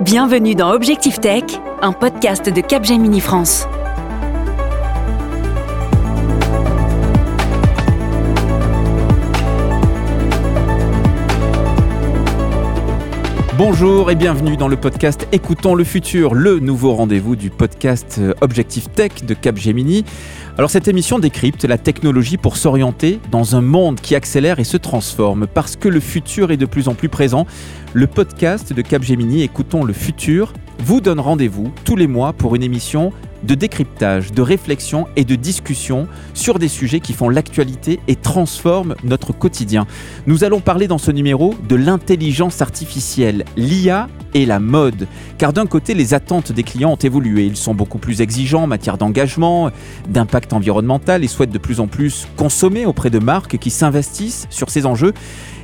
Bienvenue 0.00 0.54
dans 0.54 0.72
Objectif 0.72 1.20
Tech, 1.20 1.44
un 1.82 1.92
podcast 1.92 2.48
de 2.48 2.60
Capgemini 2.60 3.20
France. 3.20 3.66
Bonjour 13.58 14.08
et 14.08 14.14
bienvenue 14.14 14.56
dans 14.56 14.68
le 14.68 14.76
podcast 14.76 15.26
Écoutons 15.32 15.74
le 15.74 15.82
futur, 15.82 16.32
le 16.32 16.60
nouveau 16.60 16.94
rendez-vous 16.94 17.34
du 17.34 17.50
podcast 17.50 18.18
euh, 18.20 18.32
Objectif 18.40 18.88
Tech 18.92 19.24
de 19.24 19.34
Capgemini. 19.34 20.04
Alors 20.56 20.70
cette 20.70 20.86
émission 20.86 21.18
décrypte 21.18 21.64
la 21.64 21.76
technologie 21.76 22.36
pour 22.36 22.56
s'orienter 22.56 23.18
dans 23.32 23.56
un 23.56 23.60
monde 23.60 24.00
qui 24.00 24.14
accélère 24.14 24.60
et 24.60 24.64
se 24.64 24.76
transforme 24.76 25.48
parce 25.48 25.74
que 25.74 25.88
le 25.88 25.98
futur 25.98 26.52
est 26.52 26.56
de 26.56 26.66
plus 26.66 26.86
en 26.86 26.94
plus 26.94 27.08
présent. 27.08 27.48
Le 27.94 28.06
podcast 28.06 28.72
de 28.72 28.80
Capgemini 28.80 29.42
Écoutons 29.42 29.82
le 29.82 29.92
futur 29.92 30.52
vous 30.78 31.00
donne 31.00 31.18
rendez-vous 31.18 31.72
tous 31.84 31.96
les 31.96 32.06
mois 32.06 32.34
pour 32.34 32.54
une 32.54 32.62
émission 32.62 33.12
de 33.42 33.54
décryptage, 33.54 34.32
de 34.32 34.42
réflexion 34.42 35.06
et 35.16 35.24
de 35.24 35.34
discussion 35.34 36.08
sur 36.34 36.58
des 36.58 36.68
sujets 36.68 37.00
qui 37.00 37.12
font 37.12 37.28
l'actualité 37.28 38.00
et 38.08 38.16
transforment 38.16 38.94
notre 39.04 39.32
quotidien. 39.32 39.86
Nous 40.26 40.44
allons 40.44 40.60
parler 40.60 40.88
dans 40.88 40.98
ce 40.98 41.10
numéro 41.10 41.54
de 41.68 41.76
l'intelligence 41.76 42.62
artificielle, 42.62 43.44
l'IA 43.56 44.08
et 44.34 44.46
la 44.46 44.60
mode. 44.60 45.06
Car 45.38 45.52
d'un 45.52 45.66
côté, 45.66 45.94
les 45.94 46.14
attentes 46.14 46.52
des 46.52 46.62
clients 46.62 46.92
ont 46.92 46.96
évolué. 46.96 47.46
Ils 47.46 47.56
sont 47.56 47.74
beaucoup 47.74 47.98
plus 47.98 48.20
exigeants 48.20 48.64
en 48.64 48.66
matière 48.66 48.98
d'engagement, 48.98 49.70
d'impact 50.08 50.52
environnemental 50.52 51.24
et 51.24 51.28
souhaitent 51.28 51.50
de 51.50 51.58
plus 51.58 51.80
en 51.80 51.86
plus 51.86 52.26
consommer 52.36 52.86
auprès 52.86 53.10
de 53.10 53.18
marques 53.18 53.58
qui 53.58 53.70
s'investissent 53.70 54.46
sur 54.50 54.70
ces 54.70 54.86
enjeux. 54.86 55.12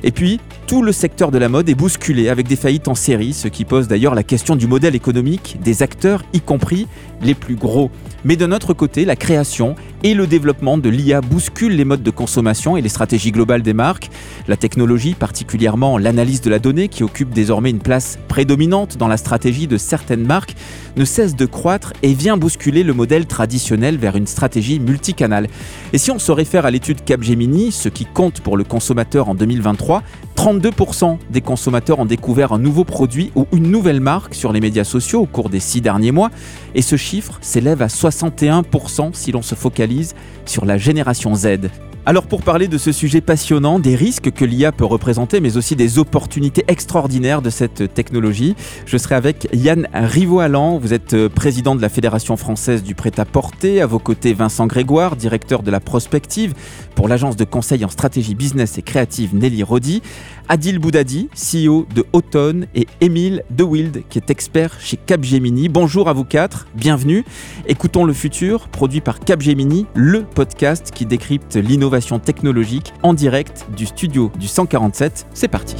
Et 0.03 0.11
puis, 0.11 0.39
tout 0.67 0.83
le 0.83 0.91
secteur 0.91 1.31
de 1.31 1.37
la 1.37 1.49
mode 1.49 1.67
est 1.69 1.75
bousculé 1.75 2.29
avec 2.29 2.47
des 2.47 2.55
faillites 2.55 2.87
en 2.87 2.95
série, 2.95 3.33
ce 3.33 3.47
qui 3.47 3.65
pose 3.65 3.87
d'ailleurs 3.87 4.15
la 4.15 4.23
question 4.23 4.55
du 4.55 4.67
modèle 4.67 4.95
économique 4.95 5.57
des 5.63 5.83
acteurs, 5.83 6.23
y 6.33 6.41
compris 6.41 6.87
les 7.21 7.33
plus 7.33 7.55
gros. 7.55 7.89
Mais 8.23 8.35
de 8.35 8.45
notre 8.45 8.73
côté, 8.73 9.05
la 9.05 9.15
création 9.15 9.75
et 10.03 10.13
le 10.13 10.27
développement 10.27 10.77
de 10.77 10.89
l'IA 10.89 11.21
bousculent 11.21 11.75
les 11.75 11.85
modes 11.85 12.03
de 12.03 12.11
consommation 12.11 12.77
et 12.77 12.81
les 12.81 12.89
stratégies 12.89 13.31
globales 13.31 13.61
des 13.61 13.73
marques. 13.73 14.09
La 14.47 14.57
technologie, 14.57 15.13
particulièrement 15.13 15.97
l'analyse 15.97 16.41
de 16.41 16.49
la 16.49 16.59
donnée 16.59 16.87
qui 16.87 17.03
occupe 17.03 17.31
désormais 17.31 17.71
une 17.71 17.79
place 17.79 18.19
prédominante 18.27 18.54
dans 18.97 19.07
la 19.07 19.17
stratégie 19.17 19.67
de 19.67 19.77
certaines 19.77 20.25
marques, 20.25 20.55
ne 20.95 21.03
cesse 21.03 21.35
de 21.35 21.45
croître 21.45 21.93
et 22.03 22.13
vient 22.13 22.37
bousculer 22.37 22.83
le 22.83 22.93
modèle 22.93 23.25
traditionnel 23.25 23.97
vers 23.97 24.15
une 24.15 24.27
stratégie 24.27 24.79
multicanale. 24.79 25.47
Et 25.91 25.97
si 25.97 26.09
on 26.09 26.19
se 26.19 26.31
réfère 26.31 26.65
à 26.65 26.71
l'étude 26.71 27.03
Capgemini, 27.03 27.71
ce 27.71 27.89
qui 27.89 28.05
compte 28.05 28.39
pour 28.39 28.55
le 28.55 28.63
consommateur 28.63 29.27
en 29.27 29.35
2023, 29.35 30.03
32% 30.37 31.17
des 31.29 31.41
consommateurs 31.41 31.99
ont 31.99 32.05
découvert 32.05 32.53
un 32.53 32.59
nouveau 32.59 32.85
produit 32.85 33.31
ou 33.35 33.45
une 33.51 33.69
nouvelle 33.69 33.99
marque 33.99 34.33
sur 34.33 34.53
les 34.53 34.61
médias 34.61 34.83
sociaux 34.83 35.21
au 35.21 35.25
cours 35.25 35.49
des 35.49 35.59
six 35.59 35.81
derniers 35.81 36.11
mois, 36.11 36.31
et 36.75 36.81
ce 36.81 36.95
chiffre 36.95 37.37
s'élève 37.41 37.81
à 37.81 37.87
61% 37.87 39.13
si 39.13 39.31
l'on 39.31 39.41
se 39.41 39.55
focalise 39.55 40.15
sur 40.45 40.65
la 40.65 40.77
génération 40.77 41.35
Z. 41.35 41.69
Alors 42.07 42.27
pour 42.27 42.43
parler 42.43 42.67
de 42.67 42.77
ce 42.77 42.91
sujet 42.91 43.19
passionnant, 43.19 43.79
des 43.79 43.95
risques 43.95 44.29
que 44.29 44.45
l'IA 44.45 44.71
peut 44.71 44.85
représenter, 44.85 45.39
mais 45.39 45.57
aussi 45.57 45.75
des 45.75 45.97
opportunités 45.97 46.63
extraordinaires 46.67 47.41
de 47.41 47.49
cette 47.49 47.95
technologie, 47.95 48.55
je 48.85 48.95
serai 48.97 49.15
avec 49.15 49.47
Yann 49.53 49.87
Rivoalan. 49.91 50.77
Vous 50.77 50.93
êtes 50.93 51.15
euh, 51.15 51.29
président 51.29 51.75
de 51.75 51.81
la 51.81 51.89
Fédération 51.89 52.37
française 52.37 52.83
du 52.83 52.93
prêt-à-porter. 52.93 53.81
À 53.81 53.87
vos 53.87 53.97
côtés, 53.97 54.33
Vincent 54.33 54.67
Grégoire, 54.67 55.15
directeur 55.15 55.63
de 55.63 55.71
la 55.71 55.79
prospective 55.79 56.53
pour 56.93 57.07
l'agence 57.07 57.37
de 57.37 57.43
conseil 57.43 57.83
en 57.83 57.89
stratégie 57.89 58.35
business 58.35 58.77
et 58.77 58.83
créative 58.83 59.33
Nelly 59.35 59.63
Rodi. 59.63 60.03
Adil 60.47 60.79
Boudadi, 60.79 61.29
CEO 61.33 61.87
de 61.93 62.05
Automne, 62.13 62.67
et 62.75 62.87
Émile 63.01 63.43
De 63.49 63.63
Wild, 63.63 64.03
qui 64.09 64.19
est 64.19 64.29
expert 64.29 64.79
chez 64.79 64.97
Capgemini. 64.97 65.69
Bonjour 65.69 66.09
à 66.09 66.13
vous 66.13 66.23
quatre, 66.23 66.67
bienvenue. 66.75 67.25
Écoutons 67.67 68.05
le 68.05 68.13
futur, 68.13 68.67
produit 68.67 69.01
par 69.01 69.19
Capgemini, 69.19 69.87
le 69.95 70.23
podcast 70.23 70.91
qui 70.93 71.05
décrypte 71.05 71.55
l'innovation 71.55 72.19
technologique 72.19 72.93
en 73.03 73.13
direct 73.13 73.65
du 73.75 73.85
studio 73.85 74.31
du 74.39 74.47
147. 74.47 75.27
C'est 75.33 75.47
parti. 75.47 75.75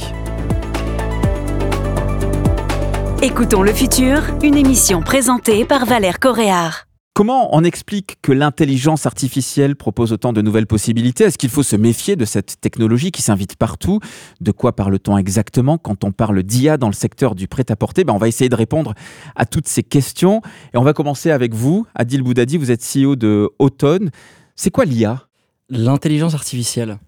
Écoutons 3.22 3.62
le 3.62 3.72
futur, 3.72 4.22
une 4.42 4.56
émission 4.56 5.00
présentée 5.02 5.64
par 5.64 5.86
Valère 5.86 6.20
Coréard. 6.20 6.86
Comment 7.16 7.56
on 7.56 7.64
explique 7.64 8.18
que 8.20 8.30
l'intelligence 8.30 9.06
artificielle 9.06 9.74
propose 9.74 10.12
autant 10.12 10.34
de 10.34 10.42
nouvelles 10.42 10.66
possibilités? 10.66 11.24
Est-ce 11.24 11.38
qu'il 11.38 11.48
faut 11.48 11.62
se 11.62 11.74
méfier 11.74 12.14
de 12.14 12.26
cette 12.26 12.60
technologie 12.60 13.10
qui 13.10 13.22
s'invite 13.22 13.56
partout? 13.56 14.00
De 14.42 14.52
quoi 14.52 14.76
parle-t-on 14.76 15.16
exactement 15.16 15.78
quand 15.78 16.04
on 16.04 16.12
parle 16.12 16.42
d'IA 16.42 16.76
dans 16.76 16.88
le 16.88 16.92
secteur 16.92 17.34
du 17.34 17.48
prêt-à-porter? 17.48 18.04
Ben, 18.04 18.12
On 18.12 18.18
va 18.18 18.28
essayer 18.28 18.50
de 18.50 18.54
répondre 18.54 18.92
à 19.34 19.46
toutes 19.46 19.66
ces 19.66 19.82
questions. 19.82 20.42
Et 20.74 20.76
on 20.76 20.82
va 20.82 20.92
commencer 20.92 21.30
avec 21.30 21.54
vous, 21.54 21.86
Adil 21.94 22.20
Boudadi, 22.20 22.58
vous 22.58 22.70
êtes 22.70 22.82
CEO 22.82 23.16
de 23.16 23.48
Automne. 23.58 24.10
C'est 24.54 24.70
quoi 24.70 24.84
l'IA 24.84 25.26
L'intelligence 25.70 26.34
artificielle, 26.34 26.98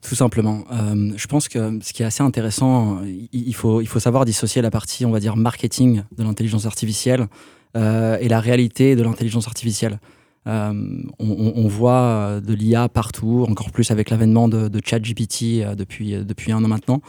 tout 0.00 0.14
simplement. 0.14 0.62
Euh, 0.70 1.10
je 1.16 1.26
pense 1.26 1.48
que 1.48 1.80
ce 1.82 1.92
qui 1.92 2.04
est 2.04 2.06
assez 2.06 2.22
intéressant, 2.22 3.00
il 3.32 3.54
faut, 3.56 3.80
il 3.80 3.88
faut 3.88 3.98
savoir 3.98 4.26
dissocier 4.26 4.62
la 4.62 4.70
partie, 4.70 5.04
on 5.04 5.10
va 5.10 5.18
dire, 5.18 5.34
marketing 5.34 6.04
de 6.16 6.22
l'intelligence 6.22 6.66
artificielle 6.66 7.26
et 7.76 8.28
la 8.28 8.40
réalité 8.40 8.96
de 8.96 9.02
l'intelligence 9.02 9.46
artificielle. 9.46 9.98
Euh, 10.46 11.02
on, 11.18 11.66
voit 11.66 12.00
euh, 12.00 12.40
de 12.40 12.54
l'IA 12.54 12.88
partout, 12.88 13.44
encore 13.48 13.72
plus 13.72 13.90
avec 13.90 14.10
l'avènement 14.10 14.48
de, 14.48 14.80
ChatGPT 14.84 15.64
depuis, 15.76 16.52
un 16.52 16.64
an 16.64 16.68
maintenant. 16.68 17.00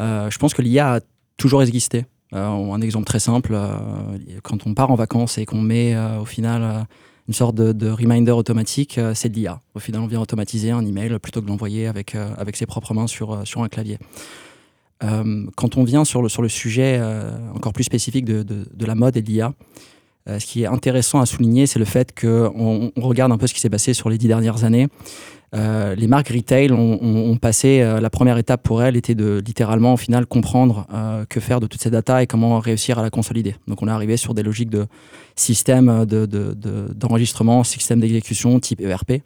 je 0.00 0.38
pense 0.38 0.54
que 0.54 0.62
l'IA 0.62 0.94
a 0.96 1.00
toujours 1.36 1.62
existé. 1.62 2.04
un 2.32 2.80
exemple 2.80 3.06
très 3.06 3.20
simple, 3.20 3.58
quand 4.42 4.66
on 4.66 4.74
part 4.74 4.90
en 4.90 4.96
vacances 4.96 5.38
et 5.38 5.46
qu'on 5.46 5.60
met 5.60 5.96
au 6.20 6.24
final 6.24 6.86
une 7.26 7.34
sorte 7.34 7.54
de, 7.54 7.90
reminder 7.90 8.32
automatique, 8.32 9.00
c'est 9.14 9.30
de 9.30 9.34
l'IA. 9.34 9.60
Au 9.74 9.78
final, 9.78 10.02
on 10.02 10.06
vient 10.06 10.20
automatiser 10.20 10.70
un 10.70 10.84
email 10.84 11.18
plutôt 11.18 11.40
que 11.40 11.46
de 11.46 11.50
l'envoyer 11.50 11.86
avec, 11.86 12.14
ses 12.54 12.66
propres 12.66 12.92
mains 12.92 13.06
sur, 13.06 13.32
un 13.32 13.68
clavier. 13.68 13.98
quand 15.00 15.76
on 15.76 15.84
vient 15.84 16.04
sur 16.04 16.20
le, 16.20 16.48
sujet 16.48 17.00
encore 17.54 17.72
plus 17.72 17.84
spécifique 17.84 18.26
de, 18.26 18.42
de 18.42 18.86
la 18.86 18.94
mode 18.94 19.16
et 19.16 19.22
de 19.22 19.28
l'IA, 19.28 19.54
euh, 20.26 20.38
ce 20.38 20.46
qui 20.46 20.62
est 20.62 20.66
intéressant 20.66 21.20
à 21.20 21.26
souligner, 21.26 21.66
c'est 21.66 21.78
le 21.78 21.84
fait 21.84 22.18
qu'on 22.18 22.90
on 22.96 23.00
regarde 23.00 23.30
un 23.30 23.36
peu 23.36 23.46
ce 23.46 23.52
qui 23.52 23.60
s'est 23.60 23.70
passé 23.70 23.92
sur 23.92 24.08
les 24.08 24.16
dix 24.16 24.26
dernières 24.26 24.64
années. 24.64 24.88
Euh, 25.54 25.94
les 25.94 26.08
marques 26.08 26.30
retail 26.30 26.72
ont, 26.72 27.36
passé 27.36 27.80
euh, 27.80 28.00
la 28.00 28.10
première 28.10 28.38
étape 28.38 28.62
pour 28.62 28.82
elles 28.82 28.96
était 28.96 29.14
de 29.14 29.40
littéralement 29.44 29.94
au 29.94 29.96
final 29.96 30.26
comprendre 30.26 30.86
que 31.28 31.38
faire 31.38 31.60
de 31.60 31.66
toutes 31.66 31.82
ces 31.82 31.90
datas 31.90 32.22
et 32.22 32.26
comment 32.26 32.58
réussir 32.58 32.98
à 32.98 33.02
la 33.02 33.10
consolider. 33.10 33.54
Donc 33.68 33.82
on 33.82 33.86
est 33.86 33.92
arrivé 33.92 34.16
sur 34.16 34.34
des 34.34 34.42
logiques 34.42 34.70
de 34.70 34.86
système 35.36 36.06
d'enregistrement, 36.06 37.60
de, 37.60 37.66
système 37.66 38.00
d'exécution 38.00 38.58
type 38.58 38.80
ERP. 38.80 39.22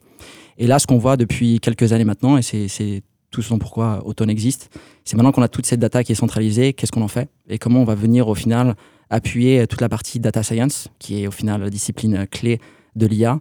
Et 0.58 0.66
là, 0.66 0.80
ce 0.80 0.86
qu'on 0.86 0.98
voit 0.98 1.16
depuis 1.16 1.60
quelques 1.60 1.92
années 1.92 2.04
maintenant, 2.04 2.36
et 2.36 2.42
c'est 2.42 3.02
tout 3.30 3.42
ce 3.42 3.54
pourquoi 3.54 4.02
Automne 4.04 4.30
existe, 4.30 4.70
c'est 5.04 5.16
maintenant 5.16 5.32
qu'on 5.32 5.42
a 5.42 5.48
toute 5.48 5.66
cette 5.66 5.80
data 5.80 6.02
qui 6.02 6.12
est 6.12 6.16
centralisée, 6.16 6.72
qu'est-ce 6.72 6.92
qu'on 6.92 7.02
en 7.02 7.08
fait 7.08 7.28
et 7.48 7.58
comment 7.58 7.80
on 7.80 7.84
va 7.84 7.94
venir 7.94 8.28
au 8.28 8.34
final 8.34 8.74
appuyer 9.10 9.66
toute 9.66 9.80
la 9.80 9.88
partie 9.88 10.20
data 10.20 10.42
science, 10.42 10.88
qui 10.98 11.22
est 11.22 11.26
au 11.26 11.30
final 11.30 11.62
la 11.62 11.70
discipline 11.70 12.26
clé 12.30 12.60
de 12.96 13.06
l'IA, 13.06 13.40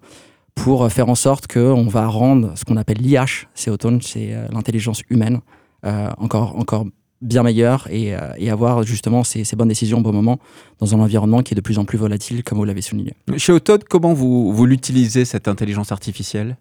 pour 0.58 0.92
faire 0.92 1.08
en 1.08 1.16
sorte 1.16 1.48
qu'on 1.48 1.88
va 1.88 2.08
rendre 2.08 2.54
ce 2.56 2.66
qu'on 2.66 2.78
appelle 2.78 2.98
l'IH, 2.98 3.48
c'est 3.54 3.70
automne, 3.70 4.02
c'est 4.02 4.34
euh, 4.34 4.48
l'intelligence 4.52 5.02
humaine, 5.10 5.40
euh, 5.86 6.10
encore, 6.18 6.58
encore 6.58 6.86
bien 7.22 7.44
meilleure 7.44 7.88
et, 7.90 8.16
euh, 8.16 8.20
et 8.38 8.50
avoir 8.50 8.84
justement 8.84 9.24
ces, 9.24 9.44
ces, 9.44 9.56
bonnes 9.56 9.68
décisions 9.68 10.00
au 10.00 10.02
bon 10.02 10.12
moment 10.12 10.40
dans 10.80 10.96
un 10.96 11.00
environnement 11.00 11.42
qui 11.42 11.54
est 11.54 11.56
de 11.56 11.62
plus 11.62 11.80
en 11.80 11.86
plus 11.86 11.98
volatile, 11.98 12.44
comme 12.44 12.58
vous 12.58 12.66
l'avez 12.66 12.82
souligné. 12.82 13.14
Chez 13.38 13.54
Automne, 13.54 13.82
comment 13.90 14.14
vous, 14.14 14.52
vous 14.52 14.66
l'utilisez, 14.66 15.26
cette 15.26 15.48
intelligence 15.48 15.92
artificielle? 15.92 16.58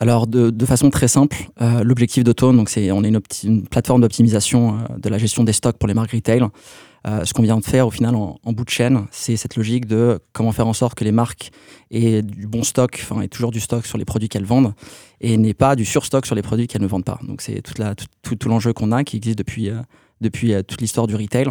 Alors 0.00 0.26
de, 0.26 0.50
de, 0.50 0.66
façon 0.66 0.90
très 0.90 1.06
simple, 1.06 1.36
l'objectif 1.82 2.24
d'Automne, 2.24 2.56
donc 2.56 2.68
c'est 2.68 2.90
on 2.90 3.04
est 3.04 3.08
une, 3.08 3.20
une 3.44 3.62
plateforme 3.62 4.00
d'optimisation 4.00 4.78
de 4.98 5.08
la 5.08 5.18
gestion 5.18 5.44
des 5.44 5.52
stocks 5.52 5.76
pour 5.78 5.86
les 5.86 5.94
marques 5.94 6.10
retail. 6.10 6.42
Euh, 7.06 7.24
ce 7.24 7.34
qu'on 7.34 7.42
vient 7.42 7.58
de 7.58 7.64
faire 7.64 7.86
au 7.86 7.90
final 7.90 8.14
en, 8.14 8.38
bout 8.46 8.64
de 8.64 8.70
chaîne, 8.70 9.06
c'est 9.10 9.36
cette 9.36 9.56
logique 9.56 9.86
de 9.86 10.18
comment 10.32 10.52
faire 10.52 10.66
en 10.66 10.72
sorte 10.72 10.94
que 10.94 11.04
les 11.04 11.12
marques 11.12 11.50
aient 11.90 12.22
du 12.22 12.46
bon 12.46 12.62
stock, 12.62 12.98
enfin, 13.02 13.20
aient 13.20 13.28
toujours 13.28 13.50
du 13.50 13.60
stock 13.60 13.84
sur 13.84 13.98
les 13.98 14.06
produits 14.06 14.30
qu'elles 14.30 14.46
vendent 14.46 14.72
et 15.20 15.36
n'aient 15.36 15.52
pas 15.52 15.76
du 15.76 15.84
surstock 15.84 16.24
sur 16.24 16.34
les 16.34 16.40
produits 16.40 16.66
qu'elles 16.66 16.82
ne 16.82 16.86
vendent 16.86 17.04
pas. 17.04 17.18
Donc 17.22 17.42
c'est 17.42 17.60
tout, 17.60 18.36
tout, 18.36 18.48
l'enjeu 18.48 18.72
qu'on 18.72 18.90
a 18.90 19.04
qui 19.04 19.16
existe 19.16 19.36
depuis, 19.36 19.68
euh, 19.68 19.82
depuis 20.22 20.54
euh, 20.54 20.62
toute 20.62 20.80
l'histoire 20.80 21.06
du 21.06 21.14
retail. 21.14 21.48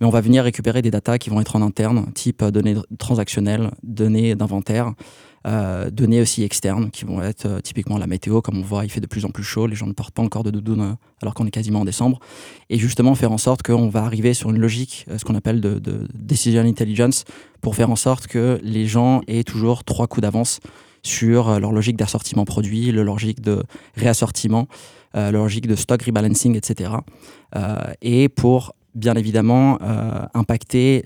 Mais 0.00 0.06
on 0.06 0.10
va 0.10 0.22
venir 0.22 0.42
récupérer 0.42 0.80
des 0.80 0.90
datas 0.90 1.18
qui 1.18 1.28
vont 1.28 1.40
être 1.40 1.54
en 1.54 1.60
interne, 1.60 2.10
type 2.14 2.42
données 2.42 2.76
transactionnelles, 2.98 3.72
données 3.82 4.34
d'inventaire. 4.34 4.94
Euh, 5.46 5.90
données 5.90 6.22
aussi 6.22 6.42
externes 6.42 6.90
qui 6.90 7.04
vont 7.04 7.20
être 7.20 7.44
euh, 7.44 7.60
typiquement 7.60 7.98
la 7.98 8.06
météo, 8.06 8.40
comme 8.40 8.56
on 8.56 8.62
voit, 8.62 8.84
il 8.84 8.88
fait 8.88 9.02
de 9.02 9.06
plus 9.06 9.26
en 9.26 9.28
plus 9.28 9.42
chaud, 9.44 9.66
les 9.66 9.76
gens 9.76 9.86
ne 9.86 9.92
portent 9.92 10.14
pas 10.14 10.22
encore 10.22 10.42
de 10.42 10.50
doudoune 10.50 10.80
euh, 10.80 10.94
alors 11.20 11.34
qu'on 11.34 11.44
est 11.46 11.50
quasiment 11.50 11.80
en 11.80 11.84
décembre, 11.84 12.18
et 12.70 12.78
justement 12.78 13.14
faire 13.14 13.30
en 13.30 13.36
sorte 13.36 13.62
qu'on 13.62 13.90
va 13.90 14.04
arriver 14.04 14.32
sur 14.32 14.48
une 14.48 14.58
logique, 14.58 15.04
ce 15.14 15.22
qu'on 15.22 15.34
appelle 15.34 15.60
de, 15.60 15.78
de, 15.78 16.08
decision 16.14 16.62
intelligence, 16.62 17.24
pour 17.60 17.76
faire 17.76 17.90
en 17.90 17.96
sorte 17.96 18.26
que 18.26 18.58
les 18.62 18.86
gens 18.86 19.20
aient 19.26 19.44
toujours 19.44 19.84
trois 19.84 20.06
coups 20.06 20.22
d'avance 20.22 20.60
sur 21.02 21.60
leur 21.60 21.72
logique 21.72 21.96
d'assortiment 21.96 22.46
produit, 22.46 22.90
leur 22.90 23.04
logique 23.04 23.42
de 23.42 23.62
réassortiment, 23.96 24.66
leur 25.12 25.32
logique 25.32 25.66
de 25.66 25.76
stock 25.76 26.02
rebalancing, 26.02 26.56
etc. 26.56 26.90
et 28.00 28.30
pour 28.30 28.74
bien 28.94 29.14
évidemment 29.14 29.78
impacter 30.32 31.04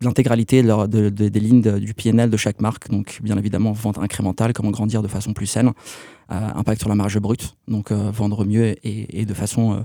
l'intégralité 0.00 0.62
des 0.62 1.40
lignes 1.40 1.62
du 1.62 1.94
PNL 1.94 2.30
de 2.30 2.36
chaque 2.36 2.60
marque. 2.60 2.90
Donc, 2.90 3.18
bien 3.22 3.36
évidemment, 3.38 3.72
vente 3.72 3.98
incrémentale, 3.98 4.52
comment 4.52 4.70
grandir 4.70 5.02
de 5.02 5.08
façon 5.08 5.32
plus 5.32 5.46
saine, 5.46 5.72
impact 6.28 6.80
sur 6.80 6.88
la 6.88 6.94
marge 6.94 7.18
brute, 7.18 7.56
donc 7.68 7.92
vendre 7.92 8.44
mieux 8.44 8.74
et, 8.86 9.20
et 9.20 9.24
de 9.24 9.34
façon 9.34 9.84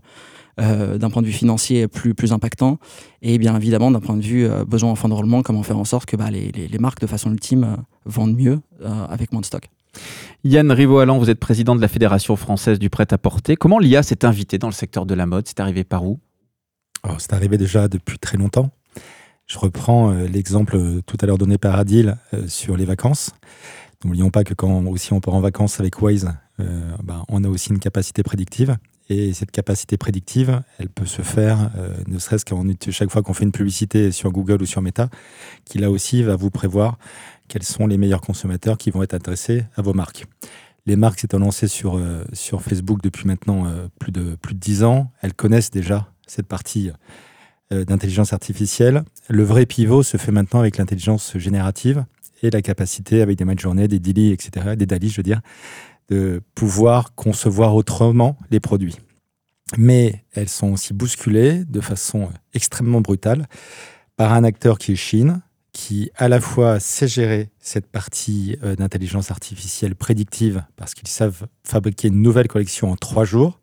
euh, 0.59 0.97
d'un 0.97 1.09
point 1.09 1.21
de 1.21 1.27
vue 1.27 1.33
financier 1.33 1.87
plus, 1.87 2.13
plus 2.13 2.33
impactant, 2.33 2.77
et 3.21 3.37
bien 3.37 3.55
évidemment 3.55 3.89
d'un 3.89 4.01
point 4.01 4.17
de 4.17 4.21
vue 4.21 4.45
euh, 4.45 4.65
besoin 4.65 4.91
en 4.91 4.95
fin 4.95 5.07
de 5.07 5.13
roulement, 5.13 5.43
comment 5.43 5.63
faire 5.63 5.77
en 5.77 5.85
sorte 5.85 6.05
que 6.05 6.17
bah, 6.17 6.29
les, 6.29 6.51
les, 6.51 6.77
marques 6.77 6.99
de 6.99 7.07
façon 7.07 7.31
ultime 7.31 7.63
euh, 7.63 7.75
vendent 8.05 8.35
mieux 8.35 8.59
avec 9.09 9.31
moins 9.31 9.41
de 9.41 9.45
stock. 9.45 9.69
Yann 10.43 10.71
Rivo-Allan, 10.71 11.19
vous 11.19 11.29
êtes 11.29 11.39
président 11.39 11.75
de 11.75 11.81
la 11.81 11.87
Fédération 11.87 12.35
française 12.35 12.79
du 12.79 12.89
prêt-à-porter. 12.89 13.55
Comment 13.55 13.79
l'IA 13.79 14.03
s'est 14.03 14.25
invité 14.25 14.57
dans 14.57 14.67
le 14.67 14.73
secteur 14.73 15.05
de 15.05 15.13
la 15.13 15.25
mode? 15.25 15.47
C'est 15.47 15.59
arrivé 15.59 15.83
par 15.83 16.03
où? 16.05 16.19
C'est 17.17 17.33
arrivé 17.33 17.57
déjà 17.57 17.87
depuis 17.87 18.19
très 18.19 18.37
longtemps. 18.37 18.71
Je 19.51 19.59
reprends 19.59 20.11
l'exemple 20.11 21.01
tout 21.05 21.17
à 21.19 21.25
l'heure 21.25 21.37
donné 21.37 21.57
par 21.57 21.77
Adil 21.77 22.15
sur 22.47 22.77
les 22.77 22.85
vacances. 22.85 23.31
N'oublions 24.05 24.29
pas 24.29 24.45
que 24.45 24.53
quand 24.53 24.85
aussi 24.85 25.11
on 25.11 25.19
part 25.19 25.33
en 25.33 25.41
vacances 25.41 25.81
avec 25.81 26.01
Waze, 26.01 26.31
bah, 27.03 27.25
on 27.27 27.43
a 27.43 27.49
aussi 27.49 27.71
une 27.71 27.79
capacité 27.79 28.23
prédictive. 28.23 28.77
Et 29.11 29.33
cette 29.33 29.51
capacité 29.51 29.97
prédictive, 29.97 30.61
elle 30.77 30.87
peut 30.87 31.05
se 31.05 31.21
faire, 31.21 31.69
euh, 31.75 31.93
ne 32.07 32.17
serait-ce 32.17 32.45
qu'en 32.45 32.63
chaque 32.91 33.11
fois 33.11 33.21
qu'on 33.21 33.33
fait 33.33 33.43
une 33.43 33.51
publicité 33.51 34.09
sur 34.13 34.31
Google 34.31 34.61
ou 34.61 34.65
sur 34.65 34.81
Meta, 34.81 35.09
qui 35.65 35.79
là 35.79 35.91
aussi 35.91 36.23
va 36.23 36.37
vous 36.37 36.49
prévoir 36.49 36.97
quels 37.49 37.63
sont 37.63 37.87
les 37.87 37.97
meilleurs 37.97 38.21
consommateurs 38.21 38.77
qui 38.77 38.89
vont 38.89 39.03
être 39.03 39.13
adressés 39.13 39.65
à 39.75 39.81
vos 39.81 39.93
marques. 39.93 40.27
Les 40.85 40.95
marques 40.95 41.19
s'étant 41.19 41.39
lancées 41.39 41.67
sur, 41.67 41.97
euh, 41.97 42.23
sur 42.31 42.61
Facebook 42.61 43.01
depuis 43.03 43.27
maintenant 43.27 43.65
euh, 43.65 43.89
plus, 43.99 44.13
de, 44.13 44.35
plus 44.35 44.53
de 44.53 44.59
10 44.59 44.85
ans, 44.85 45.11
elles 45.21 45.33
connaissent 45.33 45.71
déjà 45.71 46.07
cette 46.25 46.47
partie 46.47 46.89
d'intelligence 47.71 48.33
artificielle. 48.33 49.03
Le 49.29 49.43
vrai 49.43 49.65
pivot 49.65 50.03
se 50.03 50.17
fait 50.17 50.31
maintenant 50.31 50.59
avec 50.59 50.77
l'intelligence 50.77 51.37
générative 51.37 52.05
et 52.43 52.49
la 52.49 52.61
capacité 52.61 53.21
avec 53.21 53.37
des 53.37 53.45
matchs 53.45 53.61
journées, 53.61 53.87
des 53.87 53.99
DALI, 53.99 54.31
etc., 54.31 54.75
des 54.75 54.85
DALI, 54.85 55.09
je 55.09 55.17
veux 55.17 55.23
dire, 55.23 55.41
de 56.09 56.41
pouvoir 56.55 57.15
concevoir 57.15 57.75
autrement 57.75 58.37
les 58.49 58.59
produits. 58.59 58.97
Mais 59.77 60.25
elles 60.33 60.49
sont 60.49 60.73
aussi 60.73 60.93
bousculées 60.93 61.63
de 61.63 61.79
façon 61.79 62.29
extrêmement 62.53 63.01
brutale 63.01 63.47
par 64.17 64.33
un 64.33 64.43
acteur 64.43 64.77
qui 64.77 64.91
est 64.91 64.97
Chine, 64.97 65.41
qui 65.71 66.11
à 66.15 66.27
la 66.27 66.41
fois 66.41 66.81
sait 66.81 67.07
gérer 67.07 67.49
cette 67.59 67.87
partie 67.87 68.57
euh, 68.63 68.75
d'intelligence 68.75 69.31
artificielle 69.31 69.95
prédictive 69.95 70.65
parce 70.75 70.93
qu'ils 70.93 71.07
savent 71.07 71.47
fabriquer 71.63 72.09
une 72.09 72.21
nouvelle 72.21 72.49
collection 72.49 72.91
en 72.91 72.97
trois 72.97 73.23
jours 73.23 73.61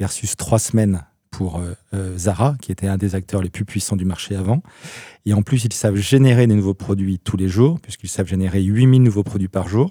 versus 0.00 0.36
trois 0.36 0.58
semaines 0.58 1.04
pour 1.30 1.58
euh, 1.58 1.74
euh, 1.94 2.16
Zara, 2.16 2.56
qui 2.60 2.72
était 2.72 2.86
un 2.86 2.96
des 2.96 3.14
acteurs 3.14 3.42
les 3.42 3.50
plus 3.50 3.64
puissants 3.64 3.96
du 3.96 4.04
marché 4.04 4.36
avant. 4.36 4.62
Et 5.24 5.34
en 5.34 5.42
plus, 5.42 5.64
ils 5.64 5.72
savent 5.72 5.96
générer 5.96 6.46
des 6.46 6.54
nouveaux 6.54 6.74
produits 6.74 7.18
tous 7.18 7.36
les 7.36 7.48
jours, 7.48 7.80
puisqu'ils 7.80 8.08
savent 8.08 8.28
générer 8.28 8.62
8000 8.62 9.02
nouveaux 9.02 9.24
produits 9.24 9.48
par 9.48 9.68
jour. 9.68 9.90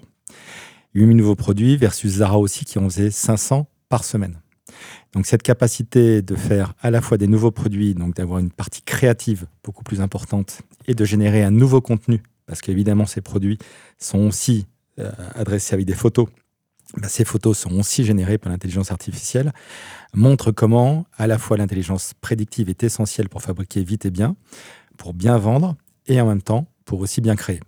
8000 0.94 1.16
nouveaux 1.16 1.36
produits 1.36 1.76
versus 1.76 2.14
Zara 2.14 2.38
aussi 2.38 2.64
qui 2.64 2.78
en 2.78 2.88
faisait 2.88 3.10
500 3.10 3.68
par 3.88 4.02
semaine. 4.04 4.40
Donc 5.12 5.26
cette 5.26 5.42
capacité 5.42 6.22
de 6.22 6.34
faire 6.34 6.74
à 6.80 6.90
la 6.90 7.00
fois 7.00 7.18
des 7.18 7.26
nouveaux 7.26 7.50
produits, 7.50 7.94
donc 7.94 8.16
d'avoir 8.16 8.38
une 8.38 8.50
partie 8.50 8.82
créative 8.82 9.46
beaucoup 9.62 9.84
plus 9.84 10.00
importante 10.00 10.62
et 10.86 10.94
de 10.94 11.04
générer 11.04 11.42
un 11.42 11.50
nouveau 11.50 11.80
contenu, 11.80 12.22
parce 12.46 12.60
qu'évidemment 12.60 13.06
ces 13.06 13.20
produits 13.20 13.58
sont 13.98 14.26
aussi 14.26 14.66
euh, 14.98 15.10
adressés 15.34 15.74
avec 15.74 15.86
des 15.86 15.94
photos, 15.94 16.28
bah, 16.96 17.08
ces 17.08 17.24
photos 17.24 17.58
sont 17.58 17.78
aussi 17.78 18.04
générées 18.04 18.38
par 18.38 18.50
l'intelligence 18.50 18.90
artificielle, 18.90 19.52
montre 20.14 20.52
comment 20.52 21.06
à 21.16 21.26
la 21.26 21.38
fois 21.38 21.56
l'intelligence 21.56 22.12
prédictive 22.20 22.68
est 22.68 22.82
essentielle 22.84 23.28
pour 23.28 23.42
fabriquer 23.42 23.82
vite 23.82 24.06
et 24.06 24.10
bien, 24.10 24.36
pour 24.96 25.14
bien 25.14 25.36
vendre, 25.36 25.76
et 26.06 26.20
en 26.20 26.26
même 26.26 26.42
temps 26.42 26.66
pour 26.84 27.00
aussi 27.00 27.20
bien 27.20 27.36
créer. 27.36 27.60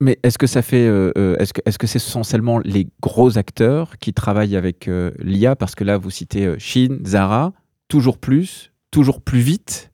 Mais 0.00 0.18
est-ce 0.22 0.38
que 0.38 0.46
ça 0.46 0.62
fait, 0.62 0.86
euh, 0.86 1.12
euh, 1.18 1.36
est-ce 1.36 1.52
que, 1.52 1.60
est-ce 1.66 1.78
que 1.78 1.86
sont 1.86 2.22
seulement 2.22 2.58
les 2.60 2.88
gros 3.02 3.36
acteurs 3.36 3.98
qui 3.98 4.14
travaillent 4.14 4.56
avec 4.56 4.88
euh, 4.88 5.10
l'IA 5.18 5.56
Parce 5.56 5.74
que 5.74 5.84
là, 5.84 5.98
vous 5.98 6.10
citez 6.10 6.58
Chine, 6.58 7.00
Zara, 7.04 7.52
toujours 7.88 8.16
plus, 8.16 8.72
toujours 8.90 9.20
plus 9.20 9.40
vite. 9.40 9.89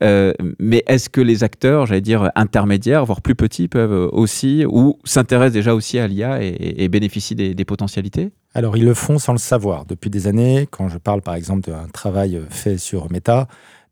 Mais 0.00 0.82
est-ce 0.86 1.08
que 1.08 1.20
les 1.20 1.44
acteurs, 1.44 1.86
j'allais 1.86 2.00
dire 2.00 2.30
intermédiaires, 2.34 3.04
voire 3.04 3.20
plus 3.20 3.34
petits, 3.34 3.68
peuvent 3.68 4.08
aussi 4.12 4.64
ou 4.66 4.98
s'intéressent 5.04 5.52
déjà 5.52 5.74
aussi 5.74 5.98
à 5.98 6.06
l'IA 6.06 6.38
et, 6.42 6.88
bénéficient 6.88 7.34
des, 7.34 7.54
des, 7.54 7.64
potentialités? 7.64 8.30
Alors 8.54 8.76
ils 8.76 8.84
le 8.84 8.94
font 8.94 9.18
sans 9.18 9.32
le 9.32 9.38
savoir. 9.38 9.84
Depuis 9.86 10.10
des 10.10 10.26
années, 10.26 10.66
quand 10.70 10.88
je 10.88 10.98
parle 10.98 11.22
par 11.22 11.34
exemple 11.34 11.70
d'un 11.70 11.86
travail 11.92 12.40
fait 12.50 12.78
sur 12.78 13.10
Meta, 13.12 13.46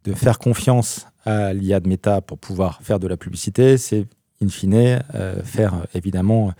de 0.04 0.12
faire 0.12 0.38
confiance 0.38 1.06
à 1.24 1.52
l'IA 1.52 1.80
de 1.80 1.88
Meta 1.88 2.20
pour 2.20 2.38
pouvoir 2.38 2.80
faire 2.82 2.98
de 2.98 3.06
la 3.06 3.16
publicité, 3.16 3.76
c'est 3.76 4.06
in 4.42 4.48
fine, 4.48 5.00
euh, 5.14 5.42
faire 5.42 5.86
évidemment 5.94 6.52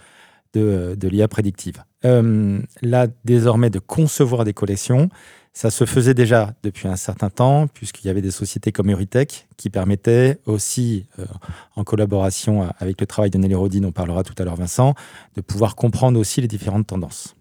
de, 0.53 0.97
l'IA 1.03 1.29
prédictive. 1.29 1.83
Euh, 2.05 2.61
là, 2.83 3.07
désormais, 3.25 3.71
de 3.71 3.79
concevoir 3.79 4.45
des 4.45 4.53
collections, 4.53 5.09
ça 5.53 5.71
se 5.71 5.85
faisait 5.85 6.15
déjà 6.15 6.55
depuis 6.63 6.89
un 6.89 6.97
certain 6.97 7.31
temps, 7.31 7.67
puisqu'il 7.67 8.07
y 8.07 8.11
avait 8.11 8.23
des 8.23 8.31
sociétés 8.31 8.73
comme 8.73 8.91
Euritech 8.91 9.49
qui 9.57 9.69
permettaient 9.69 10.39
aussi, 10.47 11.07
euh, 11.19 11.25
en 11.77 11.85
collaboration 11.85 12.71
avec 12.79 13.01
le 13.01 13.07
travail 13.07 13.31
de 13.31 13.39
Nelly 13.39 13.55
Rodin, 13.55 13.85
on 13.85 13.93
parlera 13.93 14.23
tout 14.23 14.35
à 14.39 14.45
l'heure 14.45 14.57
Vincent, 14.57 14.95
de 15.35 15.41
pouvoir 15.41 15.75
comprendre 15.75 16.19
aussi 16.19 16.41
les 16.41 16.49
différentes 16.49 16.87
tendances. 16.87 17.35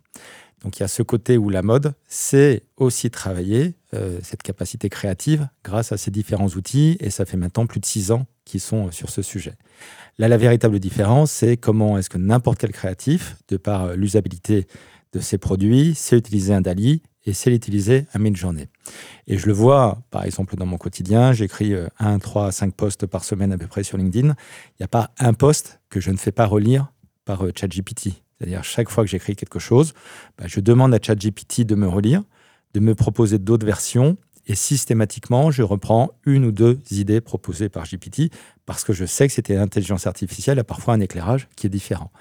Donc 0.64 0.78
il 0.78 0.82
y 0.82 0.84
a 0.84 0.90
ce 0.90 1.04
côté 1.04 1.38
où 1.38 1.50
la 1.50 1.62
mode, 1.62 1.94
c'est 2.08 2.64
aussi 2.76 3.10
travailler 3.10 3.76
cette 4.22 4.44
capacité 4.44 4.90
créative 4.90 5.48
grâce 5.64 5.94
à 5.94 5.98
ces 5.98 6.12
différents 6.12 6.50
outils, 6.50 6.98
et 7.00 7.10
ça 7.10 7.24
fait 7.26 7.38
maintenant 7.38 7.66
plus 7.66 7.80
de 7.80 7.86
six 7.86 8.12
ans 8.12 8.26
qu'ils 8.44 8.60
sont 8.60 8.92
sur 8.92 9.10
ce 9.10 9.22
sujet. 9.22 9.54
Là, 10.18 10.28
la 10.28 10.38
véritable 10.38 10.80
différence, 10.80 11.32
c'est 11.32 11.56
comment 11.56 11.98
est-ce 11.98 12.10
que 12.10 12.18
n'importe 12.18 12.60
quel 12.60 12.74
créatif, 12.74 13.38
de 13.48 13.56
par 13.56 13.86
euh, 13.86 13.96
l'usabilité 13.96 14.68
de 15.14 15.20
ses 15.20 15.38
produits, 15.38 15.96
sait 15.96 16.18
utiliser 16.18 16.54
un 16.54 16.60
DALI 16.60 17.02
et 17.26 17.34
sait 17.34 17.50
l'utiliser 17.50 18.06
à 18.14 18.20
mid-journée. 18.20 18.68
Et 19.28 19.38
je 19.38 19.46
le 19.46 19.54
vois, 19.54 20.02
par 20.10 20.26
exemple, 20.26 20.56
dans 20.56 20.66
mon 20.66 20.78
quotidien, 20.78 21.34
j'écris 21.34 21.74
1, 22.00 22.20
3, 22.20 22.52
5 22.52 22.74
posts 22.74 23.06
par 23.06 23.24
semaine 23.24 23.52
à 23.52 23.58
peu 23.58 23.68
près 23.68 23.84
sur 23.84 23.98
LinkedIn. 23.98 24.28
Il 24.30 24.80
n'y 24.80 24.84
a 24.84 24.88
pas 24.88 25.12
un 25.20 25.34
post 25.34 25.80
que 25.90 26.00
je 26.00 26.12
ne 26.12 26.18
fais 26.18 26.32
pas 26.32 26.46
relire 26.46 26.92
par 27.26 27.46
euh, 27.46 27.52
ChatGPT. 27.56 28.10
C'est-à-dire, 28.38 28.64
chaque 28.64 28.90
fois 28.90 29.04
que 29.04 29.10
j'écris 29.10 29.36
quelque 29.36 29.60
chose, 29.60 29.94
bah, 30.38 30.46
je 30.48 30.60
demande 30.62 30.94
à 30.94 31.00
ChatGPT 31.02 31.62
de 31.62 31.76
me 31.76 31.88
relire, 31.88 32.24
de 32.74 32.80
me 32.80 32.96
proposer 32.96 33.38
d'autres 33.38 33.66
versions 33.66 34.18
et 34.50 34.56
systématiquement, 34.56 35.52
je 35.52 35.62
reprends 35.62 36.10
une 36.26 36.44
ou 36.44 36.52
deux 36.52 36.80
idées 36.90 37.22
proposées 37.22 37.70
par 37.70 37.84
GPT 37.84 38.34
parce 38.66 38.84
que 38.84 38.94
je 38.94 39.06
sais 39.06 39.28
que 39.28 39.34
c'était 39.34 39.56
l'intelligence 39.56 40.08
artificielle 40.08 40.58
a 40.58 40.64
parfois 40.64 40.96
un 40.96 41.00
éclairage 41.00 41.48
qui 41.56 41.68
est 41.68 41.70
différent. 41.70 42.12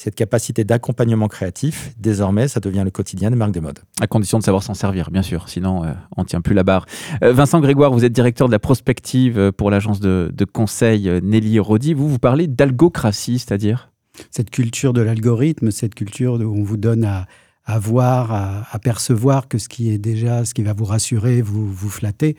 Cette 0.00 0.14
capacité 0.14 0.62
d'accompagnement 0.62 1.26
créatif, 1.26 1.92
désormais, 1.98 2.46
ça 2.46 2.60
devient 2.60 2.82
le 2.84 2.92
quotidien 2.92 3.30
des 3.30 3.36
marques 3.36 3.50
de 3.50 3.58
mode. 3.58 3.80
À 4.00 4.06
condition 4.06 4.38
de 4.38 4.44
savoir 4.44 4.62
s'en 4.62 4.74
servir, 4.74 5.10
bien 5.10 5.22
sûr, 5.22 5.48
sinon 5.48 5.82
euh, 5.82 5.92
on 6.16 6.22
ne 6.22 6.26
tient 6.26 6.40
plus 6.40 6.54
la 6.54 6.62
barre. 6.62 6.86
Euh, 7.24 7.32
Vincent 7.32 7.58
Grégoire, 7.58 7.90
vous 7.90 8.04
êtes 8.04 8.12
directeur 8.12 8.46
de 8.46 8.52
la 8.52 8.60
prospective 8.60 9.36
euh, 9.36 9.50
pour 9.50 9.72
l'agence 9.72 9.98
de, 9.98 10.30
de, 10.32 10.44
conseil 10.44 11.10
Nelly 11.24 11.58
Rodi. 11.58 11.94
Vous, 11.94 12.08
vous 12.08 12.20
parlez 12.20 12.46
d'algocratie, 12.46 13.40
c'est-à-dire? 13.40 13.90
Cette 14.30 14.50
culture 14.50 14.92
de 14.92 15.00
l'algorithme, 15.00 15.72
cette 15.72 15.96
culture 15.96 16.34
où 16.34 16.56
on 16.56 16.62
vous 16.62 16.76
donne 16.76 17.04
à 17.04 17.26
à 17.68 17.78
voir, 17.78 18.32
à, 18.32 18.78
percevoir 18.78 19.46
que 19.46 19.58
ce 19.58 19.68
qui 19.68 19.90
est 19.90 19.98
déjà, 19.98 20.46
ce 20.46 20.54
qui 20.54 20.62
va 20.62 20.72
vous 20.72 20.86
rassurer, 20.86 21.42
vous, 21.42 21.70
vous 21.70 21.90
flatter. 21.90 22.34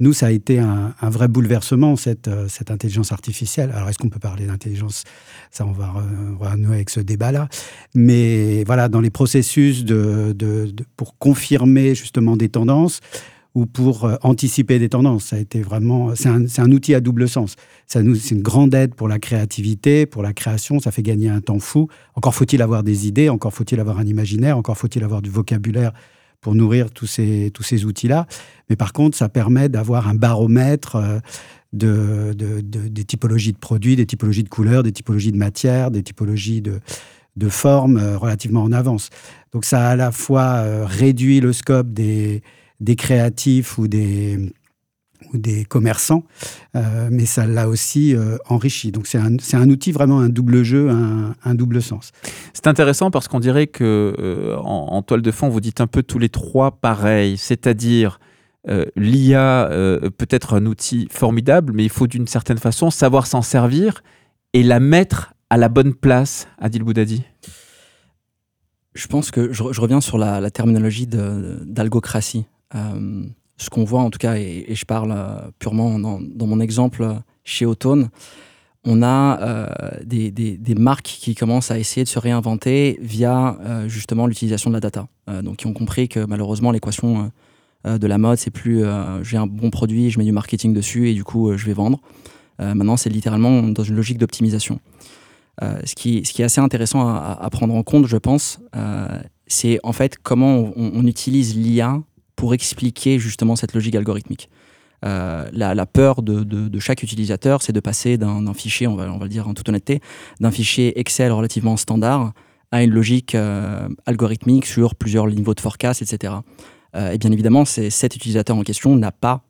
Nous, 0.00 0.12
ça 0.12 0.26
a 0.26 0.30
été 0.30 0.60
un, 0.60 0.92
vrai 1.02 1.26
bouleversement, 1.26 1.96
cette, 1.96 2.28
euh, 2.28 2.46
cette 2.48 2.70
intelligence 2.70 3.10
artificielle. 3.10 3.72
Alors, 3.74 3.88
est-ce 3.88 3.98
qu'on 3.98 4.08
peut 4.08 4.20
parler 4.20 4.46
d'intelligence? 4.46 5.02
Ça, 5.50 5.66
on 5.66 5.72
va 5.72 5.92
renouer 6.38 6.76
avec 6.76 6.90
ce 6.90 7.00
débat-là. 7.00 7.48
Mais 7.94 8.62
voilà, 8.64 8.88
dans 8.88 9.00
les 9.00 9.10
processus 9.10 9.84
pour 10.96 11.18
confirmer 11.18 11.94
justement 11.96 12.36
des 12.36 12.48
tendances, 12.48 13.00
ou 13.58 13.66
pour 13.66 14.04
euh, 14.04 14.16
anticiper 14.22 14.78
des 14.78 14.88
tendances. 14.88 15.24
Ça 15.24 15.36
a 15.36 15.38
été 15.38 15.62
vraiment, 15.62 16.14
c'est 16.14 16.28
un, 16.28 16.72
outil 16.72 16.94
à 16.94 17.00
double 17.00 17.28
sens. 17.28 17.56
C'est 17.86 18.00
une 18.00 18.42
grande 18.42 18.74
aide 18.74 18.94
pour 18.94 19.08
la 19.08 19.18
créativité, 19.18 20.06
pour 20.06 20.22
la 20.22 20.32
création. 20.32 20.78
Ça 20.78 20.92
fait 20.92 21.02
gagner 21.02 21.28
un 21.28 21.40
temps 21.40 21.58
fou. 21.58 21.88
Encore 22.14 22.34
faut-il 22.34 22.62
avoir 22.62 22.82
des 22.82 23.08
idées, 23.08 23.28
encore 23.28 23.52
faut-il 23.52 23.80
avoir 23.80 23.98
un 23.98 24.06
imaginaire, 24.06 24.56
encore 24.56 24.76
faut-il 24.76 25.02
avoir 25.02 25.22
du 25.22 25.30
vocabulaire 25.30 25.92
pour 26.40 26.54
nourrir 26.54 26.90
tous 26.90 27.06
ces, 27.06 27.50
tous 27.52 27.62
ces 27.62 27.84
outils-là. 27.84 28.26
Mais 28.70 28.76
par 28.76 28.92
contre, 28.92 29.16
ça 29.16 29.28
permet 29.28 29.68
d'avoir 29.68 30.08
un 30.08 30.14
baromètre 30.14 30.96
euh, 30.96 31.18
de, 31.72 32.32
de, 32.34 32.60
des 32.60 33.04
typologies 33.04 33.52
de 33.52 33.58
produits, 33.58 33.96
des 33.96 34.06
typologies 34.06 34.44
de 34.44 34.48
couleurs, 34.48 34.82
des 34.82 34.92
typologies 34.92 35.32
de 35.32 35.36
matières, 35.36 35.90
des 35.90 36.02
typologies 36.02 36.62
de, 36.62 36.80
de 37.36 37.48
formes 37.48 37.98
euh, 37.98 38.16
relativement 38.16 38.62
en 38.62 38.72
avance. 38.72 39.10
Donc 39.52 39.64
ça 39.64 39.88
a 39.88 39.90
à 39.90 39.96
la 39.96 40.12
fois 40.12 40.84
réduit 40.86 41.40
le 41.40 41.52
scope 41.52 41.92
des, 41.92 42.42
des 42.80 42.96
créatifs 42.96 43.78
ou 43.78 43.88
des, 43.88 44.52
ou 45.32 45.38
des 45.38 45.64
commerçants, 45.64 46.24
euh, 46.76 47.08
mais 47.10 47.26
ça 47.26 47.46
l'a 47.46 47.68
aussi 47.68 48.14
euh, 48.14 48.36
enrichi. 48.48 48.92
Donc 48.92 49.06
c'est 49.06 49.18
un, 49.18 49.36
un, 49.52 49.70
outil 49.70 49.92
vraiment 49.92 50.20
un 50.20 50.28
double 50.28 50.62
jeu, 50.62 50.90
un, 50.90 51.34
un 51.44 51.54
double 51.54 51.82
sens. 51.82 52.12
C'est 52.52 52.66
intéressant 52.66 53.10
parce 53.10 53.28
qu'on 53.28 53.40
dirait 53.40 53.66
que 53.66 54.14
euh, 54.18 54.56
en, 54.56 55.02
toile 55.02 55.22
de 55.22 55.30
fond, 55.30 55.48
vous 55.48 55.60
dites 55.60 55.80
un 55.80 55.86
peu 55.86 56.02
tous 56.02 56.18
les 56.18 56.28
trois 56.28 56.72
pareil, 56.72 57.36
c'est-à-dire 57.36 58.20
l'IA 58.96 59.66
peut 60.18 60.26
être 60.28 60.52
un 60.52 60.66
outil 60.66 61.08
formidable, 61.10 61.72
mais 61.74 61.84
il 61.84 61.88
faut 61.88 62.06
d'une 62.06 62.26
certaine 62.26 62.58
façon 62.58 62.90
savoir 62.90 63.26
s'en 63.26 63.40
servir 63.40 64.02
et 64.52 64.62
la 64.62 64.78
mettre 64.78 65.32
à 65.48 65.56
la 65.56 65.70
bonne 65.70 65.94
place, 65.94 66.48
Adil 66.58 66.82
Boudadi? 66.82 67.22
Je 68.94 69.06
pense 69.06 69.30
que 69.30 69.54
je, 69.54 69.62
reviens 69.62 70.02
sur 70.02 70.18
la, 70.18 70.40
la 70.40 70.50
terminologie 70.50 71.06
d'algocratie 71.06 72.44
ce 73.58 73.70
qu'on 73.70 73.84
voit 73.84 74.00
en 74.00 74.10
tout 74.10 74.18
cas, 74.18 74.36
et, 74.36 74.66
je 74.70 74.84
parle 74.84 75.12
euh, 75.14 75.50
purement 75.58 75.98
dans, 75.98 76.46
mon 76.46 76.60
exemple 76.60 77.02
euh, 77.02 77.14
chez 77.44 77.66
Autone, 77.66 78.08
on 78.84 79.02
a 79.02 79.40
euh, 79.42 79.90
des, 80.04 80.74
marques 80.78 81.04
qui 81.04 81.34
commencent 81.34 81.70
à 81.70 81.78
essayer 81.78 82.04
de 82.04 82.08
se 82.08 82.18
réinventer 82.18 82.98
via 83.02 83.58
justement 83.86 84.26
l'utilisation 84.26 84.70
de 84.70 84.74
la 84.74 84.80
data. 84.80 85.08
donc, 85.42 85.56
qui 85.56 85.66
ont 85.66 85.72
compris 85.72 86.08
que 86.08 86.20
malheureusement, 86.20 86.70
l'équation 86.70 87.30
de 87.84 88.06
la 88.06 88.18
mode, 88.18 88.38
c'est 88.38 88.52
plus 88.52 88.84
j'ai 89.22 89.36
un 89.36 89.46
bon 89.46 89.70
produit, 89.70 90.10
je 90.10 90.18
mets 90.18 90.24
du 90.24 90.32
marketing 90.32 90.72
dessus 90.72 91.10
et 91.10 91.14
du 91.14 91.24
coup, 91.24 91.54
je 91.56 91.66
vais 91.66 91.74
vendre. 91.74 92.00
maintenant, 92.60 92.96
c'est 92.96 93.10
littéralement 93.10 93.62
dans 93.62 93.82
une 93.82 93.96
logique 93.96 94.16
d'optimisation. 94.16 94.80
ce, 95.60 95.94
qui, 95.94 96.24
ce 96.24 96.32
qui 96.32 96.40
est 96.42 96.46
assez 96.46 96.60
intéressant 96.60 97.08
à, 97.08 97.48
prendre 97.50 97.74
en 97.74 97.82
compte, 97.82 98.06
je 98.06 98.16
pense, 98.16 98.60
c'est 99.48 99.80
en 99.82 99.92
fait 99.92 100.16
comment 100.22 100.72
on 100.76 101.06
utilise 101.06 101.56
l'IA 101.56 102.00
pour 102.38 102.54
expliquer 102.54 103.18
justement 103.18 103.56
cette 103.56 103.74
logique 103.74 103.96
algorithmique. 103.96 104.48
Euh, 105.04 105.48
la, 105.52 105.86
peur 105.86 106.22
de, 106.22 106.78
chaque 106.78 107.02
utilisateur, 107.02 107.62
c'est 107.62 107.72
de 107.72 107.80
passer 107.80 108.16
d'un 108.16 108.54
fichier, 108.54 108.86
on 108.86 108.94
va, 108.94 109.06
le 109.06 109.28
dire 109.28 109.48
en 109.48 109.54
toute 109.54 109.68
honnêteté, 109.68 110.00
d'un 110.38 110.52
fichier 110.52 111.00
Excel 111.00 111.32
relativement 111.32 111.76
standard 111.76 112.32
à 112.70 112.84
une 112.84 112.92
logique 112.92 113.34
euh, 113.34 113.88
algorithmique 114.06 114.66
sur 114.66 114.94
plusieurs 114.94 115.26
niveaux 115.26 115.54
de 115.54 115.60
forecast, 115.60 116.00
etc. 116.00 116.34
Euh, 116.94 117.10
et 117.10 117.18
bien 117.18 117.32
évidemment, 117.32 117.64
cet 117.64 118.14
utilisateur 118.14 118.56
en 118.56 118.62
question 118.62 118.94
n'a 118.94 119.10
pas 119.12 119.42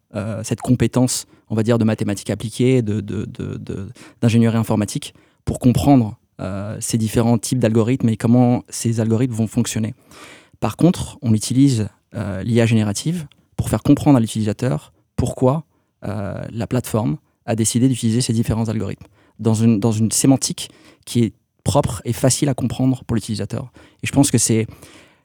cette 0.42 0.62
compétence, 0.62 1.26
on 1.50 1.54
va 1.54 1.62
dire, 1.62 1.76
de 1.76 1.84
mathématiques 1.84 2.30
appliquées, 2.30 2.80
d'ingénierie 4.22 4.56
informatique 4.56 5.12
pour 5.44 5.58
comprendre 5.58 6.16
ces 6.80 6.96
différents 6.96 7.36
types 7.36 7.58
d'algorithmes 7.58 8.08
et 8.08 8.16
comment 8.16 8.64
ces 8.70 9.00
algorithmes 9.00 9.34
vont 9.34 9.46
fonctionner. 9.46 9.94
Par 10.60 10.78
contre, 10.78 11.18
on 11.20 11.34
utilise 11.34 11.88
euh, 12.14 12.42
l'IA 12.42 12.66
générative 12.66 13.26
pour 13.56 13.68
faire 13.68 13.82
comprendre 13.82 14.16
à 14.16 14.20
l'utilisateur 14.20 14.92
pourquoi 15.16 15.64
euh, 16.06 16.42
la 16.50 16.66
plateforme 16.66 17.18
a 17.44 17.54
décidé 17.54 17.88
d'utiliser 17.88 18.20
ces 18.20 18.32
différents 18.32 18.68
algorithmes 18.68 19.06
dans 19.38 19.54
une, 19.54 19.78
dans 19.80 19.92
une 19.92 20.10
sémantique 20.10 20.70
qui 21.04 21.24
est 21.24 21.32
propre 21.64 22.00
et 22.04 22.12
facile 22.12 22.48
à 22.48 22.54
comprendre 22.54 23.04
pour 23.04 23.14
l'utilisateur. 23.14 23.70
Et 24.02 24.06
je 24.06 24.12
pense 24.12 24.30
que 24.30 24.38
c'est 24.38 24.66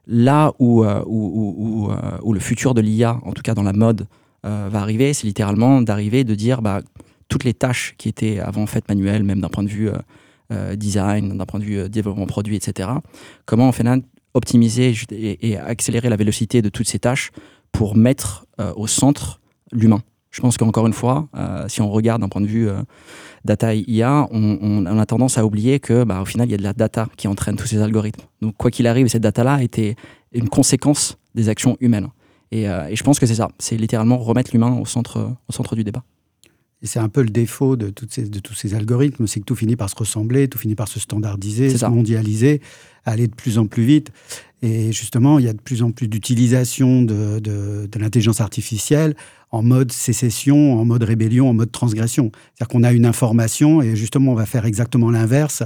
là 0.08 0.52
où, 0.60 0.84
euh, 0.84 1.04
où, 1.06 1.90
où, 2.22 2.34
le 2.34 2.40
futur 2.40 2.74
de 2.74 2.82
l'IA, 2.82 3.20
en 3.24 3.32
tout 3.32 3.44
cas 3.44 3.54
dans 3.54 3.63
la 3.63 3.74
mode, 3.74 4.08
va 4.44 4.82
arriver, 4.82 5.13
c'est 5.13 5.25
littéralement 5.25 5.82
d'arriver 5.82 6.25
de 6.25 6.36
dire 6.36 6.62
bah, 6.62 6.82
toutes 7.30 7.46
les 7.46 7.54
tâches 7.54 7.96
qui 7.98 8.10
étaient 8.10 8.40
avant 8.40 8.66
faites 8.66 8.90
manuelles, 8.90 9.24
même 9.24 9.40
d'un 9.40 9.48
point 9.48 9.63
de 9.63 9.70
vue 9.70 9.90
design, 10.75 11.38
d'un 11.38 11.46
point 11.46 11.62
de 11.62 11.66
vue 11.66 11.88
développement 11.90 12.25
produit, 12.25 12.58
etc. 12.58 12.90
Comment 13.46 13.70
on 13.70 13.72
fait 13.72 13.84
optimiser 14.34 14.94
et, 15.12 15.58
accélérer 15.58 16.10
la 16.10 16.16
vélocité 16.16 16.62
de 16.62 16.70
toutes 16.70 16.88
ces 16.88 17.00
tâches 17.00 17.32
pour 17.72 17.96
mettre 17.96 18.46
euh, 18.60 18.74
au 18.75 18.88
centre 18.88 19.40
l'humain. 19.72 20.02
Je 20.32 20.42
pense 20.42 20.58
qu'encore 20.58 20.88
une 20.88 20.94
fois, 20.94 21.28
euh, 21.36 21.68
si 21.68 21.82
on 21.82 21.90
regarde 21.90 22.22
d'un 22.22 22.30
point 22.30 22.42
de 22.42 22.48
vue 22.48 22.68
euh, 22.68 22.82
data 23.46 23.75
et 23.75 23.84
IA, 23.88 24.28
on, 24.32 24.86
a 24.86 25.06
tendance 25.06 25.38
à 25.38 25.46
oublier 25.46 25.80
que, 25.80 26.04
bah, 26.04 26.22
au 26.22 26.25
final, 26.25 26.48
il 26.48 26.52
y 26.52 26.56
a 26.56 26.58
de 26.58 26.63
la 26.63 26.74
data 26.74 27.08
qui 27.18 27.28
entraîne 27.28 27.56
tous 27.56 27.68
ces 27.68 27.82
algorithmes. 27.82 28.24
Donc, 28.42 28.56
quoi 28.58 28.72
qu'il 28.72 28.88
arrive, 28.88 29.08
cette 29.08 29.22
data-là 29.22 29.62
était 29.62 29.96
une 30.32 30.50
conséquence 30.50 31.18
des 31.36 31.50
actions 31.50 31.78
humaines. 31.80 32.10
Et, 32.52 32.63
et 32.63 32.96
je 32.96 33.04
pense 33.04 33.20
que 33.20 33.25
c'est 33.25 33.36
ça. 33.36 33.50
C'est 33.58 33.78
littéralement 33.78 34.18
remettre 34.18 34.52
l'humain 34.54 34.78
au 34.80 34.86
centre, 34.86 35.32
au 35.48 35.52
centre 35.52 35.75
du 35.75 35.84
débat. 35.84 36.04
Et 36.84 36.86
c'est 36.86 37.00
un 37.00 37.08
peu 37.08 37.22
le 37.22 37.30
défaut 37.30 37.78
de, 37.78 37.90
toutes 37.90 38.12
ces, 38.12 38.28
de 38.28 38.40
tous 38.40 38.54
ces 38.54 38.75
algorithmes, 38.75 39.25
c'est 39.25 39.40
que 39.40 39.46
tout 39.46 39.56
finit 39.56 39.78
par 39.78 39.90
se 39.90 39.96
ressembler, 39.96 40.50
tout 40.50 40.60
finit 40.60 40.75
par 40.75 40.90
se 40.90 41.00
standardiser, 41.00 41.75
se 41.78 41.86
mondialiser, 41.86 42.62
aller 43.06 43.28
de 43.28 43.36
plus 43.36 43.58
en 43.58 43.68
plus 43.68 43.84
vite. 43.84 44.12
Et 44.62 44.92
justement, 44.94 45.40
il 45.40 45.46
y 45.46 45.50
a 45.50 45.54
de 45.54 45.62
plus 45.62 45.84
en 45.84 45.92
plus 45.92 46.08
d'utilisation 46.08 47.02
de, 47.02 47.40
de, 47.40 47.88
de 47.92 48.00
l'intelligence 48.00 48.40
artificielle 48.40 49.16
en 49.52 49.62
mode 49.62 49.92
sécession, 49.92 50.80
en 50.80 50.86
mode 50.86 51.04
rébellion, 51.04 51.50
en 51.50 51.54
mode 51.54 51.72
transgression. 51.72 52.32
C'est-à-dire 52.34 52.70
qu'on 52.70 52.84
a 52.84 52.92
une 52.92 53.06
information 53.06 53.82
et 53.82 53.96
justement, 53.96 54.32
on 54.32 54.36
va 54.36 54.46
faire 54.46 54.66
exactement 54.66 55.12
l'inverse 55.12 55.64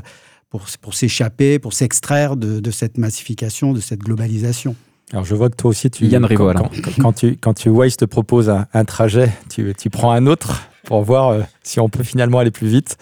pour, 0.49 0.65
pour 0.81 0.93
s'échapper, 0.93 1.59
pour 1.59 1.73
s'extraire 1.73 2.35
de, 2.35 2.59
de 2.59 2.71
cette 2.71 2.97
massification, 2.97 3.73
de 3.73 3.79
cette 3.79 3.99
globalisation. 3.99 4.75
Alors 5.13 5.23
je 5.23 5.35
vois 5.35 5.49
que 5.49 5.55
toi 5.55 5.69
aussi, 5.69 5.89
tu, 5.89 6.05
Yann 6.05 6.25
Rivo, 6.25 6.51
quand, 6.53 6.69
quand, 6.99 7.13
tu, 7.13 7.37
quand 7.37 7.53
tu 7.53 7.69
Waze 7.69 7.95
te 7.95 8.03
propose 8.03 8.49
un, 8.49 8.65
un 8.73 8.83
trajet, 8.83 9.31
tu, 9.49 9.73
tu, 9.77 9.89
prends 9.89 10.11
un 10.11 10.27
autre 10.27 10.63
pour 10.83 11.01
voir 11.03 11.29
euh, 11.29 11.41
si 11.63 11.79
on 11.79 11.87
peut 11.87 12.03
finalement 12.03 12.39
aller 12.39 12.51
plus 12.51 12.67
vite. 12.67 12.97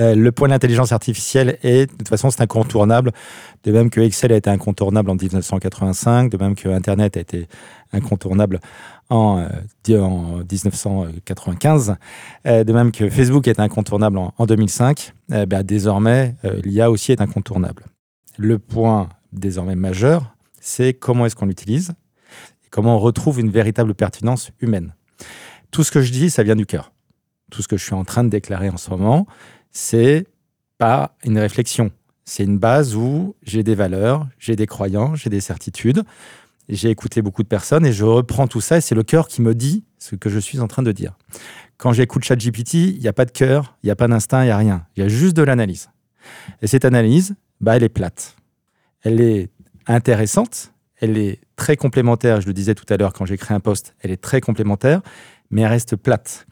Euh, 0.00 0.14
le 0.14 0.32
point 0.32 0.48
de 0.48 0.52
l'intelligence 0.52 0.92
artificielle 0.92 1.58
est, 1.62 1.90
de 1.90 1.96
toute 1.96 2.08
façon, 2.08 2.30
c'est 2.30 2.40
incontournable. 2.40 3.12
De 3.64 3.72
même 3.72 3.90
que 3.90 4.00
Excel 4.00 4.32
a 4.32 4.36
été 4.36 4.50
incontournable 4.50 5.10
en 5.10 5.14
1985, 5.14 6.30
de 6.30 6.36
même 6.36 6.54
que 6.54 6.68
Internet 6.68 7.16
a 7.16 7.20
été 7.20 7.48
incontournable 7.92 8.60
en, 9.10 9.40
euh, 9.90 10.00
en 10.00 10.38
1995, 10.50 11.96
de 12.44 12.72
même 12.72 12.90
que 12.90 13.10
Facebook 13.10 13.46
est 13.46 13.60
incontournable 13.60 14.18
en, 14.18 14.46
2005, 14.46 15.12
ben, 15.28 15.62
désormais, 15.62 16.34
l'IA 16.64 16.90
aussi 16.90 17.12
est 17.12 17.20
incontournable. 17.20 17.84
Le 18.38 18.58
point 18.58 19.10
désormais 19.32 19.76
majeur, 19.76 20.34
c'est 20.60 20.94
comment 20.94 21.26
est-ce 21.26 21.36
qu'on 21.36 21.46
l'utilise 21.46 21.90
et 22.64 22.68
comment 22.70 22.96
on 22.96 22.98
retrouve 22.98 23.40
une 23.40 23.50
véritable 23.50 23.94
pertinence 23.94 24.50
humaine. 24.60 24.94
Tout 25.70 25.84
ce 25.84 25.92
que 25.92 26.00
je 26.00 26.10
dis, 26.12 26.30
ça 26.30 26.42
vient 26.42 26.56
du 26.56 26.66
cœur 26.66 26.92
tout 27.52 27.62
ce 27.62 27.68
que 27.68 27.76
je 27.76 27.84
suis 27.84 27.94
en 27.94 28.04
train 28.04 28.24
de 28.24 28.30
déclarer 28.30 28.70
en 28.70 28.76
ce 28.76 28.90
moment, 28.90 29.26
c'est 29.72 30.26
pas 30.78 31.16
une 31.24 31.38
réflexion. 31.38 31.90
C'est 32.24 32.44
une 32.44 32.58
base 32.58 32.94
où 32.94 33.34
j'ai 33.42 33.62
des 33.62 33.74
valeurs, 33.74 34.28
j'ai 34.38 34.56
des 34.56 34.66
croyances, 34.66 35.18
j'ai 35.20 35.30
des 35.30 35.40
certitudes. 35.40 36.02
J'ai 36.68 36.90
écouté 36.90 37.22
beaucoup 37.22 37.42
de 37.42 37.48
personnes 37.48 37.84
et 37.84 37.92
je 37.92 38.04
reprends 38.04 38.46
tout 38.46 38.60
ça 38.60 38.78
et 38.78 38.80
c'est 38.80 38.94
le 38.94 39.02
cœur 39.02 39.26
qui 39.26 39.42
me 39.42 39.54
dit 39.54 39.84
ce 39.98 40.14
que 40.14 40.30
je 40.30 40.38
suis 40.38 40.60
en 40.60 40.68
train 40.68 40.82
de 40.82 40.92
dire. 40.92 41.16
Quand 41.76 41.92
j'écoute 41.92 42.24
ChatGPT, 42.24 42.74
il 42.74 43.00
n'y 43.00 43.08
a 43.08 43.12
pas 43.12 43.24
de 43.24 43.32
cœur, 43.32 43.76
il 43.82 43.86
n'y 43.86 43.90
a 43.90 43.96
pas 43.96 44.06
d'instinct, 44.06 44.42
il 44.42 44.46
n'y 44.46 44.52
a 44.52 44.56
rien. 44.56 44.86
Il 44.96 45.02
y 45.02 45.06
a 45.06 45.08
juste 45.08 45.36
de 45.36 45.42
l'analyse. 45.42 45.90
Et 46.62 46.68
cette 46.68 46.84
analyse, 46.84 47.34
bah, 47.60 47.76
elle 47.76 47.82
est 47.82 47.88
plate. 47.88 48.36
Elle 49.02 49.20
est 49.20 49.50
intéressante, 49.88 50.72
elle 51.00 51.18
est 51.18 51.40
très 51.56 51.76
complémentaire. 51.76 52.40
Je 52.40 52.46
le 52.46 52.52
disais 52.52 52.76
tout 52.76 52.86
à 52.88 52.96
l'heure 52.96 53.12
quand 53.12 53.26
j'ai 53.26 53.36
créé 53.36 53.56
un 53.56 53.60
poste, 53.60 53.94
elle 54.00 54.12
est 54.12 54.22
très 54.22 54.40
complémentaire, 54.40 55.02
mais 55.50 55.62
elle 55.62 55.68
reste 55.68 55.96
plate. 55.96 56.46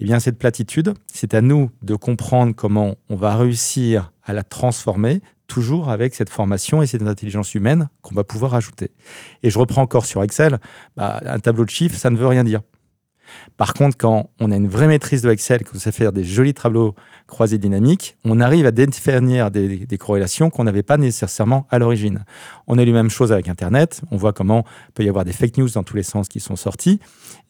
Eh 0.00 0.04
bien, 0.04 0.18
cette 0.18 0.38
platitude, 0.38 0.94
c'est 1.12 1.34
à 1.34 1.42
nous 1.42 1.70
de 1.82 1.94
comprendre 1.94 2.54
comment 2.54 2.96
on 3.10 3.16
va 3.16 3.36
réussir 3.36 4.12
à 4.24 4.32
la 4.32 4.42
transformer, 4.42 5.20
toujours 5.46 5.90
avec 5.90 6.14
cette 6.14 6.30
formation 6.30 6.80
et 6.80 6.86
cette 6.86 7.02
intelligence 7.02 7.54
humaine 7.54 7.90
qu'on 8.00 8.14
va 8.14 8.24
pouvoir 8.24 8.54
ajouter. 8.54 8.92
Et 9.42 9.50
je 9.50 9.58
reprends 9.58 9.82
encore 9.82 10.06
sur 10.06 10.22
Excel, 10.22 10.58
bah, 10.96 11.20
un 11.26 11.38
tableau 11.38 11.66
de 11.66 11.70
chiffres, 11.70 11.98
ça 11.98 12.08
ne 12.08 12.16
veut 12.16 12.26
rien 12.26 12.44
dire. 12.44 12.62
Par 13.56 13.74
contre, 13.74 13.96
quand 13.96 14.30
on 14.40 14.50
a 14.50 14.56
une 14.56 14.68
vraie 14.68 14.86
maîtrise 14.86 15.22
de 15.22 15.30
Excel, 15.30 15.64
qu'on 15.64 15.78
sait 15.78 15.92
faire 15.92 16.12
des 16.12 16.24
jolis 16.24 16.54
tableaux 16.54 16.94
croisés 17.26 17.58
dynamiques, 17.58 18.16
on 18.24 18.40
arrive 18.40 18.66
à 18.66 18.70
définir 18.70 19.50
des, 19.50 19.98
corrélations 19.98 20.50
qu'on 20.50 20.64
n'avait 20.64 20.82
pas 20.82 20.96
nécessairement 20.96 21.66
à 21.70 21.78
l'origine. 21.78 22.24
On 22.66 22.78
a 22.78 22.82
eu 22.82 22.86
la 22.86 22.92
même 22.92 23.10
chose 23.10 23.32
avec 23.32 23.48
Internet. 23.48 24.02
On 24.10 24.16
voit 24.16 24.32
comment 24.32 24.64
il 24.88 24.92
peut 24.92 25.04
y 25.04 25.08
avoir 25.08 25.24
des 25.24 25.32
fake 25.32 25.58
news 25.58 25.68
dans 25.70 25.82
tous 25.82 25.96
les 25.96 26.02
sens 26.02 26.28
qui 26.28 26.40
sont 26.40 26.56
sortis 26.56 27.00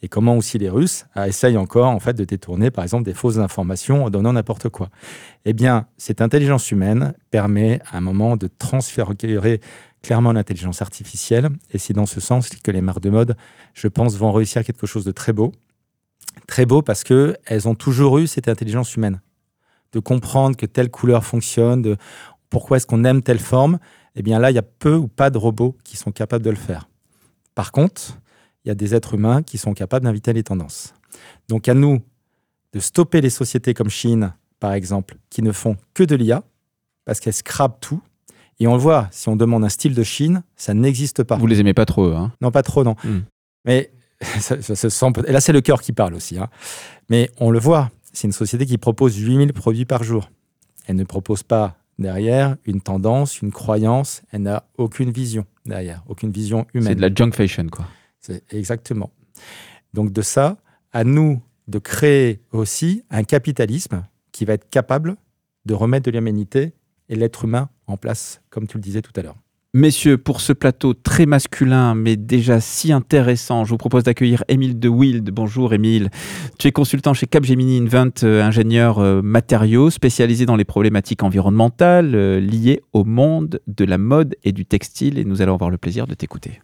et 0.02 0.08
comment 0.08 0.36
aussi 0.36 0.58
les 0.58 0.68
Russes 0.68 1.06
essayent 1.26 1.56
encore 1.56 1.88
en 1.88 2.00
fait 2.00 2.14
de 2.14 2.24
détourner, 2.24 2.70
par 2.70 2.84
exemple, 2.84 3.04
des 3.04 3.14
fausses 3.14 3.38
informations 3.38 4.04
en 4.04 4.10
donnant 4.10 4.32
n'importe 4.32 4.68
quoi. 4.68 4.90
Eh 5.44 5.52
bien, 5.52 5.86
cette 5.96 6.20
intelligence 6.20 6.70
humaine 6.70 7.14
permet 7.30 7.80
à 7.90 7.98
un 7.98 8.00
moment 8.00 8.36
de 8.36 8.48
transférer 8.58 9.60
clairement 10.02 10.32
l'intelligence 10.32 10.82
artificielle. 10.82 11.48
Et 11.72 11.78
c'est 11.78 11.92
dans 11.92 12.06
ce 12.06 12.20
sens 12.20 12.48
que 12.48 12.70
les 12.70 12.80
marques 12.80 13.02
de 13.02 13.10
mode, 13.10 13.36
je 13.74 13.88
pense, 13.88 14.16
vont 14.16 14.32
réussir 14.32 14.64
quelque 14.64 14.86
chose 14.86 15.04
de 15.04 15.12
très 15.12 15.32
beau 15.32 15.52
très 16.46 16.66
beau 16.66 16.82
parce 16.82 17.04
que 17.04 17.36
elles 17.46 17.68
ont 17.68 17.74
toujours 17.74 18.18
eu 18.18 18.26
cette 18.26 18.48
intelligence 18.48 18.96
humaine, 18.96 19.20
de 19.92 20.00
comprendre 20.00 20.56
que 20.56 20.66
telle 20.66 20.90
couleur 20.90 21.24
fonctionne, 21.24 21.82
de 21.82 21.96
pourquoi 22.48 22.76
est-ce 22.76 22.86
qu'on 22.86 23.04
aime 23.04 23.22
telle 23.22 23.38
forme. 23.38 23.78
Eh 24.16 24.22
bien 24.22 24.38
là, 24.38 24.50
il 24.50 24.54
y 24.54 24.58
a 24.58 24.62
peu 24.62 24.96
ou 24.96 25.08
pas 25.08 25.30
de 25.30 25.38
robots 25.38 25.76
qui 25.84 25.96
sont 25.96 26.12
capables 26.12 26.44
de 26.44 26.50
le 26.50 26.56
faire. 26.56 26.88
Par 27.54 27.72
contre, 27.72 28.18
il 28.64 28.68
y 28.68 28.70
a 28.70 28.74
des 28.74 28.94
êtres 28.94 29.14
humains 29.14 29.42
qui 29.42 29.58
sont 29.58 29.72
capables 29.72 30.04
d'inviter 30.04 30.32
les 30.32 30.42
tendances. 30.42 30.94
Donc 31.48 31.68
à 31.68 31.74
nous 31.74 32.00
de 32.72 32.80
stopper 32.80 33.20
les 33.20 33.30
sociétés 33.30 33.74
comme 33.74 33.90
Chine, 33.90 34.34
par 34.58 34.72
exemple, 34.72 35.16
qui 35.30 35.42
ne 35.42 35.52
font 35.52 35.76
que 35.94 36.02
de 36.02 36.14
l'IA, 36.14 36.42
parce 37.04 37.20
qu'elles 37.20 37.34
scrapent 37.34 37.80
tout. 37.80 38.00
Et 38.60 38.66
on 38.66 38.74
le 38.74 38.80
voit, 38.80 39.08
si 39.10 39.28
on 39.28 39.36
demande 39.36 39.64
un 39.64 39.68
style 39.68 39.94
de 39.94 40.02
Chine, 40.02 40.42
ça 40.54 40.74
n'existe 40.74 41.22
pas. 41.22 41.36
Vous 41.36 41.46
les 41.46 41.60
aimez 41.60 41.74
pas 41.74 41.86
trop, 41.86 42.12
hein? 42.12 42.32
Non, 42.40 42.50
pas 42.50 42.62
trop, 42.62 42.84
non. 42.84 42.94
Hmm. 43.02 43.20
Mais 43.64 43.90
ça, 44.40 44.60
ça 44.60 45.08
et 45.26 45.32
là 45.32 45.40
c'est 45.40 45.52
le 45.52 45.60
cœur 45.60 45.80
qui 45.80 45.92
parle 45.92 46.14
aussi, 46.14 46.38
hein. 46.38 46.48
mais 47.08 47.30
on 47.38 47.50
le 47.50 47.58
voit, 47.58 47.90
c'est 48.12 48.26
une 48.26 48.32
société 48.32 48.66
qui 48.66 48.78
propose 48.78 49.16
8000 49.16 49.52
produits 49.52 49.84
par 49.84 50.02
jour. 50.02 50.30
Elle 50.86 50.96
ne 50.96 51.04
propose 51.04 51.42
pas 51.42 51.76
derrière 51.98 52.56
une 52.64 52.80
tendance, 52.80 53.40
une 53.40 53.52
croyance, 53.52 54.22
elle 54.32 54.42
n'a 54.42 54.64
aucune 54.76 55.10
vision 55.10 55.46
derrière, 55.66 56.02
aucune 56.08 56.32
vision 56.32 56.66
humaine. 56.74 56.88
C'est 56.88 56.94
de 56.96 57.02
la 57.02 57.14
junk 57.14 57.32
fashion, 57.32 57.66
quoi. 57.68 57.86
C'est 58.20 58.42
exactement. 58.52 59.10
Donc 59.94 60.12
de 60.12 60.22
ça, 60.22 60.58
à 60.92 61.04
nous 61.04 61.40
de 61.68 61.78
créer 61.78 62.40
aussi 62.52 63.04
un 63.10 63.22
capitalisme 63.22 64.04
qui 64.32 64.44
va 64.44 64.54
être 64.54 64.68
capable 64.68 65.16
de 65.66 65.74
remettre 65.74 66.06
de 66.06 66.10
l'humanité 66.10 66.74
et 67.08 67.16
l'être 67.16 67.44
humain 67.44 67.68
en 67.86 67.96
place, 67.96 68.40
comme 68.50 68.66
tu 68.66 68.76
le 68.76 68.82
disais 68.82 69.02
tout 69.02 69.12
à 69.16 69.22
l'heure. 69.22 69.36
Messieurs, 69.72 70.18
pour 70.18 70.40
ce 70.40 70.52
plateau 70.52 70.94
très 70.94 71.26
masculin, 71.26 71.94
mais 71.94 72.16
déjà 72.16 72.58
si 72.58 72.92
intéressant, 72.92 73.64
je 73.64 73.70
vous 73.70 73.76
propose 73.76 74.02
d'accueillir 74.02 74.42
Émile 74.48 74.80
de 74.80 74.88
Wild. 74.88 75.30
Bonjour 75.30 75.72
Émile. 75.72 76.10
Tu 76.58 76.66
es 76.66 76.72
consultant 76.72 77.14
chez 77.14 77.28
Capgemini 77.28 77.78
Invent, 77.78 78.24
euh, 78.24 78.42
ingénieur 78.42 78.98
euh, 78.98 79.22
matériaux, 79.22 79.90
spécialisé 79.90 80.44
dans 80.44 80.56
les 80.56 80.64
problématiques 80.64 81.22
environnementales 81.22 82.16
euh, 82.16 82.40
liées 82.40 82.80
au 82.92 83.04
monde 83.04 83.60
de 83.68 83.84
la 83.84 83.96
mode 83.96 84.34
et 84.42 84.50
du 84.50 84.66
textile, 84.66 85.18
et 85.18 85.24
nous 85.24 85.40
allons 85.40 85.54
avoir 85.54 85.70
le 85.70 85.78
plaisir 85.78 86.08
de 86.08 86.14
t'écouter. 86.14 86.60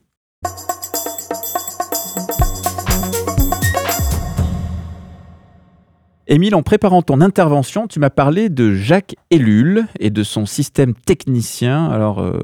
Émile, 6.28 6.56
en 6.56 6.62
préparant 6.62 7.02
ton 7.02 7.20
intervention, 7.20 7.86
tu 7.86 8.00
m'as 8.00 8.10
parlé 8.10 8.48
de 8.48 8.74
Jacques 8.74 9.14
Ellul 9.30 9.86
et 10.00 10.10
de 10.10 10.24
son 10.24 10.44
système 10.44 10.92
technicien. 10.92 11.88
Alors, 11.88 12.20
euh, 12.20 12.40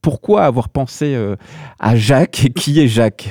pourquoi 0.00 0.44
avoir 0.44 0.70
pensé 0.70 1.14
euh, 1.14 1.36
à 1.78 1.96
Jacques 1.96 2.48
Qui 2.56 2.80
est 2.80 2.88
Jacques? 2.88 3.28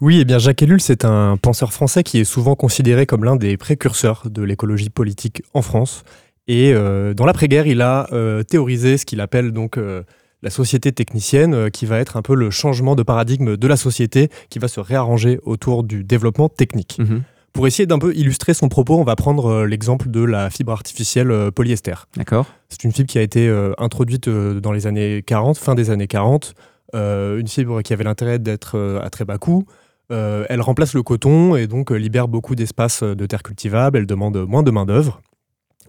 Oui, 0.00 0.20
eh 0.20 0.24
bien 0.24 0.38
Jacques 0.38 0.62
Ellul, 0.62 0.80
c'est 0.80 1.04
un 1.04 1.36
penseur 1.36 1.74
français 1.74 2.02
qui 2.02 2.18
est 2.18 2.24
souvent 2.24 2.54
considéré 2.54 3.04
comme 3.04 3.24
l'un 3.24 3.36
des 3.36 3.58
précurseurs 3.58 4.22
de 4.24 4.42
l'écologie 4.42 4.88
politique 4.88 5.42
en 5.52 5.60
France. 5.60 6.04
Et 6.48 6.72
euh, 6.72 7.12
dans 7.12 7.26
l'après-guerre, 7.26 7.66
il 7.66 7.82
a 7.82 8.06
théorisé 8.48 8.96
ce 8.96 9.04
qu'il 9.04 9.20
appelle 9.20 9.52
donc 9.52 9.78
la 10.42 10.50
société 10.50 10.92
technicienne, 10.92 11.70
qui 11.70 11.84
va 11.84 11.98
être 11.98 12.16
un 12.16 12.22
peu 12.22 12.34
le 12.34 12.50
changement 12.50 12.94
de 12.94 13.02
paradigme 13.02 13.58
de 13.58 13.66
la 13.66 13.76
société, 13.76 14.30
qui 14.48 14.58
va 14.58 14.68
se 14.68 14.80
réarranger 14.80 15.40
autour 15.42 15.82
du 15.82 16.04
développement 16.04 16.48
technique. 16.48 16.96
Mhm. 16.98 17.22
Pour 17.56 17.66
essayer 17.66 17.86
d'un 17.86 17.98
peu 17.98 18.14
illustrer 18.14 18.52
son 18.52 18.68
propos, 18.68 18.98
on 18.98 19.02
va 19.02 19.16
prendre 19.16 19.46
euh, 19.46 19.66
l'exemple 19.66 20.10
de 20.10 20.22
la 20.22 20.50
fibre 20.50 20.72
artificielle 20.72 21.30
euh, 21.30 21.50
polyester. 21.50 21.94
D'accord. 22.14 22.44
C'est 22.68 22.84
une 22.84 22.92
fibre 22.92 23.08
qui 23.08 23.16
a 23.16 23.22
été 23.22 23.48
euh, 23.48 23.72
introduite 23.78 24.28
dans 24.28 24.72
les 24.72 24.86
années 24.86 25.22
40, 25.26 25.56
fin 25.56 25.74
des 25.74 25.88
années 25.88 26.06
40. 26.06 26.52
une 26.92 27.48
fibre 27.48 27.80
qui 27.80 27.94
avait 27.94 28.04
l'intérêt 28.04 28.38
d'être 28.38 29.00
à 29.02 29.08
très 29.08 29.24
bas 29.24 29.38
coût. 29.38 29.64
elle 30.10 30.60
remplace 30.60 30.92
le 30.92 31.02
coton 31.02 31.56
et 31.56 31.66
donc 31.66 31.90
libère 31.90 32.28
beaucoup 32.28 32.54
d'espace 32.54 33.02
de 33.02 33.26
terre 33.26 33.42
cultivable. 33.42 33.96
Elle 33.96 34.06
demande 34.06 34.36
moins 34.46 34.62
de 34.62 34.70
main-d'œuvre. 34.70 35.22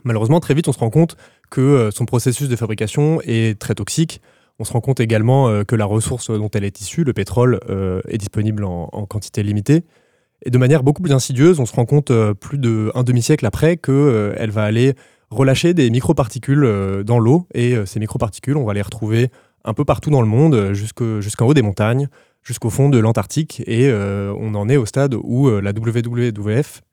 Malheureusement, 0.06 0.40
très 0.40 0.54
vite, 0.54 0.70
on 0.70 0.74
se 0.74 0.80
rend 0.80 0.90
compte 0.90 1.18
que 1.50 1.90
son 1.94 2.06
processus 2.06 2.48
de 2.48 2.56
fabrication 2.56 3.20
est 3.26 3.60
très 3.60 3.76
toxique. 3.76 4.22
On 4.60 4.64
se 4.64 4.72
rend 4.72 4.80
compte 4.80 5.02
également 5.02 5.66
que 5.66 5.76
la 5.76 5.86
ressource 5.86 6.32
dont 6.32 6.50
elle 6.54 6.64
est 6.64 6.80
issue, 6.80 7.04
le 7.04 7.12
pétrole, 7.12 7.60
est 8.08 8.18
disponible 8.18 8.64
en, 8.64 8.90
en 8.94 9.06
quantité 9.06 9.44
limitée. 9.44 9.84
Et 10.46 10.50
de 10.50 10.58
manière 10.58 10.84
beaucoup 10.84 11.02
plus 11.02 11.14
insidieuse, 11.14 11.60
on 11.60 11.66
se 11.66 11.74
rend 11.74 11.86
compte 11.86 12.12
euh, 12.12 12.34
plus 12.34 12.58
d'un 12.58 13.04
demi-siècle 13.04 13.46
après 13.46 13.78
qu'elle 13.78 13.96
euh, 13.96 14.48
va 14.50 14.64
aller 14.64 14.94
relâcher 15.30 15.74
des 15.74 15.90
microparticules 15.90 16.64
euh, 16.64 17.04
dans 17.04 17.20
l'eau. 17.20 17.48
Et 17.54 17.76
ces 17.86 18.00
microparticules, 18.00 18.58
on 18.58 18.66
va 18.66 18.74
les 18.74 18.82
retrouver 18.82 19.30
un 19.66 19.74
peu 19.74 19.84
partout 19.84 20.10
dans 20.10 20.22
le 20.22 20.28
monde, 20.28 20.72
jusqu'en 20.74 21.46
haut 21.46 21.54
des 21.54 21.62
montagnes, 21.62 22.08
jusqu'au 22.44 22.70
fond 22.70 22.88
de 22.88 22.98
l'Antarctique. 22.98 23.62
Et 23.68 23.92
on 23.92 24.56
en 24.56 24.70
est 24.70 24.78
au 24.78 24.86
stade 24.86 25.14
où 25.22 25.50
la 25.50 25.72
WWF 25.72 26.84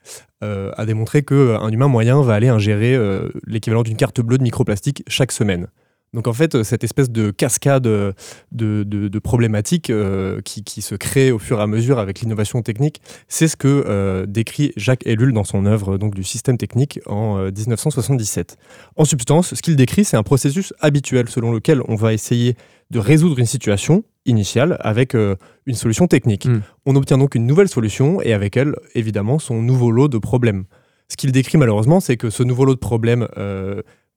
a 0.41 0.85
démontré 0.85 1.23
qu'un 1.23 1.69
humain 1.69 1.87
moyen 1.87 2.21
va 2.23 2.35
aller 2.35 2.49
ingérer 2.49 2.99
l'équivalent 3.47 3.85
d'une 3.85 3.97
carte 3.97 4.21
bleue 4.21 4.39
de 4.39 4.43
microplastique 4.43 5.05
chaque 5.07 5.31
semaine. 5.31 5.69
Donc 6.15 6.29
en 6.29 6.33
fait, 6.33 6.63
cette 6.63 6.85
espèce 6.85 7.11
de 7.11 7.33
cascade 7.33 7.83
de, 7.83 8.15
de, 8.53 9.19
problématiques 9.19 9.91
euh, 9.91 10.41
qui, 10.43 10.81
se 10.81 10.95
crée 10.95 11.33
au 11.33 11.39
fur 11.41 11.59
et 11.59 11.63
à 11.63 11.67
mesure 11.67 11.99
avec 11.99 12.21
l'innovation 12.21 12.63
technique, 12.63 13.01
c'est 13.27 13.49
ce 13.49 13.57
que 13.57 13.85
euh, 13.87 14.25
décrit 14.27 14.73
Jacques 14.77 15.05
Ellul 15.07 15.33
dans 15.33 15.43
son 15.43 15.67
œuvre 15.67 15.99
donc, 15.99 16.15
du 16.15 16.23
système 16.23 16.57
technique 16.57 17.01
en 17.07 17.51
1977. 17.51 18.57
Euh, 18.57 18.65
en 18.97 19.05
substance, 19.05 19.55
ce 19.55 19.63
qu'il 19.63 19.75
décrit, 19.75 20.05
c'est 20.05 20.17
un 20.17 20.23
processus 20.23 20.73
habituel 20.81 21.29
selon 21.29 21.53
lequel 21.53 21.83
on 21.89 21.97
va 21.97 22.13
essayer 22.13 22.57
de 22.91 23.01
résoudre 23.01 23.41
une 23.41 23.47
situation 23.47 24.05
initiale 24.25 24.77
avec 24.81 25.15
une 25.15 25.75
solution 25.75 26.07
technique. 26.07 26.47
Hmm. 26.47 26.61
On 26.87 26.95
obtient 26.95 27.19
donc 27.19 27.35
une 27.35 27.47
nouvelle 27.47 27.69
solution 27.69 28.23
et 28.23 28.33
avec 28.33 28.57
elle, 28.57 28.77
évidemment, 28.95 29.39
son 29.39 29.61
nouveau 29.61 29.91
lot 29.91 30.09
de 30.09 30.19
problèmes. 30.19 30.65
Ce 31.09 31.17
qu'il 31.17 31.33
décrit 31.33 31.59
malheureusement, 31.59 31.99
c'est 32.01 32.17
que 32.17 32.31
ce 32.31 32.43
nouveau 32.43 32.65
lot 32.65 32.75
de 32.75 32.79
problèmes 32.79 33.27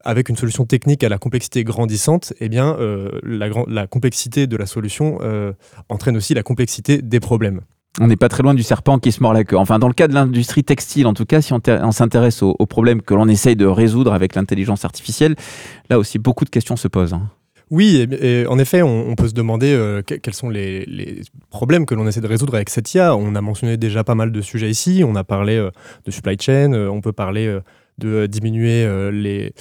avec 0.07 0.29
une 0.29 0.37
solution 0.37 0.65
technique 0.65 1.03
à 1.03 1.09
la 1.09 1.17
complexité 1.17 1.65
grandissante, 1.65 2.31
eh 2.39 2.47
bien, 2.47 2.77
euh, 2.79 3.19
la, 3.23 3.87
complexité 3.87 4.47
de 4.47 4.55
la 4.55 4.65
solution 4.65 5.19
euh, 5.21 5.51
entraîne 5.89 6.15
aussi 6.15 6.33
la 6.33 6.43
complexité 6.43 7.01
des 7.01 7.19
problèmes. 7.19 7.59
On 7.99 8.07
n'est 8.07 8.15
pas 8.15 8.29
très 8.29 8.41
loin 8.41 8.53
du 8.53 8.63
serpent 8.63 8.99
qui 8.99 9.11
se 9.11 9.21
mord 9.21 9.33
la 9.33 9.43
queue. 9.43 9.57
Enfin, 9.57 9.79
dans 9.79 9.89
le 9.89 9.93
cas 9.93 10.07
de 10.07 10.13
l'industrie 10.13 10.63
textile, 10.63 11.07
en 11.07 11.13
tout 11.13 11.25
cas, 11.25 11.41
si 11.41 11.51
on, 11.51 11.91
s'intéresse 11.91 12.41
aux, 12.41 12.53
problèmes 12.67 13.01
que 13.01 13.15
l'on 13.15 13.27
essaye 13.27 13.57
de 13.57 13.65
résoudre 13.65 14.13
avec 14.13 14.35
l'intelligence 14.35 14.85
artificielle, 14.85 15.35
là 15.89 15.99
aussi, 15.99 16.19
beaucoup 16.19 16.45
de 16.45 16.51
questions 16.51 16.77
se 16.77 16.87
posent. 16.87 17.13
Hein. 17.13 17.29
Oui, 17.69 18.07
et, 18.21 18.45
en 18.47 18.59
effet, 18.59 18.81
on, 18.83 19.13
peut 19.15 19.27
se 19.27 19.33
demander 19.33 19.73
euh, 19.73 20.01
quels 20.03 20.33
sont 20.33 20.49
les, 20.49 20.85
les, 20.85 21.21
problèmes 21.49 21.85
que 21.85 21.95
l'on 21.95 22.07
essaie 22.07 22.21
de 22.21 22.27
résoudre 22.27 22.55
avec 22.55 22.69
cette 22.69 22.93
IA. 22.93 23.13
On 23.13 23.35
a 23.35 23.41
mentionné 23.41 23.75
déjà 23.75 24.05
pas 24.05 24.15
mal 24.15 24.31
de 24.31 24.41
sujets 24.41 24.69
ici. 24.69 25.03
On 25.05 25.15
a 25.15 25.25
parlé 25.25 25.57
de 26.05 26.11
supply 26.11 26.37
chain, 26.39 26.71
on 26.71 27.01
peut 27.01 27.11
parler 27.11 27.59
de 27.97 28.27
diminuer 28.27 28.87
les, 29.11 29.53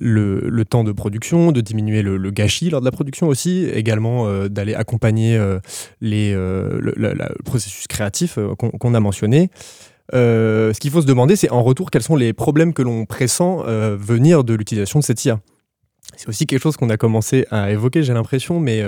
le, 0.00 0.64
temps 0.64 0.84
de 0.84 0.92
production, 0.92 1.52
de 1.52 1.60
diminuer 1.60 2.02
le, 2.02 2.30
gâchis 2.30 2.70
lors 2.70 2.80
de 2.80 2.84
la 2.84 2.90
production 2.90 3.28
aussi, 3.28 3.64
également 3.64 4.26
euh, 4.26 4.48
d'aller 4.48 4.74
accompagner 4.74 5.36
euh, 5.36 5.60
les, 6.00 6.32
euh, 6.34 6.80
le, 6.80 7.14
processus 7.44 7.86
créatif 7.86 8.38
qu'on 8.56 8.94
a 8.94 9.00
mentionné. 9.00 9.50
ce 10.12 10.78
qu'il 10.78 10.90
faut 10.90 11.02
se 11.02 11.06
demander, 11.06 11.36
c'est 11.36 11.50
en 11.50 11.62
retour 11.62 11.90
quels 11.90 12.02
sont 12.02 12.16
les 12.16 12.32
problèmes 12.32 12.72
que 12.72 12.82
l'on 12.82 13.04
pressent 13.06 13.42
venir 13.98 14.44
de 14.44 14.54
l'utilisation 14.54 14.98
de 14.98 15.04
cette 15.04 15.24
IA. 15.24 15.40
C'est 16.16 16.28
aussi 16.28 16.46
quelque 16.46 16.62
chose 16.62 16.76
qu'on 16.76 16.90
a 16.90 16.96
commencé 16.96 17.46
à 17.50 17.70
évoquer, 17.70 18.02
j'ai 18.02 18.14
l'impression, 18.14 18.58
mais 18.58 18.82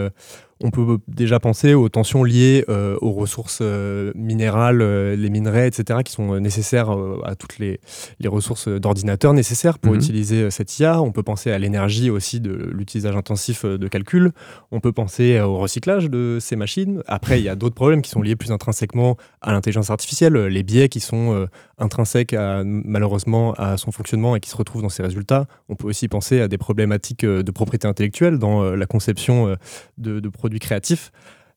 on 0.62 0.70
peut 0.70 0.98
déjà 1.08 1.40
penser 1.40 1.74
aux 1.74 1.88
tensions 1.88 2.24
liées 2.24 2.64
euh, 2.68 2.96
aux 3.00 3.12
ressources 3.12 3.58
euh, 3.62 4.12
minérales, 4.14 4.80
euh, 4.80 5.16
les 5.16 5.28
minerais, 5.28 5.66
etc., 5.66 6.00
qui 6.04 6.12
sont 6.12 6.38
nécessaires 6.40 6.90
à 7.24 7.34
toutes 7.34 7.58
les, 7.58 7.80
ressources 8.24 8.68
d'ordinateurs 8.68 9.34
nécessaires 9.34 9.78
pour 9.78 9.92
mhm. 9.92 9.98
utiliser 9.98 10.50
cette 10.50 10.78
IA. 10.78 11.02
On 11.02 11.12
peut 11.12 11.22
penser 11.22 11.50
à 11.50 11.58
l'énergie 11.58 12.08
aussi 12.08 12.40
de 12.40 12.52
l'utilisation 12.72 13.18
intensif 13.18 13.66
de 13.66 13.88
calcul. 13.88 14.32
On 14.70 14.80
peut 14.80 14.92
penser 14.92 15.38
au 15.40 15.58
recyclage 15.58 16.08
de 16.08 16.38
ces 16.40 16.56
machines. 16.56 17.02
Après, 17.06 17.38
il 17.38 17.44
y 17.44 17.48
a 17.48 17.56
d'autres 17.56 17.74
problèmes 17.74 18.00
qui 18.00 18.08
sont 18.08 18.22
liés 18.22 18.36
plus 18.36 18.52
intrinsèquement 18.52 19.16
à 19.42 19.52
l'intelligence 19.52 19.90
artificielle, 19.90 20.34
les 20.34 20.62
biais 20.62 20.88
qui 20.88 21.00
sont 21.00 21.46
intrinsèques 21.78 22.34
malheureusement 22.64 23.52
à 23.54 23.76
son 23.76 23.92
fonctionnement 23.92 24.34
et 24.34 24.40
qui 24.40 24.48
se 24.48 24.56
retrouvent 24.56 24.82
dans 24.82 24.88
ses 24.88 25.02
résultats. 25.02 25.46
On 25.68 25.74
peut 25.74 25.88
aussi 25.88 26.08
penser 26.08 26.40
à 26.40 26.48
des 26.48 26.58
problématiques 26.58 27.26
de 27.26 27.50
propriété 27.50 27.86
intellectuelle 27.86 28.38
dans 28.38 28.62
la 28.74 28.86
conception 28.86 29.56
de, 29.98 30.20
de 30.20 30.28
produits 30.30 30.51
créatifs. 30.60 31.12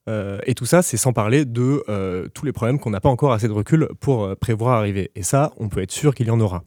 Euh, 0.08 0.38
et 0.46 0.54
tout 0.54 0.66
ça, 0.66 0.82
c'est 0.82 0.96
sans 0.96 1.12
parler 1.12 1.44
de 1.44 1.82
euh, 1.88 2.28
tous 2.32 2.44
les 2.44 2.52
problèmes 2.52 2.78
qu'on 2.78 2.90
n'a 2.90 3.00
pas 3.00 3.08
encore 3.08 3.32
assez 3.32 3.48
de 3.48 3.52
recul 3.52 3.88
pour 4.00 4.24
euh, 4.24 4.34
prévoir 4.34 4.78
arriver. 4.78 5.10
Et 5.14 5.22
ça, 5.22 5.52
on 5.58 5.68
peut 5.68 5.82
être 5.82 5.90
sûr 5.90 6.14
qu'il 6.14 6.28
y 6.28 6.30
en 6.30 6.40
aura. 6.40 6.62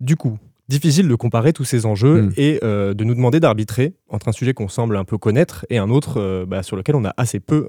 Du 0.00 0.16
coup, 0.16 0.38
difficile 0.68 1.08
de 1.08 1.14
comparer 1.14 1.52
tous 1.52 1.64
ces 1.64 1.86
enjeux 1.86 2.22
hmm. 2.22 2.32
et 2.36 2.58
de 2.62 3.04
nous 3.04 3.14
demander 3.14 3.38
d'arbitrer 3.38 3.94
entre 4.08 4.28
un 4.28 4.32
sujet 4.32 4.54
qu'on 4.54 4.68
semble 4.68 4.96
un 4.96 5.04
peu 5.04 5.18
connaître 5.18 5.64
et 5.70 5.78
un 5.78 5.88
autre 5.88 6.44
bah, 6.48 6.62
sur 6.62 6.76
lequel 6.76 6.96
on 6.96 7.04
a 7.04 7.14
assez 7.16 7.38
peu 7.38 7.68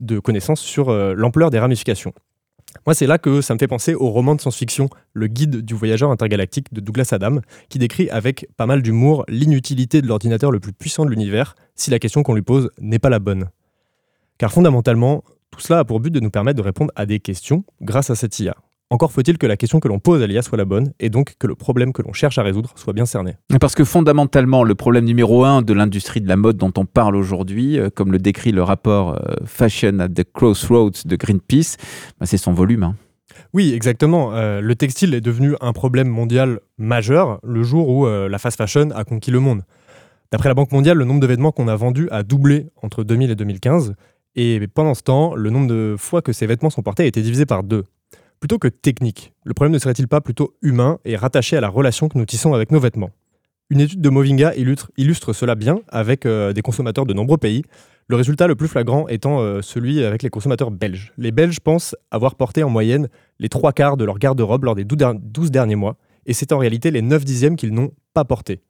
de 0.00 0.18
connaissances 0.20 0.60
sur 0.60 0.92
l'ampleur 0.92 1.50
des 1.50 1.58
ramifications. 1.58 2.12
Moi, 2.86 2.94
c'est 2.94 3.06
là 3.06 3.18
que 3.18 3.40
ça 3.40 3.54
me 3.54 3.58
fait 3.58 3.66
penser 3.66 3.94
au 3.94 4.10
roman 4.10 4.34
de 4.34 4.40
science-fiction 4.40 4.88
Le 5.12 5.26
Guide 5.26 5.62
du 5.62 5.74
voyageur 5.74 6.10
intergalactique 6.10 6.72
de 6.72 6.80
Douglas 6.80 7.08
Adam, 7.12 7.40
qui 7.68 7.78
décrit 7.78 8.08
avec 8.10 8.46
pas 8.56 8.66
mal 8.66 8.82
d'humour 8.82 9.24
l'inutilité 9.28 10.00
de 10.00 10.06
l'ordinateur 10.06 10.50
le 10.50 10.60
plus 10.60 10.72
puissant 10.72 11.04
de 11.04 11.10
l'univers 11.10 11.54
si 11.80 11.90
la 11.90 11.98
question 11.98 12.22
qu'on 12.22 12.34
lui 12.34 12.42
pose 12.42 12.70
n'est 12.80 12.98
pas 12.98 13.08
la 13.08 13.18
bonne. 13.18 13.48
Car 14.38 14.52
fondamentalement, 14.52 15.24
tout 15.50 15.60
cela 15.60 15.80
a 15.80 15.84
pour 15.84 16.00
but 16.00 16.10
de 16.10 16.20
nous 16.20 16.30
permettre 16.30 16.58
de 16.58 16.62
répondre 16.62 16.92
à 16.94 17.06
des 17.06 17.20
questions 17.20 17.64
grâce 17.80 18.10
à 18.10 18.14
cette 18.14 18.38
IA. 18.38 18.54
Encore 18.92 19.12
faut-il 19.12 19.38
que 19.38 19.46
la 19.46 19.56
question 19.56 19.78
que 19.78 19.86
l'on 19.86 20.00
pose 20.00 20.20
à 20.20 20.26
l'IA 20.26 20.42
soit 20.42 20.58
la 20.58 20.64
bonne 20.64 20.92
et 20.98 21.10
donc 21.10 21.34
que 21.38 21.46
le 21.46 21.54
problème 21.54 21.92
que 21.92 22.02
l'on 22.02 22.12
cherche 22.12 22.38
à 22.38 22.42
résoudre 22.42 22.72
soit 22.74 22.92
bien 22.92 23.06
cerné. 23.06 23.36
Parce 23.60 23.76
que 23.76 23.84
fondamentalement, 23.84 24.64
le 24.64 24.74
problème 24.74 25.04
numéro 25.04 25.44
un 25.44 25.62
de 25.62 25.72
l'industrie 25.72 26.20
de 26.20 26.26
la 26.26 26.36
mode 26.36 26.56
dont 26.56 26.72
on 26.76 26.86
parle 26.86 27.14
aujourd'hui, 27.14 27.78
euh, 27.78 27.88
comme 27.88 28.10
le 28.10 28.18
décrit 28.18 28.50
le 28.50 28.64
rapport 28.64 29.14
euh, 29.14 29.36
Fashion 29.44 30.00
at 30.00 30.08
the 30.08 30.24
Crossroads 30.32 31.04
de 31.04 31.16
Greenpeace, 31.16 31.76
bah, 32.18 32.26
c'est 32.26 32.36
son 32.36 32.52
volume. 32.52 32.82
Hein. 32.82 32.96
Oui, 33.52 33.72
exactement. 33.74 34.34
Euh, 34.34 34.60
le 34.60 34.74
textile 34.74 35.14
est 35.14 35.20
devenu 35.20 35.54
un 35.60 35.72
problème 35.72 36.08
mondial 36.08 36.58
majeur 36.76 37.38
le 37.44 37.62
jour 37.62 37.88
où 37.88 38.06
la 38.06 38.38
fast 38.38 38.58
fashion 38.58 38.90
a 38.90 39.04
conquis 39.04 39.30
le 39.30 39.38
monde. 39.38 39.62
D'après 40.32 40.48
la 40.48 40.54
Banque 40.54 40.70
mondiale, 40.70 40.96
le 40.96 41.04
nombre 41.04 41.18
de 41.18 41.26
vêtements 41.26 41.50
qu'on 41.50 41.66
a 41.66 41.74
vendus 41.74 42.08
a 42.12 42.22
doublé 42.22 42.68
entre 42.82 43.02
2000 43.02 43.32
et 43.32 43.34
2015 43.34 43.94
Et 44.36 44.64
pendant 44.68 44.94
ce 44.94 45.02
temps, 45.02 45.34
le 45.34 45.50
nombre 45.50 45.66
de 45.66 45.96
fois 45.98 46.22
que 46.22 46.32
ces 46.32 46.46
vêtements 46.46 46.70
sont 46.70 46.82
portés 46.82 47.02
a 47.02 47.06
été 47.06 47.20
divisé 47.20 47.46
par 47.46 47.64
deux. 47.64 47.82
Plutôt 48.38 48.58
que 48.58 48.68
technique, 48.68 49.32
le 49.42 49.54
problème 49.54 49.72
ne 49.72 49.78
serait-il 49.78 50.06
pas 50.06 50.20
plutôt 50.20 50.54
humain 50.62 50.98
et 51.04 51.16
rattaché 51.16 51.56
à 51.56 51.60
la 51.60 51.68
relation 51.68 52.08
que 52.08 52.16
nous 52.16 52.26
tissons 52.26 52.54
avec 52.54 52.70
nos 52.70 52.78
vêtements? 52.78 53.10
Une 53.70 53.80
étude 53.80 54.00
de 54.00 54.08
Movinga 54.08 54.54
illustre, 54.54 55.32
cela 55.32 55.56
bien 55.56 55.80
avec 55.88 56.24
euh, 56.26 56.52
des 56.52 56.62
consommateurs 56.62 57.06
de 57.06 57.12
nombreux 57.12 57.38
pays, 57.38 57.64
le 58.06 58.14
résultat 58.14 58.46
le 58.46 58.54
plus 58.54 58.68
flagrant 58.68 59.08
étant 59.08 59.40
euh, 59.40 59.62
celui 59.62 60.04
avec 60.04 60.22
les 60.22 60.30
consommateurs 60.30 60.70
belges. 60.70 61.12
Les 61.18 61.32
Belges 61.32 61.58
pensent 61.58 61.96
avoir 62.12 62.36
porté 62.36 62.62
en 62.62 62.70
moyenne 62.70 63.08
les 63.40 63.48
trois 63.48 63.72
quarts 63.72 63.96
de 63.96 64.04
leur 64.04 64.18
garde-robe 64.18 64.64
lors 64.64 64.76
des 64.76 64.84
12 64.84 65.50
derniers 65.50 65.76
mois, 65.76 65.96
et 66.24 66.34
c'est 66.34 66.52
en 66.52 66.58
réalité 66.58 66.92
les 66.92 67.02
9 67.02 67.24
dixièmes 67.24 67.56
qu'ils 67.56 67.74
n'ont 67.74 67.90
pas 68.14 68.24
porté. 68.24 68.60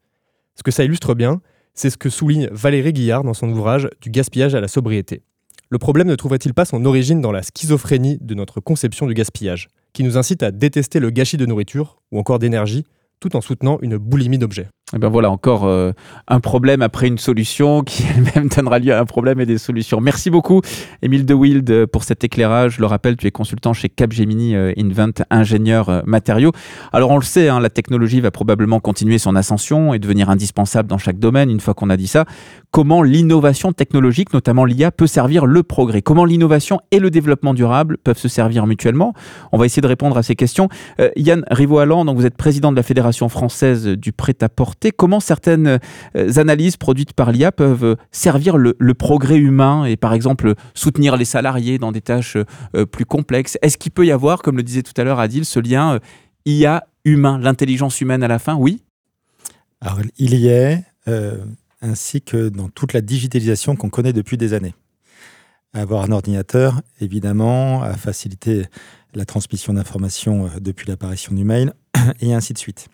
Ce 0.55 0.63
que 0.63 0.71
ça 0.71 0.83
illustre 0.83 1.15
bien, 1.15 1.41
c'est 1.73 1.89
ce 1.89 1.97
que 1.97 2.09
souligne 2.09 2.47
Valérie 2.51 2.93
Guillard 2.93 3.23
dans 3.23 3.33
son 3.33 3.49
ouvrage 3.49 3.89
Du 4.01 4.09
gaspillage 4.09 4.55
à 4.55 4.61
la 4.61 4.67
sobriété. 4.67 5.21
Le 5.69 5.77
problème 5.77 6.07
ne 6.07 6.15
trouverait-il 6.15 6.53
pas 6.53 6.65
son 6.65 6.83
origine 6.85 7.21
dans 7.21 7.31
la 7.31 7.43
schizophrénie 7.43 8.17
de 8.19 8.35
notre 8.35 8.59
conception 8.59 9.07
du 9.07 9.13
gaspillage, 9.13 9.69
qui 9.93 10.03
nous 10.03 10.17
incite 10.17 10.43
à 10.43 10.51
détester 10.51 10.99
le 10.99 11.09
gâchis 11.09 11.37
de 11.37 11.45
nourriture 11.45 12.01
ou 12.11 12.19
encore 12.19 12.39
d'énergie, 12.39 12.85
tout 13.19 13.35
en 13.35 13.41
soutenant 13.41 13.79
une 13.81 13.97
boulimie 13.97 14.37
d'objets? 14.37 14.67
Et 14.93 14.97
eh 14.97 14.99
ben 14.99 15.07
voilà, 15.07 15.31
encore 15.31 15.63
euh, 15.63 15.93
un 16.27 16.41
problème 16.41 16.81
après 16.81 17.07
une 17.07 17.17
solution 17.17 17.81
qui 17.81 18.03
elle-même 18.17 18.49
donnera 18.49 18.77
lieu 18.77 18.93
à 18.93 18.99
un 18.99 19.05
problème 19.05 19.39
et 19.39 19.45
des 19.45 19.57
solutions. 19.57 20.01
Merci 20.01 20.29
beaucoup, 20.29 20.59
Émile 21.01 21.25
De 21.25 21.33
Wild, 21.33 21.85
pour 21.85 22.03
cet 22.03 22.25
éclairage. 22.25 22.75
Je 22.75 22.81
le 22.81 22.87
rappelle, 22.87 23.15
tu 23.15 23.25
es 23.25 23.31
consultant 23.31 23.71
chez 23.71 23.87
Capgemini 23.87 24.53
euh, 24.53 24.73
Invent, 24.77 25.23
ingénieur 25.29 25.87
euh, 25.87 26.01
matériaux. 26.05 26.51
Alors, 26.91 27.11
on 27.11 27.15
le 27.15 27.23
sait, 27.23 27.47
hein, 27.47 27.61
la 27.61 27.69
technologie 27.69 28.19
va 28.19 28.31
probablement 28.31 28.81
continuer 28.81 29.17
son 29.17 29.37
ascension 29.37 29.93
et 29.93 29.99
devenir 29.99 30.29
indispensable 30.29 30.89
dans 30.89 30.97
chaque 30.97 31.19
domaine. 31.19 31.49
Une 31.49 31.61
fois 31.61 31.73
qu'on 31.73 31.89
a 31.89 31.95
dit 31.95 32.07
ça, 32.07 32.25
comment 32.71 33.01
l'innovation 33.01 33.71
technologique, 33.71 34.33
notamment 34.33 34.65
l'IA, 34.65 34.91
peut 34.91 35.07
servir 35.07 35.45
le 35.45 35.63
progrès? 35.63 36.01
Comment 36.01 36.25
l'innovation 36.25 36.81
et 36.91 36.99
le 36.99 37.09
développement 37.09 37.53
durable 37.53 37.97
peuvent 37.97 38.17
se 38.17 38.27
servir 38.27 38.67
mutuellement? 38.67 39.13
On 39.53 39.57
va 39.57 39.65
essayer 39.65 39.81
de 39.81 39.87
répondre 39.87 40.17
à 40.17 40.23
ces 40.23 40.35
questions. 40.35 40.67
Yann 41.15 41.45
Rivoalan, 41.49 42.03
donc 42.03 42.17
vous 42.17 42.25
êtes 42.25 42.35
président 42.35 42.73
de 42.73 42.75
la 42.75 42.83
Fédération 42.83 43.29
française 43.29 43.87
du 43.87 44.11
prêt-à-porter 44.11 44.80
comment 44.89 45.19
certaines 45.19 45.79
euh, 46.15 46.33
analyses 46.37 46.77
produites 46.77 47.13
par 47.13 47.31
l'IA 47.31 47.51
peuvent 47.51 47.95
servir 48.11 48.57
le, 48.57 48.73
progrès 48.93 49.37
humain 49.37 49.85
et 49.85 49.95
par 49.95 50.13
exemple 50.13 50.55
soutenir 50.73 51.17
les 51.17 51.25
salariés 51.25 51.77
dans 51.77 51.91
des 51.91 52.01
tâches 52.01 52.37
euh, 52.75 52.85
plus 52.85 53.05
complexes. 53.05 53.57
Est-ce 53.61 53.77
qu'il 53.77 53.91
peut 53.91 54.05
y 54.05 54.11
avoir, 54.11 54.41
comme 54.41 54.57
le 54.57 54.63
disait 54.63 54.81
tout 54.81 54.99
à 54.99 55.03
l'heure 55.03 55.19
Adil, 55.19 55.45
ce 55.45 55.59
lien 55.59 55.95
euh, 55.95 55.99
IA 56.45 56.87
humain, 57.05 57.37
l'intelligence 57.37 58.01
humaine 58.01 58.23
à 58.23 58.27
la 58.27 58.39
fin? 58.39 58.55
Oui 58.55 58.81
il 60.17 60.35
y 60.35 60.47
est, 60.47 60.83
ainsi 61.81 62.21
que 62.21 62.49
dans 62.49 62.69
toute 62.69 62.93
la 62.93 63.01
digitalisation 63.01 63.75
qu'on 63.75 63.89
connaît 63.89 64.13
depuis 64.13 64.37
des 64.37 64.53
années. 64.53 64.75
Avoir 65.73 66.03
un 66.03 66.11
ordinateur, 66.11 66.81
évidemment, 66.99 67.81
a 67.81 67.93
facilité 67.93 68.67
la 69.15 69.25
transmission 69.25 69.73
d'informations 69.73 70.51
depuis 70.59 70.87
l'apparition 70.87 71.33
du 71.33 71.43
mail, 71.43 71.73
et 72.21 72.35
ainsi 72.35 72.53
de 72.53 72.59
suite. 72.59 72.89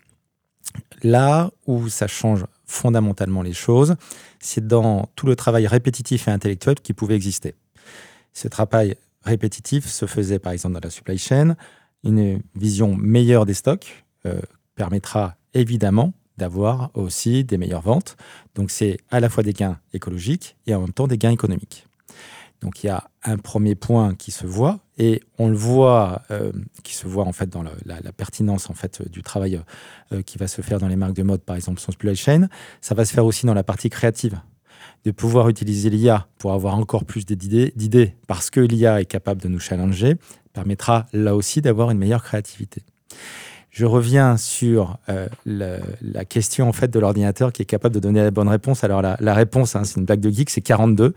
Là 1.02 1.50
où 1.66 1.88
ça 1.88 2.06
change 2.06 2.44
fondamentalement 2.66 3.42
les 3.42 3.52
choses, 3.52 3.96
c'est 4.40 4.66
dans 4.66 5.08
tout 5.16 5.26
le 5.26 5.36
travail 5.36 5.66
répétitif 5.66 6.28
et 6.28 6.30
intellectuel 6.30 6.76
qui 6.76 6.92
pouvait 6.92 7.16
exister. 7.16 7.54
Ce 8.32 8.48
travail 8.48 8.96
répétitif 9.22 9.86
se 9.86 10.06
faisait 10.06 10.38
par 10.38 10.52
exemple 10.52 10.74
dans 10.74 10.80
la 10.82 10.90
supply 10.90 11.18
chain. 11.18 11.56
Une 12.04 12.40
vision 12.54 12.94
meilleure 12.94 13.46
des 13.46 13.54
stocks 13.54 14.04
euh, 14.26 14.40
permettra 14.74 15.36
évidemment 15.54 16.12
d'avoir 16.36 16.90
aussi 16.94 17.42
des 17.42 17.58
meilleures 17.58 17.82
ventes. 17.82 18.16
Donc 18.54 18.70
c'est 18.70 18.98
à 19.10 19.18
la 19.18 19.28
fois 19.28 19.42
des 19.42 19.52
gains 19.52 19.78
écologiques 19.92 20.56
et 20.66 20.74
en 20.74 20.82
même 20.82 20.92
temps 20.92 21.08
des 21.08 21.18
gains 21.18 21.32
économiques. 21.32 21.87
Donc 22.60 22.82
il 22.82 22.88
y 22.88 22.90
a 22.90 23.08
un 23.24 23.36
premier 23.36 23.74
point 23.74 24.14
qui 24.14 24.30
se 24.30 24.46
voit 24.46 24.80
et 24.98 25.22
on 25.38 25.48
le 25.48 25.56
voit, 25.56 26.22
euh, 26.30 26.50
qui 26.82 26.94
se 26.94 27.06
voit 27.06 27.24
en 27.24 27.32
fait 27.32 27.48
dans 27.48 27.62
la, 27.62 27.72
pertinence 28.16 28.68
en 28.68 28.74
fait 28.74 29.08
du 29.08 29.22
travail 29.22 29.60
euh, 30.12 30.22
qui 30.22 30.38
va 30.38 30.48
se 30.48 30.60
faire 30.60 30.78
dans 30.78 30.88
les 30.88 30.96
marques 30.96 31.14
de 31.14 31.22
mode, 31.22 31.42
par 31.42 31.54
exemple 31.54 31.80
son 31.80 31.92
supply 31.92 32.16
chain. 32.16 32.48
Ça 32.80 32.94
va 32.94 33.04
se 33.04 33.12
faire 33.12 33.24
aussi 33.24 33.46
dans 33.46 33.54
la 33.54 33.62
partie 33.62 33.90
créative, 33.90 34.40
de 35.04 35.12
pouvoir 35.12 35.48
utiliser 35.48 35.88
l'IA 35.88 36.26
pour 36.38 36.52
avoir 36.52 36.76
encore 36.76 37.04
plus 37.04 37.24
d'idées, 37.26 38.16
parce 38.26 38.50
que 38.50 38.60
l'IA 38.60 39.00
est 39.00 39.06
capable 39.06 39.40
de 39.40 39.48
nous 39.48 39.60
challenger, 39.60 40.16
permettra 40.52 41.06
là 41.12 41.36
aussi 41.36 41.60
d'avoir 41.62 41.90
une 41.92 41.98
meilleure 41.98 42.24
créativité. 42.24 42.82
Je 43.70 43.84
reviens 43.84 44.36
sur 44.36 44.98
euh, 45.08 45.28
la, 45.46 46.24
question 46.24 46.68
en 46.68 46.72
fait 46.72 46.88
de 46.88 46.98
l'ordinateur 46.98 47.52
qui 47.52 47.62
est 47.62 47.66
capable 47.66 47.94
de 47.94 48.00
donner 48.00 48.22
la 48.22 48.32
bonne 48.32 48.48
réponse. 48.48 48.82
Alors 48.82 49.02
la, 49.02 49.34
réponse, 49.34 49.76
hein, 49.76 49.84
c'est 49.84 50.00
une 50.00 50.06
blague 50.06 50.20
de 50.20 50.30
geek, 50.30 50.50
c'est 50.50 50.62
42. 50.62 51.14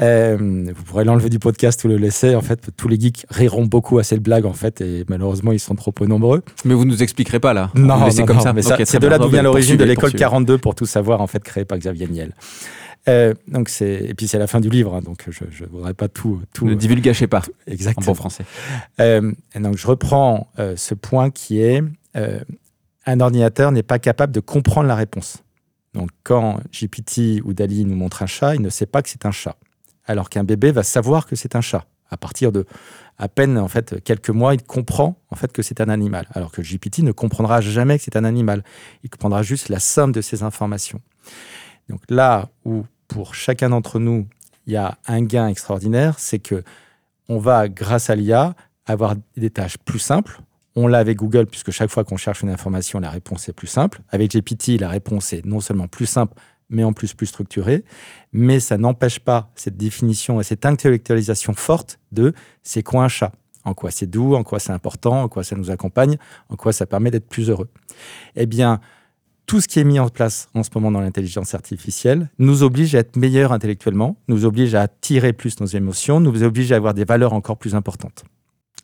Euh, 0.00 0.72
vous 0.74 0.82
pourrez 0.84 1.04
l'enlever 1.04 1.28
du 1.28 1.38
podcast 1.38 1.84
ou 1.84 1.88
le 1.88 1.96
laisser. 1.96 2.34
En 2.34 2.40
fait, 2.40 2.70
tous 2.76 2.88
les 2.88 2.98
geeks 2.98 3.26
riront 3.30 3.66
beaucoup 3.66 3.98
à 3.98 4.04
cette 4.04 4.22
blague, 4.22 4.46
en 4.46 4.52
fait, 4.52 4.80
et 4.80 5.04
malheureusement, 5.08 5.52
ils 5.52 5.60
sont 5.60 5.74
trop 5.74 5.92
peu 5.92 6.06
nombreux. 6.06 6.42
Mais 6.64 6.74
vous 6.74 6.84
nous 6.84 7.02
expliquerez 7.02 7.40
pas, 7.40 7.52
là. 7.52 7.70
Non, 7.74 8.10
c'est 8.10 8.24
comme 8.24 8.40
ça. 8.40 8.54
c'est 8.84 8.98
de 8.98 9.06
là 9.06 9.18
d'où 9.18 9.28
vient 9.28 9.42
l'origine 9.42 9.76
de 9.76 9.84
l'école 9.84 10.12
42 10.12 10.58
pour 10.58 10.74
tout 10.74 10.86
savoir, 10.86 11.20
en 11.20 11.26
fait, 11.26 11.42
créée 11.42 11.64
par 11.64 11.78
Xavier 11.78 12.08
Niel. 12.08 12.32
Euh, 13.08 13.32
donc 13.48 13.70
c'est 13.70 13.94
et 13.94 14.14
puis 14.14 14.28
c'est 14.28 14.38
la 14.38 14.46
fin 14.46 14.60
du 14.60 14.68
livre, 14.68 14.94
hein, 14.94 15.00
donc 15.00 15.24
je 15.30 15.64
ne 15.64 15.68
voudrais 15.70 15.94
pas 15.94 16.08
tout 16.08 16.42
tout. 16.52 16.66
Ne 16.66 16.74
divulgâchez 16.74 17.26
pas. 17.26 17.42
Exactement. 17.66 18.04
En 18.04 18.10
bon 18.10 18.14
français. 18.14 18.44
Euh, 19.00 19.32
donc 19.58 19.78
je 19.78 19.86
reprends 19.86 20.48
euh, 20.58 20.76
ce 20.76 20.94
point 20.94 21.30
qui 21.30 21.62
est 21.62 21.82
un 23.06 23.20
ordinateur 23.20 23.72
n'est 23.72 23.82
pas 23.82 23.98
capable 23.98 24.32
de 24.32 24.40
comprendre 24.40 24.86
la 24.86 24.94
réponse. 24.94 25.38
Donc 25.94 26.10
quand 26.24 26.60
GPT 26.72 27.40
ou 27.42 27.54
Dali 27.54 27.86
nous 27.86 27.96
montre 27.96 28.22
un 28.22 28.26
chat, 28.26 28.54
il 28.54 28.60
ne 28.60 28.68
sait 28.68 28.86
pas 28.86 29.00
que 29.00 29.08
c'est 29.08 29.24
un 29.24 29.30
chat 29.30 29.56
alors 30.10 30.28
qu'un 30.28 30.42
bébé 30.42 30.72
va 30.72 30.82
savoir 30.82 31.24
que 31.26 31.36
c'est 31.36 31.54
un 31.54 31.60
chat. 31.60 31.86
À 32.10 32.16
partir 32.16 32.50
de 32.50 32.66
à 33.16 33.28
peine 33.28 33.56
en 33.58 33.68
fait 33.68 34.02
quelques 34.02 34.30
mois, 34.30 34.54
il 34.54 34.62
comprend 34.62 35.16
en 35.30 35.36
fait 35.36 35.52
que 35.52 35.62
c'est 35.62 35.80
un 35.80 35.88
animal, 35.88 36.26
alors 36.32 36.50
que 36.50 36.62
GPT 36.62 37.00
ne 37.00 37.12
comprendra 37.12 37.60
jamais 37.60 37.96
que 37.96 38.04
c'est 38.04 38.16
un 38.16 38.24
animal. 38.24 38.64
Il 39.04 39.10
comprendra 39.10 39.42
juste 39.44 39.68
la 39.68 39.78
somme 39.78 40.10
de 40.10 40.20
ces 40.20 40.42
informations. 40.42 41.00
Donc 41.88 42.00
là 42.08 42.48
où 42.64 42.84
pour 43.06 43.36
chacun 43.36 43.70
d'entre 43.70 44.00
nous, 44.00 44.26
il 44.66 44.72
y 44.72 44.76
a 44.76 44.98
un 45.06 45.22
gain 45.22 45.46
extraordinaire, 45.46 46.18
c'est 46.18 46.40
que 46.40 46.64
on 47.28 47.38
va 47.38 47.68
grâce 47.68 48.10
à 48.10 48.16
l'IA 48.16 48.56
avoir 48.86 49.14
des 49.36 49.50
tâches 49.50 49.78
plus 49.78 50.00
simples. 50.00 50.40
On 50.74 50.88
l'a 50.88 50.98
avec 50.98 51.18
Google 51.18 51.46
puisque 51.46 51.70
chaque 51.70 51.90
fois 51.90 52.02
qu'on 52.02 52.16
cherche 52.16 52.42
une 52.42 52.50
information, 52.50 52.98
la 52.98 53.10
réponse 53.10 53.48
est 53.48 53.52
plus 53.52 53.68
simple. 53.68 54.00
Avec 54.08 54.32
GPT, 54.32 54.80
la 54.80 54.88
réponse 54.88 55.32
est 55.32 55.44
non 55.44 55.60
seulement 55.60 55.86
plus 55.86 56.06
simple, 56.06 56.34
mais 56.70 56.84
en 56.84 56.92
plus 56.92 57.14
plus 57.14 57.26
structuré. 57.26 57.84
Mais 58.32 58.60
ça 58.60 58.78
n'empêche 58.78 59.20
pas 59.20 59.50
cette 59.54 59.76
définition 59.76 60.40
et 60.40 60.44
cette 60.44 60.64
intellectualisation 60.64 61.52
forte 61.52 61.98
de 62.12 62.32
c'est 62.62 62.82
quoi 62.82 63.04
un 63.04 63.08
chat? 63.08 63.32
En 63.64 63.74
quoi 63.74 63.90
c'est 63.90 64.06
doux, 64.06 64.34
en 64.34 64.42
quoi 64.42 64.58
c'est 64.58 64.72
important, 64.72 65.22
en 65.22 65.28
quoi 65.28 65.44
ça 65.44 65.54
nous 65.54 65.70
accompagne, 65.70 66.16
en 66.48 66.56
quoi 66.56 66.72
ça 66.72 66.86
permet 66.86 67.10
d'être 67.10 67.28
plus 67.28 67.50
heureux? 67.50 67.68
Eh 68.34 68.46
bien, 68.46 68.80
tout 69.44 69.60
ce 69.60 69.68
qui 69.68 69.80
est 69.80 69.84
mis 69.84 69.98
en 69.98 70.08
place 70.08 70.48
en 70.54 70.62
ce 70.62 70.70
moment 70.74 70.92
dans 70.92 71.00
l'intelligence 71.00 71.54
artificielle 71.54 72.30
nous 72.38 72.62
oblige 72.62 72.94
à 72.94 73.00
être 73.00 73.16
meilleurs 73.16 73.52
intellectuellement, 73.52 74.16
nous 74.28 74.44
oblige 74.44 74.74
à 74.74 74.82
attirer 74.82 75.32
plus 75.32 75.60
nos 75.60 75.66
émotions, 75.66 76.20
nous 76.20 76.42
oblige 76.42 76.72
à 76.72 76.76
avoir 76.76 76.94
des 76.94 77.04
valeurs 77.04 77.32
encore 77.32 77.58
plus 77.58 77.74
importantes. 77.74 78.24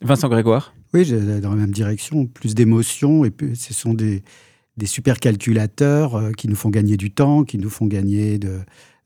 Vincent 0.03 0.29
Grégoire? 0.29 0.75
Oui, 0.93 1.11
dans 1.41 1.51
la 1.51 1.57
même 1.57 1.71
direction, 1.71 2.27
plus 2.27 2.55
d'émotions, 2.55 3.25
et 3.25 3.33
ce 3.55 3.73
sont 3.73 3.95
des, 3.95 4.23
des 4.77 4.87
supercalculateurs 4.87 6.17
euh, 6.17 6.33
qui 6.33 6.49
nous 6.49 6.57
font 6.57 6.71
gagner 6.71 6.97
du 6.97 7.11
temps, 7.11 7.45
qui 7.45 7.59
nous 7.59 7.71
font 7.71 7.87
gagner 7.87 8.39
de, 8.39 8.61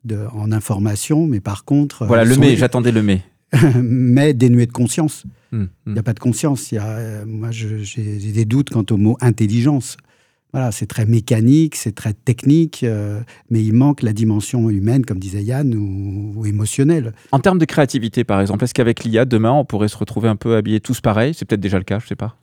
de 0.04 0.18
en 0.32 0.52
information, 0.52 1.26
mais 1.26 1.40
par 1.40 1.64
contre... 1.64 2.02
Euh, 2.02 2.06
voilà, 2.06 2.24
le 2.24 2.36
mais, 2.36 2.56
j'attendais 2.56 2.92
le 2.92 3.02
mais. 3.02 3.22
mais 3.82 4.34
dénué 4.34 4.66
de 4.66 4.72
conscience. 4.72 5.24
Hum, 5.52 5.68
il 5.86 5.92
n'y 5.92 5.98
a 5.98 6.00
hum. 6.00 6.04
pas 6.04 6.12
de 6.12 6.20
conscience. 6.20 6.70
Y 6.72 6.78
a, 6.78 6.86
euh, 6.86 7.24
moi, 7.26 7.50
j'ai 7.50 8.32
des 8.32 8.44
doutes 8.44 8.70
quant 8.70 8.84
au 8.90 8.96
mot 8.96 9.16
intelligence. 9.20 9.96
Voilà, 10.52 10.72
c'est 10.72 10.86
très 10.86 11.06
mécanique, 11.06 11.76
c'est 11.76 11.94
très 11.94 12.12
technique, 12.12 12.84
mais 13.50 13.62
il 13.62 13.72
manque 13.72 14.02
la 14.02 14.12
dimension 14.12 14.68
humaine, 14.68 15.06
comme 15.06 15.20
disait 15.20 15.44
Yann, 15.44 15.72
ou, 15.76 16.32
ou 16.34 16.44
émotionnelle. 16.44 17.12
En 17.30 17.38
termes 17.38 17.60
de 17.60 17.64
créativité, 17.64 18.24
par 18.24 18.40
exemple, 18.40 18.64
est-ce 18.64 18.74
qu'avec 18.74 19.04
l'IA, 19.04 19.26
demain, 19.26 19.52
on 19.52 19.64
pourrait 19.64 19.86
se 19.86 19.96
retrouver 19.96 20.28
un 20.28 20.34
peu 20.34 20.56
habillés 20.56 20.80
tous 20.80 21.00
pareils? 21.00 21.34
C'est 21.34 21.44
peut-être 21.44 21.60
déjà 21.60 21.78
le 21.78 21.84
cas, 21.84 22.00
je 22.00 22.06
ne 22.06 22.08
sais 22.08 22.16
pas 22.16 22.39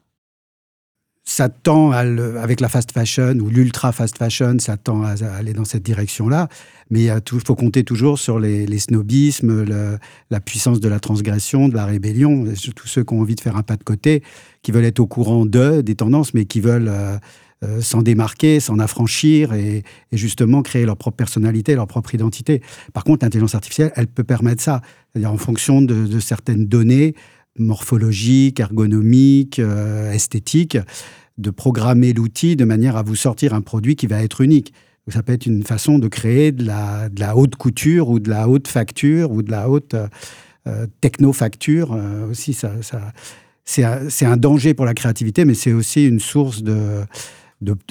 ça 1.29 1.49
tend 1.49 1.91
à 1.91 1.99
avec 1.99 2.61
la 2.61 2.69
fast 2.69 2.93
fashion 2.93 3.37
ou 3.41 3.49
l'ultra 3.49 3.91
fast 3.91 4.17
fashion, 4.17 4.59
ça 4.59 4.77
tend 4.77 5.03
à, 5.03 5.15
aller 5.37 5.51
dans 5.51 5.65
cette 5.65 5.83
direction-là. 5.83 6.47
Mais 6.89 7.03
il 7.03 7.21
faut 7.45 7.53
compter 7.53 7.83
toujours 7.83 8.17
sur 8.17 8.39
les, 8.39 8.79
snobismes, 8.79 9.65
la 10.31 10.39
puissance 10.39 10.79
de 10.79 10.87
la 10.87 11.01
transgression, 11.01 11.67
de 11.67 11.75
la 11.75 11.85
rébellion. 11.85 12.45
Tous 12.73 12.87
ceux 12.87 13.03
qui 13.03 13.13
ont 13.13 13.19
envie 13.19 13.35
de 13.35 13.41
faire 13.41 13.57
un 13.57 13.61
pas 13.61 13.75
de 13.75 13.83
côté, 13.83 14.23
qui 14.63 14.71
veulent 14.71 14.85
être 14.85 15.01
au 15.01 15.05
courant 15.05 15.45
de, 15.45 15.81
des 15.81 15.95
tendances, 15.95 16.33
mais 16.33 16.45
qui 16.45 16.61
veulent 16.61 16.87
euh, 16.87 17.17
euh, 17.65 17.81
s'en 17.81 18.03
démarquer, 18.03 18.61
s'en 18.61 18.79
affranchir 18.79 19.51
et, 19.51 19.83
justement 20.13 20.61
créer 20.61 20.85
leur 20.85 20.95
propre 20.95 21.17
personnalité, 21.17 21.75
leur 21.75 21.87
propre 21.87 22.15
identité. 22.15 22.61
Par 22.93 23.03
contre, 23.03 23.25
l'intelligence 23.25 23.53
artificielle, 23.53 23.91
elle 23.97 24.07
peut 24.07 24.23
permettre 24.23 24.63
ça. 24.63 24.81
C'est-à-dire 25.11 25.33
en 25.33 25.37
fonction 25.37 25.81
de 25.81 26.19
certaines 26.21 26.67
données, 26.67 27.15
morphologique, 27.59 28.59
ergonomique, 28.59 29.59
euh, 29.59 30.11
esthétique, 30.11 30.77
de 31.37 31.49
programmer 31.49 32.13
l'outil 32.13 32.55
de 32.55 32.65
manière 32.65 32.97
à 32.97 33.03
vous 33.03 33.15
sortir 33.15 33.53
un 33.53 33.61
produit 33.61 33.95
qui 33.95 34.07
va 34.07 34.23
être 34.23 34.41
unique. 34.41 34.73
ça 35.07 35.23
peut 35.23 35.33
être 35.33 35.45
une 35.45 35.63
façon 35.63 35.99
de 35.99 36.07
créer 36.07 36.51
de 36.51 36.65
la, 36.65 37.09
de 37.09 37.19
la 37.19 37.35
haute 37.35 37.55
couture 37.55 38.09
ou 38.09 38.19
de 38.19 38.29
la 38.29 38.49
haute 38.49 38.67
facture 38.67 39.31
ou 39.31 39.41
de 39.41 39.51
la 39.51 39.69
haute 39.69 39.95
techno-facture. 40.99 41.97
aussi, 42.29 42.53
ça, 42.53 42.73
ça 42.81 43.13
c'est 43.63 43.83
un, 43.83 44.31
un 44.31 44.37
danger 44.37 44.73
pour 44.73 44.85
la 44.85 44.93
créativité, 44.93 45.45
mais 45.45 45.53
c'est 45.53 45.73
aussi 45.73 46.05
une 46.05 46.19
source 46.19 46.63
de, 46.63 47.05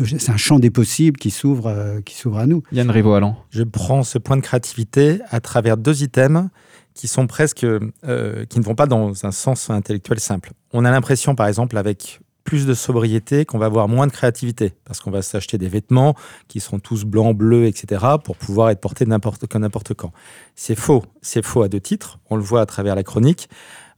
c'est 0.04 0.30
un 0.30 0.36
champ 0.36 0.58
des 0.58 0.70
possibles 0.70 1.18
qui 1.18 1.30
s'ouvre 1.30 1.66
euh, 1.66 2.00
qui 2.00 2.14
s'ouvre 2.14 2.38
à 2.38 2.46
nous. 2.46 2.62
Yann 2.72 2.90
Rivo-Allan. 2.90 3.36
Je 3.50 3.64
prends 3.64 4.04
ce 4.04 4.18
point 4.18 4.36
de 4.36 4.42
créativité 4.42 5.18
à 5.30 5.40
travers 5.40 5.76
deux 5.76 6.02
items 6.02 6.48
qui 6.96 7.08
sont 7.08 7.26
presque 7.26 7.64
euh, 7.64 8.44
qui 8.48 8.58
ne 8.58 8.64
vont 8.64 8.74
pas 8.74 8.86
dans 8.86 9.26
un 9.26 9.30
sens 9.30 9.70
intellectuel 9.70 10.18
simple. 10.18 10.52
On 10.72 10.84
a 10.84 10.90
l'impression, 10.90 11.34
par 11.34 11.46
exemple, 11.46 11.76
avec 11.76 12.20
plus 12.42 12.64
de 12.64 12.74
sobriété, 12.74 13.44
qu'on 13.44 13.58
va 13.58 13.66
avoir 13.66 13.86
moins 13.86 14.06
de 14.06 14.12
créativité, 14.12 14.72
parce 14.84 15.00
qu'on 15.00 15.10
va 15.10 15.20
s'acheter 15.20 15.58
des 15.58 15.68
vêtements 15.68 16.14
qui 16.48 16.60
seront 16.60 16.78
tous 16.78 17.04
blancs, 17.04 17.36
bleus, 17.36 17.66
etc., 17.66 18.04
pour 18.24 18.36
pouvoir 18.36 18.70
être 18.70 18.80
portés 18.80 19.04
n'importe 19.04 19.46
quand, 19.46 19.58
n'importe 19.58 19.94
quand. 19.94 20.12
C'est 20.54 20.76
faux. 20.76 21.04
C'est 21.22 21.44
faux 21.44 21.62
à 21.62 21.68
deux 21.68 21.80
titres. 21.80 22.18
On 22.30 22.36
le 22.36 22.42
voit 22.42 22.62
à 22.62 22.66
travers 22.66 22.94
la 22.94 23.02
chronique. 23.02 23.50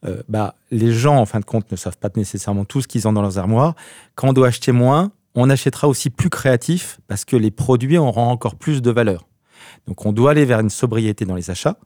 Euh, 0.05 0.23
bah, 0.29 0.57
les 0.71 0.93
gens, 0.93 1.19
en 1.19 1.27
fin 1.27 1.41
de 1.41 1.45
compte, 1.45 1.71
ne 1.71 1.77
savent 1.77 1.99
pas 1.99 2.09
nécessairement 2.17 2.65
tout 2.65 2.81
ce 2.81 2.89
qu'ils 2.89 3.07
ont 3.07 3.13
dans 3.13 3.23
leurs 3.23 3.39
armoires. 3.39 3.75
Quand 4.17 4.29
on 4.29 4.33
doit 4.33 4.49
acheter 4.49 4.73
moins, 4.73 5.13
on 5.35 5.51
achètera 5.51 5.87
aussi 5.87 6.11
plus 6.11 6.31
créatif 6.31 6.99
parce 7.07 7.25
que 7.25 7.37
les 7.37 7.51
produits 7.51 7.99
auront 7.99 8.29
encore 8.29 8.57
plus 8.57 8.83
de 8.83 8.91
valeur. 8.91 9.28
Donc 9.87 10.05
on 10.07 10.13
doit 10.13 10.33
aller 10.33 10.45
vers 10.45 10.61
une 10.61 10.71
sobriété 10.71 11.25
dans 11.25 11.35
les 11.35 11.51
achats 11.51 11.77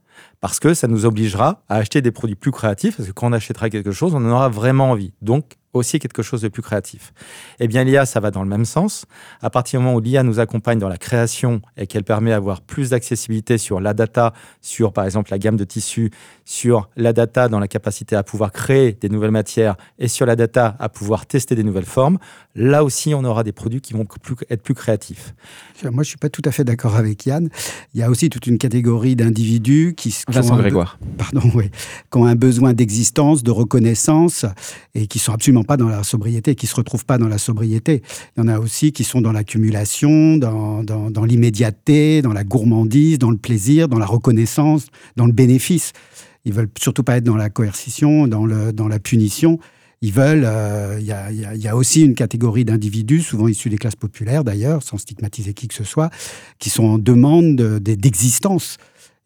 parce 0.40 0.61
que 0.61 0.74
ça 0.74 0.88
nous 0.88 1.07
obligera 1.07 1.62
à 1.68 1.76
acheter 1.76 2.02
des 2.02 2.11
produits 2.11 2.37
plus 2.37 2.50
créatifs 2.50 2.96
parce 2.96 3.09
que 3.09 3.12
quand 3.12 3.28
on 3.28 3.33
achètera 3.33 3.70
quelque 3.70 3.92
chose, 3.92 4.14
on 4.14 4.18
en 4.18 4.31
aura 4.31 4.48
vraiment 4.48 4.90
envie. 4.90 5.12
Donc 5.22 5.57
aussi 5.72 5.98
quelque 5.98 6.22
chose 6.22 6.42
de 6.42 6.48
plus 6.48 6.62
créatif. 6.62 7.12
Eh 7.58 7.68
bien, 7.68 7.85
l'IA, 7.85 8.04
ça 8.04 8.20
va 8.20 8.30
dans 8.30 8.42
le 8.42 8.48
même 8.48 8.64
sens. 8.64 9.06
À 9.40 9.50
partir 9.50 9.80
du 9.80 9.87
moment 9.87 9.96
où 9.96 10.00
l'IA 10.00 10.22
nous 10.22 10.38
accompagne 10.38 10.78
dans 10.78 10.88
la 10.88 10.98
création 10.98 11.62
et 11.76 11.87
qu'elle 11.87 12.04
permet 12.04 12.30
d'avoir 12.30 12.61
plus 12.61 12.90
d'accessibilité 12.90 13.58
sur 13.58 13.80
la 13.80 13.94
data, 13.94 14.32
sur 14.61 14.92
par 14.92 15.04
exemple 15.04 15.30
la 15.30 15.38
gamme 15.38 15.56
de 15.56 15.64
tissus, 15.64 16.11
sur 16.44 16.90
la 16.96 17.12
data 17.12 17.48
dans 17.48 17.58
la 17.58 17.68
capacité 17.68 18.16
à 18.16 18.22
pouvoir 18.22 18.52
créer 18.52 18.92
des 18.92 19.08
nouvelles 19.08 19.30
matières 19.30 19.76
et 19.98 20.08
sur 20.08 20.26
la 20.26 20.37
data 20.37 20.76
à 20.78 20.88
pouvoir 20.88 21.26
tester 21.26 21.54
des 21.54 21.64
nouvelles 21.64 21.85
formes, 21.85 22.18
là 22.54 22.85
aussi, 22.85 23.14
on 23.14 23.24
aura 23.24 23.44
des 23.44 23.52
produits 23.52 23.80
qui 23.80 23.94
vont 23.94 24.06
être 24.50 24.62
plus 24.62 24.74
créatifs. 24.74 25.35
Moi, 25.82 25.92
je 25.92 25.98
ne 25.98 26.04
suis 26.04 26.16
pas 26.16 26.28
tout 26.28 26.42
à 26.44 26.52
fait 26.52 26.64
d'accord 26.64 26.96
avec 26.96 27.26
Yann. 27.26 27.48
Il 27.94 28.00
y 28.00 28.02
a 28.02 28.11
aussi 28.11 28.30
toute 28.30 28.46
une 28.46 28.58
catégorie 28.58 29.16
d'individus 29.16 29.94
qui, 29.96 30.14
Vincent 30.28 30.56
Grégoire. 30.56 30.98
Pardon, 31.18 31.42
oui, 31.54 31.70
qui 32.11 32.18
ont 32.18 32.26
un 32.26 32.37
besoin 32.37 32.72
d'existence, 32.72 33.42
de 33.42 33.50
reconnaissance 33.50 34.46
et 34.94 35.06
qui 35.06 35.18
sont 35.18 35.32
absolument 35.32 35.62
pas 35.64 35.77
dans 35.77 35.88
la 35.88 36.03
sobriété, 36.03 36.55
qui 36.55 36.66
se 36.66 36.75
retrouvent 36.75 37.05
pas 37.05 37.18
dans 37.18 37.29
la 37.29 37.38
sobriété. 37.38 38.03
Il 38.37 38.40
y 38.40 38.42
en 38.44 38.48
a 38.48 38.59
aussi 38.59 38.92
qui 38.92 39.05
sont 39.05 39.20
dans 39.20 39.33
l'accumulation, 39.33 40.37
dans, 40.37 40.83
dans, 40.83 41.25
l'immédiateté, 41.25 42.22
dans 42.22 42.33
la 42.33 42.44
gourmandise, 42.44 43.18
dans 43.18 43.31
le 43.31 43.37
plaisir, 43.37 43.88
dans 43.88 43.98
la 43.98 44.07
reconnaissance, 44.07 44.87
dans 45.16 45.27
le 45.27 45.33
bénéfice. 45.33 45.92
Ils 46.44 46.53
veulent 46.53 46.70
surtout 46.79 47.05
pas 47.05 47.18
être 47.18 47.25
dans 47.25 47.37
la 47.37 47.51
coercition, 47.51 48.27
dans, 48.27 48.46
le, 48.46 48.72
dans 48.72 48.88
la 48.88 48.98
punition. 48.98 49.59
Ils 50.01 50.12
veulent. 50.12 50.44
Euh, 50.44 50.96
il 50.98 51.07
y, 51.07 51.12
a, 51.12 51.31
y, 51.31 51.68
a, 51.68 51.77
aussi 51.77 52.03
une 52.03 52.14
catégorie 52.14 52.64
d'individus, 52.64 53.20
souvent 53.20 53.46
issus 53.46 53.70
des 53.70 53.79
classes 53.79 53.96
populaires 53.96 54.42
d'ailleurs, 54.42 54.83
sans 54.83 54.98
stigmatiser 54.98 55.55
qui 55.55 55.68
que 55.68 55.75
ce 55.75 55.85
soit, 55.85 56.11
qui 56.59 56.70
sont 56.70 56.85
en 56.85 56.98
demande 56.98 57.55
d'existence 57.55 58.79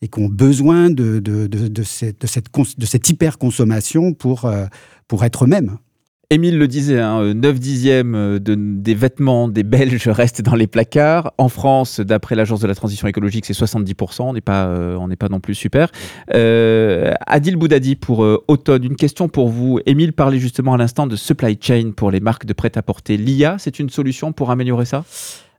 et 0.03 0.09
qui 0.09 0.21
ont 0.21 0.29
besoin 0.29 0.91
de, 0.91 1.19
de, 1.19 1.47
de, 1.47 1.83
cette, 1.83 2.27
cette, 2.27 2.49
cette 2.85 3.09
hyper-consommation 3.09 4.13
pour, 4.13 4.45
euh, 4.45 4.67
pour 5.09 5.25
être 5.25 5.45
eux-mêmes. 5.45 5.79
Émile 6.29 6.59
le 6.59 6.67
disait, 6.67 7.01
hein, 7.01 7.35
9 7.35 7.55
euh, 7.55 7.59
dixièmes 7.59 8.15
euh, 8.17 8.41
de, 8.41 8.57
des 8.57 8.97
vêtements 8.97 9.47
des 9.47 9.63
Belges 9.63 10.09
restent 10.09 10.43
dans 10.43 10.57
les 10.57 10.67
placards. 10.67 11.33
En 11.39 11.49
France, 11.49 12.01
d'après 12.01 12.35
l'Agence 12.35 12.59
de 12.59 12.67
la 12.67 12.75
transition 12.75 13.07
écologique, 13.07 13.47
c'est 13.47 13.57
70%. 13.57 14.23
On 14.23 14.33
n'est 14.33 14.41
pas, 14.41 14.67
euh, 14.67 15.17
pas 15.17 15.29
non 15.29 15.39
plus 15.39 15.55
super. 15.55 15.93
Adil 16.29 17.55
Boudadi 17.55 17.95
pour 17.95 18.27
Automne, 18.49 18.83
une 18.83 18.97
question 18.97 19.29
pour 19.29 19.49
vous. 19.49 19.79
Émile 19.87 20.13
parlait 20.13 20.41
justement 20.41 20.75
à 20.75 20.77
l'instant 20.77 21.07
de 21.07 21.15
supply 21.15 21.57
chain 21.61 21.93
pour 21.95 22.11
les 22.11 22.19
marques 22.19 22.45
de 22.45 22.53
prêt-à-porter. 22.53 23.17
L'IA, 23.17 23.57
c'est 23.59 23.79
une 23.79 23.89
solution 23.89 24.33
pour 24.33 24.51
améliorer 24.51 24.85
ça? 24.85 25.05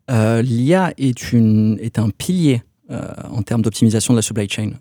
L'IA 0.10 0.94
est, 0.98 1.34
est 1.34 2.00
un 2.00 2.10
pilier 2.10 2.62
en 2.90 3.42
termes 3.42 3.62
d'optimisation 3.62 4.14
de 4.14 4.18
la 4.18 4.22
supply 4.22 4.50
chain. 4.50 4.72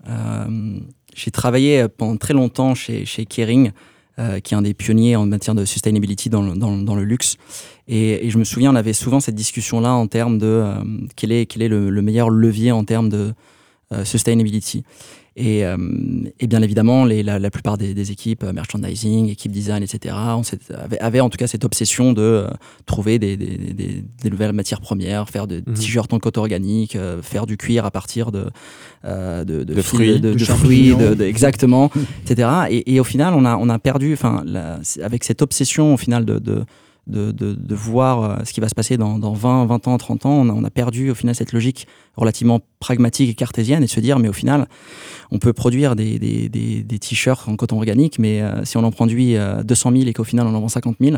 J'ai 1.14 1.30
travaillé 1.30 1.86
pendant 1.88 2.16
très 2.16 2.34
longtemps 2.34 2.74
chez, 2.74 3.04
chez 3.04 3.24
Kering. 3.24 3.70
Euh, 4.18 4.40
qui 4.40 4.54
est 4.54 4.56
un 4.56 4.62
des 4.62 4.72
pionniers 4.72 5.14
en 5.14 5.26
matière 5.26 5.54
de 5.54 5.66
sustainability 5.66 6.30
dans 6.30 6.40
le, 6.40 6.54
dans, 6.54 6.78
dans 6.78 6.94
le 6.94 7.04
luxe. 7.04 7.36
Et, 7.86 8.26
et, 8.26 8.30
je 8.30 8.38
me 8.38 8.44
souviens, 8.44 8.72
on 8.72 8.74
avait 8.74 8.94
souvent 8.94 9.20
cette 9.20 9.34
discussion-là 9.34 9.92
en 9.92 10.06
termes 10.06 10.38
de 10.38 10.46
euh, 10.46 10.74
quel 11.16 11.32
est, 11.32 11.44
quel 11.44 11.60
est 11.60 11.68
le, 11.68 11.90
le, 11.90 12.00
meilleur 12.00 12.30
levier 12.30 12.72
en 12.72 12.82
termes 12.82 13.10
de 13.10 13.34
euh, 13.92 14.06
sustainability. 14.06 14.84
Et, 15.38 15.66
euh, 15.66 15.76
et, 16.40 16.46
bien 16.46 16.62
évidemment, 16.62 17.04
les, 17.04 17.22
la, 17.22 17.38
la, 17.38 17.50
plupart 17.50 17.76
des, 17.76 17.92
des, 17.92 18.10
équipes 18.10 18.42
euh, 18.42 18.54
merchandising, 18.54 19.28
équipes 19.28 19.52
design, 19.52 19.82
etc., 19.82 20.14
on 20.16 20.42
avait, 20.74 20.98
avait, 20.98 21.20
en 21.20 21.28
tout 21.28 21.36
cas 21.36 21.46
cette 21.46 21.66
obsession 21.66 22.14
de 22.14 22.22
euh, 22.22 22.48
trouver 22.86 23.18
des, 23.18 23.36
des, 23.36 23.74
des, 23.74 24.30
nouvelles 24.30 24.54
matières 24.54 24.80
premières, 24.80 25.28
faire 25.28 25.46
des 25.46 25.58
mhm. 25.58 25.74
t-shirts 25.74 26.10
en 26.14 26.20
coton 26.20 26.40
organique, 26.40 26.96
faire 27.20 27.46
du 27.46 27.58
cuir 27.58 27.84
à 27.84 27.90
partir 27.90 28.32
de, 28.32 28.46
de, 29.04 29.44
de, 29.44 29.62
de, 29.64 29.82
fruits, 29.82 30.20
de, 30.20 30.38
fruits 30.38 30.94
exactement, 31.20 31.90
etc. 32.24 32.48
Et, 32.70 32.94
et, 32.94 33.00
au 33.00 33.04
final, 33.04 33.34
on 33.34 33.44
a, 33.44 33.56
on 33.56 33.68
a 33.68 33.78
perdu, 33.78 34.14
enfin, 34.14 34.42
avec 35.02 35.22
cette 35.22 35.42
obsession 35.42 35.92
au 35.92 35.96
final 35.98 36.24
de, 36.24 36.64
de, 37.06 37.30
de, 37.30 37.54
de, 37.54 37.74
voir 37.74 38.22
euh, 38.22 38.44
ce 38.44 38.52
qui 38.52 38.60
va 38.60 38.68
se 38.68 38.74
passer 38.74 38.96
dans, 38.96 39.18
dans 39.18 39.32
20, 39.32 39.66
20 39.66 39.88
ans, 39.88 39.96
30 39.96 40.26
ans. 40.26 40.30
On 40.30 40.48
a, 40.48 40.52
on 40.52 40.64
a, 40.64 40.70
perdu 40.70 41.10
au 41.10 41.14
final 41.14 41.34
cette 41.34 41.52
logique 41.52 41.86
relativement 42.16 42.60
pragmatique 42.80 43.30
et 43.30 43.34
cartésienne 43.34 43.82
et 43.82 43.86
se 43.86 44.00
dire, 44.00 44.18
mais 44.18 44.28
au 44.28 44.32
final, 44.32 44.66
on 45.30 45.38
peut 45.38 45.52
produire 45.52 45.96
des, 45.96 46.18
des, 46.18 46.48
des, 46.48 46.82
des 46.82 46.98
t-shirts 46.98 47.48
en 47.48 47.56
coton 47.56 47.76
organique, 47.76 48.18
mais 48.18 48.42
euh, 48.42 48.64
si 48.64 48.76
on 48.76 48.84
en 48.84 48.90
produit 48.90 49.36
euh, 49.36 49.62
200 49.62 49.92
000 49.92 50.04
et 50.06 50.12
qu'au 50.12 50.24
final 50.24 50.46
on 50.46 50.54
en 50.54 50.60
vend 50.60 50.68
50 50.68 50.96
000, 51.00 51.16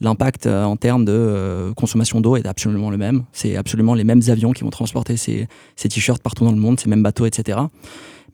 l'impact 0.00 0.46
euh, 0.46 0.64
en 0.64 0.76
termes 0.76 1.04
de 1.04 1.72
consommation 1.76 2.20
d'eau 2.20 2.36
est 2.36 2.46
absolument 2.46 2.90
le 2.90 2.96
même. 2.96 3.24
C'est 3.32 3.56
absolument 3.56 3.94
les 3.94 4.04
mêmes 4.04 4.22
avions 4.28 4.52
qui 4.52 4.64
vont 4.64 4.70
transporter 4.70 5.16
ces, 5.16 5.48
ces 5.76 5.88
t-shirts 5.88 6.22
partout 6.22 6.44
dans 6.44 6.52
le 6.52 6.58
monde, 6.58 6.78
ces 6.78 6.88
mêmes 6.88 7.02
bateaux, 7.02 7.26
etc. 7.26 7.58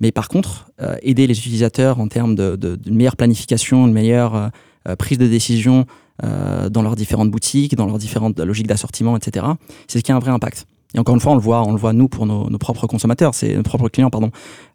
Mais 0.01 0.11
par 0.11 0.29
contre, 0.29 0.73
aider 1.03 1.29
les 1.29 1.39
utilisateurs 1.39 2.01
en 2.01 2.09
termes 2.09 2.35
d'une 2.35 2.57
de, 2.57 2.75
de, 2.75 2.91
meilleure 2.91 3.17
planification, 3.17 3.87
une 3.87 3.93
meilleure 3.93 4.51
prise 4.99 5.19
de 5.19 5.29
décision, 5.29 5.87
euh, 6.23 6.69
dans 6.69 6.83
leurs 6.83 6.95
différentes 6.95 7.31
boutiques, 7.31 7.75
dans 7.75 7.87
leurs 7.87 7.99
différentes 7.99 8.39
logiques 8.39 8.69
d'assortiment, 8.69 9.17
etc. 9.17 9.47
C'est 9.89 9.99
ce 9.99 10.05
qui 10.05 10.13
a 10.13 10.17
un 10.17 10.21
vrai 10.21 10.31
impact. 10.31 10.67
Et 10.95 11.01
encore 11.01 11.15
une 11.15 11.21
fois, 11.21 11.33
on 11.33 11.35
le 11.35 11.41
voit, 11.41 11.67
on 11.67 11.73
le 11.73 11.79
voit 11.79 11.93
nous 11.93 12.09
pour 12.09 12.25
nos, 12.25 12.47
propres 12.59 12.87
consommateurs, 12.87 13.35
c'est 13.35 13.57
nos 13.57 13.65
propres 13.65 13.89
clients, 13.89 14.11
pardon. 14.11 14.31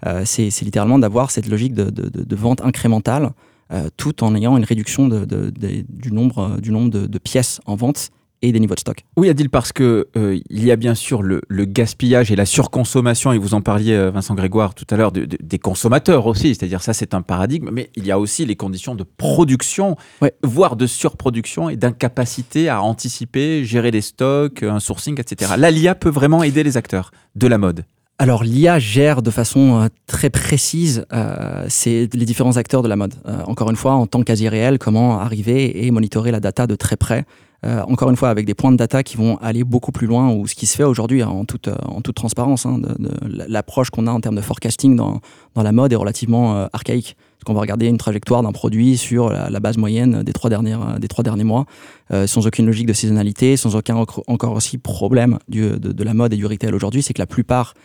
Euh, 0.06 0.24
c'est 0.26 0.50
littéralement 0.62 1.00
d'avoir 1.00 1.32
cette 1.32 1.48
logique 1.48 1.74
de, 1.74 2.36
vente 2.36 2.62
incrémentale, 2.62 3.32
euh, 3.72 3.90
tout 3.96 4.22
en 4.24 4.36
ayant 4.36 4.58
une 4.58 4.66
réduction 4.66 5.08
du 5.08 6.12
nombre, 6.12 6.60
du 6.60 6.72
nombre 6.72 6.90
de, 6.90 7.18
pièces 7.20 7.62
en 7.66 7.76
vente 7.76 8.10
et 8.42 8.52
des 8.52 8.60
niveaux 8.60 8.76
de 8.76 8.80
stock. 8.80 9.06
Oui, 9.18 9.30
Adil, 9.30 9.50
parce 9.50 9.72
que 9.72 10.08
euh, 10.16 10.40
il 10.50 10.64
y 10.64 10.72
a 10.72 10.76
bien 10.76 10.96
sûr 10.96 11.22
le, 11.22 11.42
le, 11.48 11.66
gaspillage 11.66 12.32
et 12.32 12.36
la 12.36 12.46
surconsommation, 12.46 13.32
et 13.32 13.38
vous 13.38 13.54
en 13.54 13.62
parliez, 13.62 13.94
euh, 13.94 14.12
Vincent 14.12 14.36
Grégoire, 14.36 14.74
tout 14.74 14.86
à 14.90 14.98
l'heure, 14.98 15.12
de, 15.12 15.26
de, 15.26 15.38
des 15.42 15.60
consommateurs 15.60 16.26
aussi, 16.26 16.56
c'est-à-dire 16.56 16.82
ça 16.82 16.94
c'est 16.94 17.14
un 17.14 17.22
paradigme, 17.22 17.70
mais 17.72 17.90
il 17.96 18.06
y 18.06 18.12
a 18.12 18.20
aussi 18.20 18.46
les 18.46 18.56
conditions 18.56 18.96
de 18.96 19.04
production, 19.04 19.96
ouais. 20.22 20.34
voire 20.44 20.76
de 20.76 20.88
surproduction 20.88 21.70
et 21.70 21.76
d'incapacité 21.76 22.70
à 22.70 22.82
anticiper, 22.82 23.64
gérer 23.66 23.92
les 23.92 24.02
stocks, 24.02 24.64
un 24.64 24.80
sourcing, 24.80 25.20
etc. 25.20 25.54
Là, 25.58 25.72
l'IA 25.72 25.96
peut 25.96 26.10
vraiment 26.10 26.44
aider 26.44 26.64
les 26.64 26.78
acteurs 26.78 27.12
de 27.36 27.48
la 27.48 27.58
mode. 27.58 27.84
Alors 28.22 28.44
l'IA 28.44 28.80
gère 28.80 29.22
de 29.22 29.32
façon 29.32 29.82
euh, 29.82 29.88
très 30.06 30.30
précise 30.30 31.06
euh, 31.14 31.68
les 31.86 32.26
différents 32.26 32.58
acteurs 32.58 32.84
de 32.84 32.90
la 32.90 32.98
mode. 32.98 33.14
Euh, 33.26 33.42
encore 33.46 33.70
une 33.70 33.78
fois, 33.78 33.94
en 33.94 34.08
temps 34.08 34.24
quasi 34.24 34.50
réel, 34.50 34.78
comment 34.78 35.22
arriver 35.22 35.86
et 35.86 35.90
monitorer 35.90 36.32
la 36.32 36.42
data 36.42 36.68
de 36.68 36.76
très 36.76 36.98
près 36.98 37.24
euh, 37.66 37.82
encore 37.84 38.10
une 38.10 38.16
fois, 38.16 38.30
avec 38.30 38.46
des 38.46 38.54
points 38.54 38.72
de 38.72 38.78
data 38.78 39.04
qui 39.04 39.18
vont 39.18 39.38
aller 39.38 39.64
beaucoup 39.64 39.92
plus 39.92 40.08
loin, 40.08 40.32
ou 40.34 40.48
ce 40.48 40.56
qui 40.56 40.66
se 40.66 40.76
fait 40.76 40.84
aujourd'hui 40.84 41.22
hein, 41.22 41.28
en, 41.28 41.46
toute, 41.46 41.68
euh, 41.68 41.76
en 41.86 42.02
toute 42.02 42.16
transparence. 42.16 42.66
Hein, 42.66 42.82
L'approche 43.24 43.90
qu'on 43.90 44.08
a 44.08 44.12
en 44.12 44.22
termes 44.22 44.36
de 44.36 44.42
forecasting 44.42 44.96
dans, 44.96 45.20
la 45.56 45.72
mode 45.72 45.92
est 45.92 45.98
relativement 45.98 46.56
euh, 46.56 46.68
archaïque. 46.72 47.18
Parce 47.38 47.46
qu'on 47.46 47.54
va 47.54 47.62
regarder 47.62 47.88
une 47.88 47.98
trajectoire 47.98 48.44
d'un 48.44 48.52
produit 48.52 48.98
sur 48.98 49.30
la, 49.30 49.60
base 49.62 49.78
moyenne 49.78 50.24
des 50.24 50.34
trois, 50.34 50.50
derniers 50.50 51.44
mois, 51.46 51.66
sans 52.26 52.46
aucune 52.46 52.66
logique 52.66 52.86
de 52.86 52.92
saisonnalité, 52.92 53.56
sans 53.56 53.78
aucun 53.78 53.96
encore 53.96 54.52
aussi 54.52 54.78
problème 54.78 55.40
de, 55.48 55.78
de 55.78 56.04
la 56.04 56.14
mode 56.14 56.34
et 56.34 56.36
du 56.36 56.46
retail 56.46 56.74
aujourd'hui, 56.74 57.02
c'est 57.02 57.14
que 57.14 57.22
la 57.22 57.28
plupart 57.28 57.76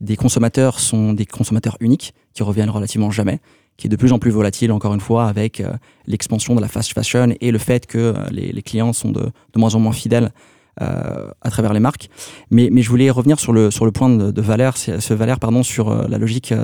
des 0.00 0.16
consommateurs 0.16 0.80
sont 0.80 1.12
des 1.12 1.26
consommateurs 1.26 1.76
uniques, 1.80 2.14
qui 2.32 2.42
reviennent 2.42 2.70
relativement 2.70 3.10
jamais 3.10 3.40
qui 3.76 3.86
est 3.86 3.90
de 3.90 3.96
plus 3.96 4.12
en 4.12 4.18
plus 4.18 4.30
volatile, 4.30 4.72
encore 4.72 4.94
une 4.94 5.00
fois, 5.00 5.26
avec 5.26 5.60
euh, 5.60 5.72
l'expansion 6.06 6.54
de 6.54 6.60
la 6.60 6.68
fast 6.68 6.92
fashion 6.92 7.34
et 7.40 7.50
le 7.50 7.58
fait 7.58 7.86
que 7.86 7.98
euh, 7.98 8.14
les, 8.30 8.62
clients 8.62 8.92
sont 8.92 9.10
de, 9.10 9.20
de, 9.22 9.58
moins 9.58 9.74
en 9.74 9.80
moins 9.80 9.92
fidèles 9.92 10.32
euh, 10.80 11.28
à 11.40 11.50
travers 11.50 11.72
les 11.72 11.80
marques. 11.80 12.08
Mais, 12.50 12.68
mais, 12.70 12.82
je 12.82 12.88
voulais 12.88 13.10
revenir 13.10 13.40
sur 13.40 13.52
le, 13.52 13.70
sur 13.70 13.84
le 13.84 13.92
point 13.92 14.08
de, 14.08 14.30
de 14.30 14.42
Valère, 14.42 14.76
ce 14.76 15.14
Valère 15.14 15.40
pardon, 15.40 15.62
sur 15.62 16.08
la 16.08 16.18
logique 16.18 16.54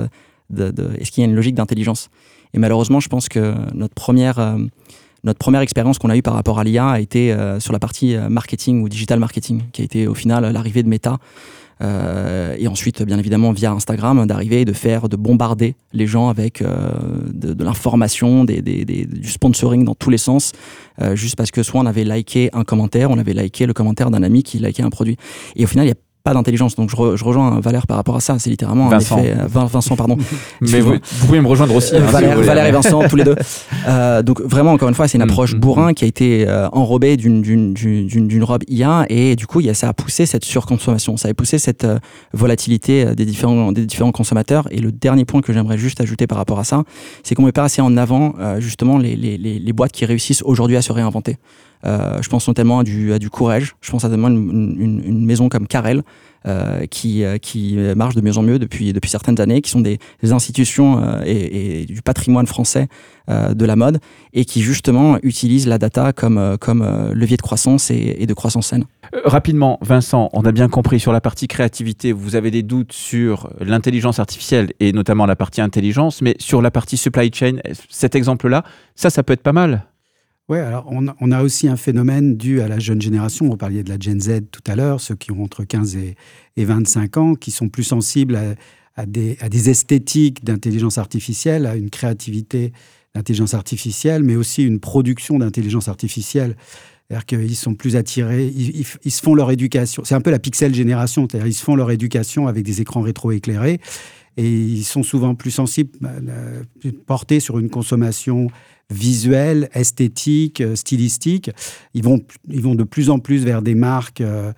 de, 0.49 0.73
est-ce 0.99 1.11
qu'il 1.11 1.21
y 1.23 1.27
a 1.27 1.29
une 1.29 1.35
logique 1.35 1.55
d'intelligence? 1.55 2.09
Et 2.53 2.59
malheureusement, 2.59 2.99
je 2.99 3.09
pense 3.09 3.29
que 3.29 3.53
notre 3.73 3.93
première, 3.93 4.57
notre 5.23 5.37
première 5.37 5.61
expérience 5.61 5.99
qu'on 5.99 6.09
a 6.09 6.17
eue 6.17 6.23
par 6.23 6.33
rapport 6.33 6.57
à 6.57 6.63
l'IA 6.63 6.89
a 6.89 6.99
été 6.99 7.35
sur 7.59 7.71
la 7.71 7.77
partie 7.77 8.17
marketing 8.17 8.81
ou 8.81 8.89
digital 8.89 9.19
marketing, 9.19 9.61
qui 9.71 9.83
a 9.83 9.85
été 9.85 10.07
au 10.07 10.15
final 10.15 10.51
l'arrivée 10.51 10.81
de 10.81 10.89
Meta 10.89 11.19
et 11.81 12.67
ensuite, 12.67 13.03
bien 13.03 13.17
évidemment, 13.17 13.51
via 13.51 13.71
Instagram, 13.71 14.25
d'arriver 14.27 14.61
et 14.61 14.65
de 14.65 14.73
faire, 14.73 15.07
de 15.07 15.15
bombarder 15.15 15.75
les 15.93 16.07
gens 16.07 16.29
avec 16.29 16.61
euh, 16.61 16.91
de, 17.33 17.63
l'information, 17.63 18.43
des, 18.43 18.61
du 18.61 19.29
sponsoring 19.29 19.83
dans 19.83 19.95
tous 19.95 20.09
les 20.09 20.17
sens, 20.17 20.51
euh, 21.01 21.15
juste 21.15 21.35
parce 21.35 21.51
que 21.51 21.63
soit 21.63 21.79
on 21.79 21.85
avait 21.85 22.03
liké 22.03 22.49
un 22.53 22.63
commentaire, 22.63 23.11
on 23.11 23.17
avait 23.17 23.33
liké 23.33 23.65
le 23.65 23.73
commentaire 23.73 24.11
d'un 24.11 24.23
ami 24.23 24.43
qui 24.43 24.59
likait 24.59 24.83
un 24.83 24.89
produit. 24.89 25.17
Et 25.55 25.63
au 25.63 25.67
final, 25.67 25.85
il 25.85 25.89
y 25.89 25.93
a 25.93 25.95
pas 26.23 26.33
d'intelligence. 26.33 26.75
Donc 26.75 26.89
je, 26.89 27.23
rejoins 27.23 27.59
Valère 27.59 27.87
par 27.87 27.97
rapport 27.97 28.15
à 28.15 28.19
ça. 28.19 28.37
C'est 28.39 28.49
littéralement 28.49 28.89
Vincent. 28.89 29.17
un 29.17 29.23
effet. 29.23 29.35
Vincent, 29.47 29.95
pardon. 29.95 30.17
Mais 30.61 30.81
vous, 30.81 30.95
pouvez 31.25 31.39
me 31.39 31.47
rejoindre 31.47 31.75
aussi. 31.75 31.95
Hein, 31.95 32.01
Valère, 32.01 32.65
et 32.65 32.71
Vincent, 32.71 33.07
tous 33.07 33.15
les 33.15 33.23
deux. 33.23 33.35
Euh, 33.87 34.21
donc 34.21 34.41
vraiment, 34.41 34.73
encore 34.73 34.89
une 34.89 34.95
fois, 34.95 35.07
c'est 35.07 35.17
une 35.17 35.23
mm, 35.23 35.29
approche 35.29 35.55
mm, 35.55 35.59
bourrin 35.59 35.91
mm. 35.91 35.93
qui 35.93 36.03
a 36.03 36.07
été 36.07 36.47
euh, 36.47 36.67
enrobée 36.73 37.17
d'une 37.17 38.43
robe 38.43 38.63
IA 38.67 39.05
et 39.09 39.35
du 39.35 39.47
coup, 39.47 39.61
y 39.61 39.69
a, 39.69 39.73
ça 39.73 39.87
a 39.87 39.93
poussé 39.93 40.25
cette 40.25 40.43
surconsommation. 40.43 41.17
Ça 41.17 41.29
a 41.29 41.33
poussé 41.33 41.57
cette 41.59 41.85
euh, 41.85 41.97
volatilité 42.33 43.15
des 43.15 43.25
différents, 43.25 43.71
des 43.71 43.85
différents 43.85 44.11
consommateurs. 44.11 44.67
Et 44.71 44.79
le 44.79 44.91
dernier 44.91 45.25
point 45.25 45.41
que 45.41 45.53
j'aimerais 45.53 45.77
juste 45.77 46.01
ajouter 46.01 46.27
par 46.27 46.37
rapport 46.37 46.59
à 46.59 46.63
ça, 46.63 46.83
c'est 47.23 47.35
qu'on 47.35 47.43
met 47.43 47.51
pas 47.51 47.63
assez 47.63 47.81
en 47.81 47.95
avant 47.97 48.33
justement 48.59 48.97
les, 48.97 49.15
les, 49.15 49.37
les, 49.37 49.59
les 49.59 49.73
boîtes 49.73 49.91
qui 49.91 50.05
réussissent 50.05 50.43
aujourd'hui 50.43 50.75
à 50.75 50.81
se 50.81 50.91
réinventer. 50.91 51.37
Euh, 51.85 52.21
je 52.21 52.27
pense 52.27 52.47
notamment 52.47 52.79
à 52.79 52.83
du, 52.83 53.13
à 53.13 53.19
du 53.19 53.29
courage. 53.29 53.75
Je 53.81 53.91
pense 53.91 54.03
à 54.03 54.09
une, 54.09 54.75
une, 54.79 55.01
une 55.05 55.25
maison 55.25 55.49
comme 55.49 55.67
Carrel, 55.67 56.03
euh, 56.47 56.85
qui, 56.85 57.25
euh, 57.25 57.37
qui 57.37 57.75
marche 57.97 58.15
de 58.15 58.21
mieux 58.21 58.37
en 58.37 58.43
mieux 58.43 58.59
depuis, 58.59 58.93
depuis 58.93 59.09
certaines 59.09 59.41
années, 59.41 59.59
qui 59.61 59.69
sont 59.69 59.81
des, 59.81 59.99
institutions 60.23 61.03
euh, 61.03 61.21
et, 61.25 61.85
du 61.85 62.01
patrimoine 62.01 62.47
français 62.47 62.87
de 63.27 63.65
la 63.65 63.75
mode, 63.75 63.99
et 64.33 64.43
qui 64.43 64.61
justement 64.61 65.19
utilisent 65.21 65.67
la 65.67 65.77
data 65.77 66.13
comme, 66.13 66.57
comme 66.59 67.11
levier 67.13 67.37
de 67.37 67.41
croissance 67.43 67.91
et 67.91 68.25
de 68.25 68.33
croissance 68.33 68.69
saine. 68.69 68.85
rapidement, 69.23 69.77
Vincent, 69.83 70.29
on 70.33 70.41
a 70.45 70.51
bien 70.51 70.67
compris 70.67 70.99
sur 70.99 71.11
la 71.11 71.21
partie 71.21 71.47
créativité, 71.47 72.11
vous 72.11 72.35
avez 72.35 72.49
des 72.49 72.63
doutes 72.63 72.91
sur 72.91 73.51
l'intelligence 73.59 74.17
artificielle 74.17 74.71
et 74.79 74.93
notamment 74.93 75.27
la 75.27 75.35
partie 75.35 75.61
intelligence, 75.61 76.23
mais 76.23 76.35
sur 76.39 76.63
la 76.63 76.71
partie 76.71 76.97
supply 76.97 77.29
chain, 77.31 77.57
cet 77.87 78.15
exemple-là, 78.15 78.63
ça, 78.95 79.11
ça 79.11 79.21
peut 79.21 79.33
être 79.33 79.43
pas 79.43 79.53
mal 79.53 79.85
oui, 80.49 80.57
alors 80.57 80.87
on, 80.89 81.31
a 81.31 81.43
aussi 81.43 81.67
un 81.67 81.77
phénomène 81.77 82.35
dû 82.35 82.59
à 82.59 82.67
la 82.67 82.79
jeune 82.79 82.99
génération. 82.99 83.47
Vous 83.47 83.55
parliez 83.55 83.83
de 83.83 83.89
la 83.89 83.99
Gen 83.99 84.19
Z 84.19 84.49
tout 84.51 84.63
à 84.65 84.75
l'heure, 84.75 84.99
ceux 84.99 85.13
qui 85.13 85.31
ont 85.31 85.43
entre 85.43 85.63
15 85.63 85.95
et, 85.95 86.15
25 86.57 87.17
ans, 87.17 87.35
qui 87.35 87.51
sont 87.51 87.69
plus 87.69 87.83
sensibles 87.83 88.57
à, 88.95 89.05
des, 89.05 89.69
esthétiques 89.69 90.43
d'intelligence 90.43 90.97
artificielle, 90.97 91.67
à 91.67 91.75
une 91.75 91.91
créativité 91.91 92.73
d'intelligence 93.13 93.53
artificielle, 93.53 94.23
mais 94.23 94.35
aussi 94.35 94.63
une 94.63 94.79
production 94.79 95.37
d'intelligence 95.37 95.87
artificielle. 95.87 96.55
C'est-à-dire 97.07 97.25
qu'ils 97.27 97.55
sont 97.55 97.75
plus 97.75 97.95
attirés, 97.95 98.47
ils, 98.47 99.11
se 99.11 99.21
font 99.21 99.35
leur 99.35 99.51
éducation. 99.51 100.03
C'est 100.03 100.15
un 100.15 100.21
peu 100.21 100.31
la 100.31 100.39
pixel 100.39 100.73
génération, 100.73 101.27
c'est-à-dire 101.29 101.47
ils 101.47 101.53
se 101.53 101.63
font 101.63 101.75
leur 101.75 101.91
éducation 101.91 102.47
avec 102.47 102.63
des 102.63 102.81
écrans 102.81 103.01
rétro-éclairés 103.01 103.79
et 104.37 104.49
ils 104.49 104.83
sont 104.83 105.03
souvent 105.03 105.35
plus 105.35 105.51
sensibles, 105.51 105.91
euh, 106.03 106.63
portés 107.05 107.39
sur 107.39 107.59
une 107.59 107.69
consommation 107.69 108.47
visuelle, 108.89 109.69
esthétique, 109.73 110.61
euh, 110.61 110.75
stylistique. 110.75 111.51
Ils 111.93 112.03
vont, 112.03 112.21
ils 112.49 112.61
vont 112.61 112.75
de 112.75 112.83
plus 112.83 113.09
en 113.09 113.19
plus 113.19 113.43
vers 113.45 113.61
des 113.61 113.75
marques 113.75 114.21
euh, 114.21 114.51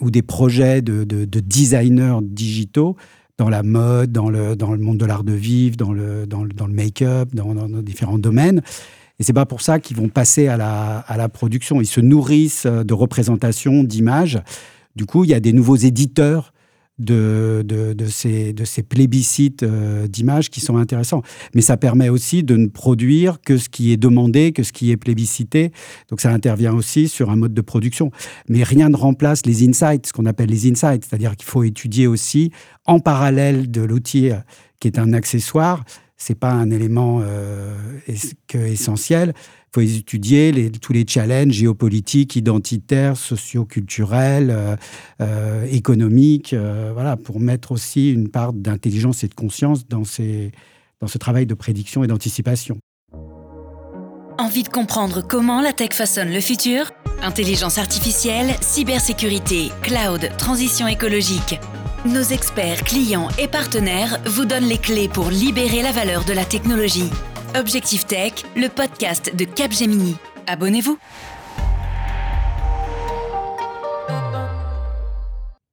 ou 0.00 0.10
des 0.10 0.22
projets 0.22 0.82
de, 0.82 1.04
designers 1.24 2.18
digitaux 2.22 2.96
dans 3.38 3.48
la 3.48 3.62
mode, 3.62 4.12
dans 4.12 4.28
le, 4.28 4.54
dans 4.54 4.72
le 4.72 4.78
monde 4.78 4.98
de 4.98 5.06
l'art 5.06 5.24
de 5.24 5.32
vivre, 5.32 5.76
dans 5.76 5.92
le, 5.92 6.26
dans 6.26 6.44
le, 6.44 6.50
dans 6.50 6.66
le 6.66 6.74
make-up, 6.74 7.34
dans, 7.34 7.54
dans, 7.54 7.68
différents 7.82 8.18
domaines. 8.18 8.60
Et 9.18 9.22
c'est 9.22 9.32
pas 9.32 9.46
pour 9.46 9.60
ça 9.60 9.80
qu'ils 9.80 9.96
vont 9.96 10.08
passer 10.08 10.46
à 10.46 10.56
la, 10.56 10.98
à 10.98 11.16
la 11.16 11.28
production. 11.28 11.80
Ils 11.80 11.86
se 11.86 12.00
nourrissent 12.00 12.66
de 12.66 12.94
représentations, 12.94 13.82
d'images. 13.82 14.40
Du 14.94 15.06
coup, 15.06 15.24
il 15.24 15.30
y 15.30 15.34
a 15.34 15.40
des 15.40 15.52
nouveaux 15.52 15.76
éditeurs 15.76 16.52
de, 17.00 17.64
de, 17.64 18.06
ces, 18.06 18.52
de 18.52 18.64
ces 18.64 18.82
plébiscites 18.82 19.62
euh, 19.62 20.06
d'images 20.06 20.50
qui 20.50 20.60
sont 20.60 20.76
intéressants. 20.76 21.22
Mais 21.54 21.62
ça 21.62 21.76
permet 21.76 22.08
aussi 22.08 22.42
de 22.42 22.56
ne 22.56 22.66
produire 22.66 23.40
que 23.40 23.56
ce 23.56 23.68
qui 23.68 23.92
est 23.92 23.96
demandé, 23.96 24.52
que 24.52 24.62
ce 24.62 24.72
qui 24.72 24.90
est 24.90 24.96
plébiscité. 24.96 25.72
Donc 26.10 26.20
ça 26.20 26.30
intervient 26.30 26.74
aussi 26.74 27.08
sur 27.08 27.30
un 27.30 27.36
mode 27.36 27.54
de 27.54 27.60
production. 27.60 28.10
Mais 28.48 28.62
rien 28.62 28.90
ne 28.90 28.96
remplace 28.96 29.46
les 29.46 29.66
insights, 29.66 30.06
ce 30.06 30.12
qu'on 30.12 30.26
appelle 30.26 30.50
les 30.50 30.70
insights. 30.70 31.04
C'est-à-dire 31.08 31.36
qu'il 31.36 31.48
faut 31.48 31.64
étudier 31.64 32.06
aussi 32.06 32.52
en 32.84 33.00
parallèle 33.00 33.70
de 33.70 33.80
l'outil 33.80 34.30
euh, 34.30 34.36
qui 34.78 34.88
est 34.88 34.98
un 34.98 35.12
accessoire. 35.12 35.84
C'est 36.22 36.38
pas 36.38 36.52
un 36.52 36.70
élément 36.70 37.20
euh, 37.22 37.74
essentiel 38.52 39.34
il 39.70 39.74
faut 39.74 39.98
étudier 39.98 40.72
tous 40.80 40.92
les 40.92 41.06
challenges 41.06 41.52
géopolitiques, 41.52 42.34
identitaires, 42.34 43.16
socioculturels, 43.16 44.50
euh, 44.50 44.76
euh, 45.20 45.64
économiques, 45.70 46.54
euh, 46.54 46.90
voilà, 46.92 47.16
pour 47.16 47.38
mettre 47.38 47.70
aussi 47.70 48.10
une 48.10 48.28
part 48.28 48.52
d'intelligence 48.52 49.22
et 49.22 49.28
de 49.28 49.34
conscience 49.34 49.86
dans, 49.86 50.02
dans 51.00 51.06
ce 51.06 51.18
travail 51.18 51.46
de 51.46 51.54
prédiction 51.54 52.02
et 52.02 52.08
d'anticipation. 52.08 52.78
Envie 54.38 54.64
de 54.64 54.68
comprendre 54.68 55.22
comment 55.26 55.60
la 55.60 55.72
tech 55.72 55.92
façonne 55.92 56.32
le 56.32 56.40
futur? 56.40 56.90
Intelligence 57.22 57.78
artificielle, 57.78 58.48
cybersécurité, 58.62 59.68
cloud, 59.82 60.30
transition 60.36 60.88
écologique. 60.88 61.60
Nos 62.06 62.22
experts, 62.22 62.82
clients 62.84 63.28
et 63.38 63.46
partenaires 63.46 64.20
vous 64.24 64.46
donnent 64.46 64.64
les 64.64 64.78
clés 64.78 65.06
pour 65.06 65.28
libérer 65.28 65.82
la 65.82 65.92
valeur 65.92 66.24
de 66.24 66.32
la 66.32 66.46
technologie. 66.46 67.10
Objectif 67.54 68.06
Tech, 68.06 68.32
le 68.56 68.68
podcast 68.70 69.36
de 69.36 69.44
Capgemini. 69.44 70.16
Abonnez-vous. 70.46 70.98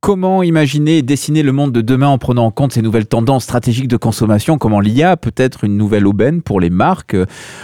Comment 0.08 0.42
imaginer 0.42 1.00
et 1.00 1.02
dessiner 1.02 1.44
le 1.44 1.52
monde 1.52 1.74
de 1.74 1.82
demain 1.82 2.08
en 2.08 2.18
prenant 2.18 2.46
en 2.46 2.52
compte 2.52 2.72
ces 2.72 2.82
nouvelles 2.82 3.08
tendances 3.08 3.44
stratégiques 3.44 3.90
de 3.90 3.98
consommation 3.98 4.58
Comment 4.58 4.80
l'IA 4.80 5.18
peut 5.18 5.34
être 5.36 5.66
une 5.66 5.76
nouvelle 5.76 6.08
aubaine 6.08 6.42
pour 6.42 6.62
les 6.62 6.70
marques 6.70 7.18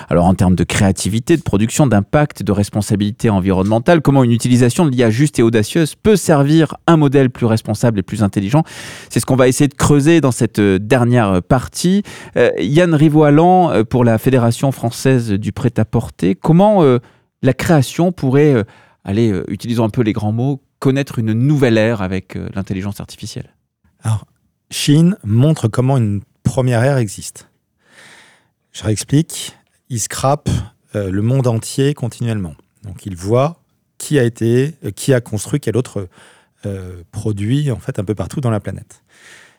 Alors 0.10 0.26
en 0.26 0.34
termes 0.34 0.56
de 0.56 0.66
créativité, 0.66 1.38
de 1.38 1.42
production, 1.42 1.88
d'impact, 1.88 2.44
de 2.44 2.52
responsabilité 2.52 3.30
environnementale, 3.30 4.02
comment 4.02 4.26
une 4.26 4.34
utilisation 4.34 4.86
de 4.86 4.90
l'IA 4.90 5.10
juste 5.10 5.40
et 5.40 5.42
audacieuse 5.42 5.96
peut 5.96 6.18
servir 6.18 6.76
un 6.86 6.98
modèle 6.98 7.30
plus 7.30 7.46
responsable 7.46 8.00
et 8.00 8.04
plus 8.04 8.24
intelligent 8.24 8.64
C'est 9.10 9.22
ce 9.22 9.26
qu'on 9.26 9.38
va 9.38 9.48
essayer 9.48 9.70
de 9.70 9.76
creuser 9.76 10.20
dans 10.20 10.32
cette 10.32 10.60
euh, 10.60 10.80
dernière 10.80 11.42
partie. 11.42 12.04
Euh, 12.36 12.50
Yann 12.60 12.94
Rivoalan 12.94 13.72
euh, 13.72 13.84
pour 13.86 14.04
la 14.04 14.18
Fédération 14.18 14.74
française 14.74 15.32
du 15.32 15.54
prêt-à-porter. 15.54 16.36
Comment 16.36 16.84
la 17.42 17.54
création 17.54 18.12
pourrait, 18.12 18.66
allez, 19.06 19.34
utilisons 19.48 19.86
un 19.86 19.90
peu 19.90 20.02
les 20.02 20.12
grands 20.12 20.34
mots, 20.34 20.60
connaître 20.84 21.18
une 21.18 21.32
nouvelle 21.32 21.78
ère 21.78 22.02
avec 22.02 22.36
euh, 22.36 22.50
l'intelligence 22.54 23.00
artificielle 23.00 23.56
Alors, 24.04 24.26
Chine 24.70 25.16
montre 25.24 25.70
comment 25.70 25.96
une 25.96 26.20
première 26.44 26.84
ère 26.84 26.98
existe. 26.98 27.50
Je 28.74 28.84
réexplique. 28.84 29.56
Il 29.88 30.02
scrape 30.02 30.50
euh, 30.96 31.10
le 31.10 31.22
monde 31.22 31.48
entier 31.48 31.94
continuellement. 31.94 32.56
Donc, 32.84 33.06
il 33.06 33.16
voit 33.16 33.62
qui 33.98 34.20
a 34.20 34.24
été, 34.24 34.76
euh, 34.84 34.92
qui 34.92 35.14
a 35.14 35.22
construit 35.22 35.62
quel 35.62 35.78
autre 35.78 36.10
produit 37.12 37.72
en 37.72 37.80
fait 37.80 38.00
un 38.00 38.06
peu 38.06 38.16
partout 38.16 38.40
dans 38.40 38.50
la 38.50 38.62
planète. 38.62 39.04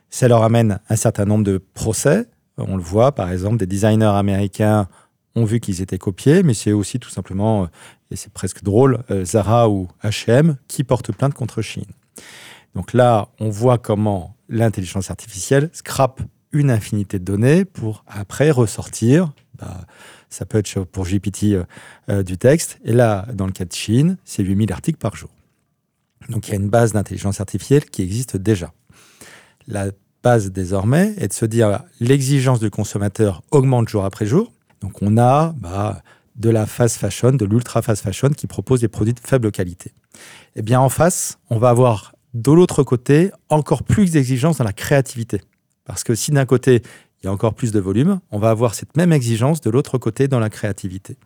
Ça 0.09 0.27
leur 0.27 0.43
amène 0.43 0.81
un 0.89 0.97
certain 0.97 1.27
nombre 1.27 1.45
de 1.45 1.59
procès. 1.59 2.27
On 2.57 2.77
le 2.77 2.83
voit, 2.83 3.15
par 3.15 3.31
exemple, 3.31 3.59
des 3.59 3.67
designers 3.67 4.17
américains 4.17 4.89
ont 5.35 5.45
vu 5.45 5.61
qu'ils 5.61 5.83
étaient 5.83 5.99
copiés, 5.99 6.43
mais 6.43 6.55
c'est 6.55 6.73
aussi 6.73 6.99
tout 6.99 7.11
simplement 7.11 7.69
et 8.15 8.17
c'est 8.17 8.33
presque 8.33 8.63
drôle, 8.63 9.03
euh, 9.11 9.25
Zara 9.25 9.69
ou 9.69 9.89
H&M 10.05 10.57
qui 10.69 10.85
portent 10.85 11.11
plainte 11.11 11.35
contre 11.35 11.63
Chine. 11.63 11.85
Donc 12.77 12.93
là, 12.93 13.29
on 13.41 13.51
voit 13.51 13.77
comment 13.77 14.37
l'intelligence 14.49 15.11
artificielle 15.11 15.69
scrape 15.73 16.23
une 16.53 16.71
infinité 16.71 17.19
de 17.19 17.25
données 17.25 17.65
pour 17.65 18.05
après 18.07 18.53
ressortir. 18.53 19.33
Bah, 19.59 19.81
ça 20.31 20.47
peut 20.47 20.59
être 20.59 20.85
pour 20.85 21.07
GPT 21.07 21.55
euh, 21.55 21.65
euh, 22.09 22.23
du 22.23 22.39
texte. 22.39 22.79
Et 22.85 22.93
là, 22.93 23.27
dans 23.35 23.47
le 23.47 23.53
cas 23.53 23.65
de 23.65 23.73
Chine, 23.73 24.17
c'est 24.25 24.45
8000 24.45 24.73
articles 24.73 24.99
par 24.99 25.17
jour. 25.17 25.31
Donc 26.29 26.47
il 26.47 26.53
y 26.53 26.55
a 26.55 26.57
une 26.57 26.71
base 26.71 26.93
d'intelligence 26.93 27.41
artificielle 27.41 27.85
qui 27.85 28.03
existe 28.03 28.37
déjà. 28.37 28.73
La 29.67 29.91
base 30.23 30.53
désormais 30.53 31.15
est 31.19 31.29
de 31.29 31.33
se 31.33 31.47
dire 31.47 31.83
l'exigence 31.99 32.61
du 32.61 32.71
consommateur 32.71 33.43
augmente 33.51 33.89
jour 33.89 34.05
après 34.05 34.25
jour. 34.25 34.53
Donc 34.81 35.03
on 35.03 35.19
a 35.19 35.53
bah, 35.59 36.03
de 36.37 36.51
la 36.51 36.67
fast 36.67 36.97
fashion, 36.97 37.33
de 37.33 37.45
l'ultra 37.45 37.83
fast 37.83 38.03
fashion 38.03 38.31
qui 38.31 38.47
propose 38.47 38.81
des 38.81 38.89
produits 38.89 39.15
de 39.15 39.21
faible 39.21 39.51
qualité. 39.53 39.93
Eh 40.57 40.63
bien, 40.63 40.81
en 40.81 40.89
face, 40.89 41.39
on 41.51 41.59
va 41.59 41.71
avoir 41.71 42.15
de 42.35 42.53
l'autre 42.53 42.83
côté 42.83 43.31
encore 43.49 43.85
plus 43.85 44.11
d'exigences 44.11 44.59
dans 44.59 44.65
la 44.65 44.73
créativité. 44.73 45.41
Parce 45.85 46.03
que 46.03 46.15
si 46.15 46.33
d'un 46.33 46.47
côté, 46.47 46.83
il 47.23 47.27
y 47.27 47.29
a 47.29 47.33
encore 47.33 47.55
plus 47.55 47.73
de 47.73 47.81
volume, 47.81 48.21
on 48.31 48.39
va 48.39 48.51
avoir 48.51 48.75
cette 48.75 48.97
même 48.97 49.13
exigence 49.13 49.61
de 49.61 49.71
l'autre 49.71 49.99
côté 49.99 50.29
dans 50.29 50.41
la 50.41 50.51
créativité. 50.51 51.17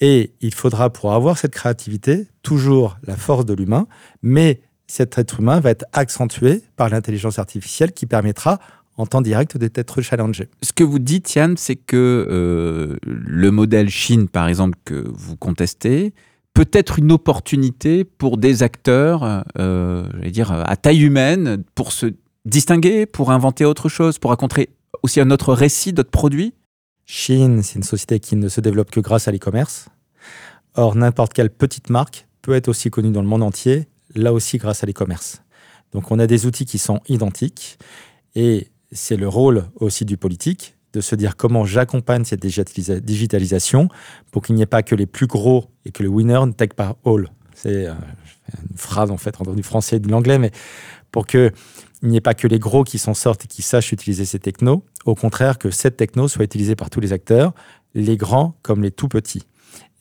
Et 0.00 0.32
il 0.40 0.54
faudra, 0.54 0.90
pour 0.90 1.12
avoir 1.12 1.36
cette 1.36 1.52
créativité, 1.52 2.26
toujours 2.42 2.96
la 3.04 3.16
force 3.16 3.44
de 3.44 3.52
l'humain, 3.52 3.86
mais 4.22 4.62
cet 4.86 5.18
être 5.18 5.40
humain 5.40 5.60
va 5.60 5.70
être 5.70 5.84
accentué 5.92 6.62
par 6.76 6.88
l'intelligence 6.88 7.38
artificielle 7.38 7.92
qui 7.92 8.06
permettra 8.06 8.60
en 8.96 9.06
temps 9.06 9.22
direct 9.22 9.56
d'être 9.56 10.02
challengé. 10.02 10.48
Ce 10.62 10.72
que 10.72 10.84
vous 10.84 10.98
dites, 10.98 11.34
Yann, 11.34 11.56
c'est 11.56 11.76
que 11.76 12.26
euh, 12.30 12.96
le 13.04 13.50
modèle 13.50 13.88
Chine, 13.88 14.28
par 14.28 14.48
exemple, 14.48 14.78
que 14.84 15.08
vous 15.12 15.36
contestez, 15.36 16.12
peut-être 16.54 16.98
une 16.98 17.12
opportunité 17.12 18.04
pour 18.04 18.36
des 18.36 18.62
acteurs, 18.62 19.44
euh, 19.58 20.06
dire, 20.28 20.52
à 20.52 20.76
taille 20.76 21.02
humaine, 21.02 21.62
pour 21.74 21.92
se 21.92 22.06
distinguer, 22.44 23.06
pour 23.06 23.30
inventer 23.30 23.64
autre 23.64 23.88
chose, 23.88 24.18
pour 24.18 24.30
raconter 24.30 24.70
aussi 25.02 25.20
un 25.20 25.30
autre 25.30 25.54
récit, 25.54 25.92
d'autres 25.92 26.10
produits 26.10 26.54
Chine, 27.12 27.64
c'est 27.64 27.74
une 27.74 27.82
société 27.82 28.20
qui 28.20 28.36
ne 28.36 28.48
se 28.48 28.60
développe 28.60 28.92
que 28.92 29.00
grâce 29.00 29.26
à 29.26 29.32
l'e-commerce. 29.32 29.88
Or, 30.74 30.94
n'importe 30.94 31.32
quelle 31.32 31.50
petite 31.50 31.90
marque 31.90 32.28
peut 32.40 32.54
être 32.54 32.68
aussi 32.68 32.88
connue 32.88 33.10
dans 33.10 33.20
le 33.20 33.26
monde 33.26 33.42
entier, 33.42 33.88
là 34.14 34.32
aussi 34.32 34.58
grâce 34.58 34.84
à 34.84 34.86
l'e-commerce. 34.86 35.42
Donc, 35.90 36.12
on 36.12 36.20
a 36.20 36.28
des 36.28 36.46
outils 36.46 36.66
qui 36.66 36.78
sont 36.78 37.00
identiques 37.08 37.78
et 38.36 38.68
c'est 38.92 39.16
le 39.16 39.28
rôle 39.28 39.64
aussi 39.76 40.04
du 40.04 40.16
politique 40.16 40.76
de 40.92 41.00
se 41.00 41.14
dire 41.14 41.36
comment 41.36 41.64
j'accompagne 41.64 42.24
cette 42.24 42.40
digitalisation 42.40 43.88
pour 44.32 44.42
qu'il 44.42 44.56
n'y 44.56 44.62
ait 44.62 44.66
pas 44.66 44.82
que 44.82 44.94
les 44.94 45.06
plus 45.06 45.26
gros 45.26 45.66
et 45.84 45.92
que 45.92 46.02
le 46.02 46.08
winner 46.08 46.40
ne 46.46 46.52
take 46.52 46.74
pas 46.74 46.96
all. 47.04 47.28
C'est 47.54 47.86
euh, 47.86 47.94
une 48.70 48.76
phrase 48.76 49.10
en 49.10 49.16
fait 49.16 49.40
entre 49.40 49.54
du 49.54 49.62
français 49.62 49.96
et 49.96 50.00
de 50.00 50.08
l'anglais, 50.08 50.38
mais 50.38 50.50
pour 51.12 51.26
que 51.26 51.52
il 52.02 52.08
n'y 52.08 52.16
ait 52.16 52.22
pas 52.22 52.34
que 52.34 52.48
les 52.48 52.58
gros 52.58 52.82
qui 52.82 52.98
s'en 52.98 53.12
sortent 53.12 53.44
et 53.44 53.48
qui 53.48 53.60
sachent 53.60 53.92
utiliser 53.92 54.24
ces 54.24 54.38
technos. 54.38 54.84
Au 55.04 55.14
contraire, 55.14 55.58
que 55.58 55.70
cette 55.70 55.98
techno 55.98 56.28
soit 56.28 56.44
utilisée 56.44 56.74
par 56.74 56.88
tous 56.88 57.00
les 57.00 57.12
acteurs, 57.12 57.52
les 57.94 58.16
grands 58.16 58.56
comme 58.62 58.82
les 58.82 58.90
tout 58.90 59.08
petits. 59.08 59.42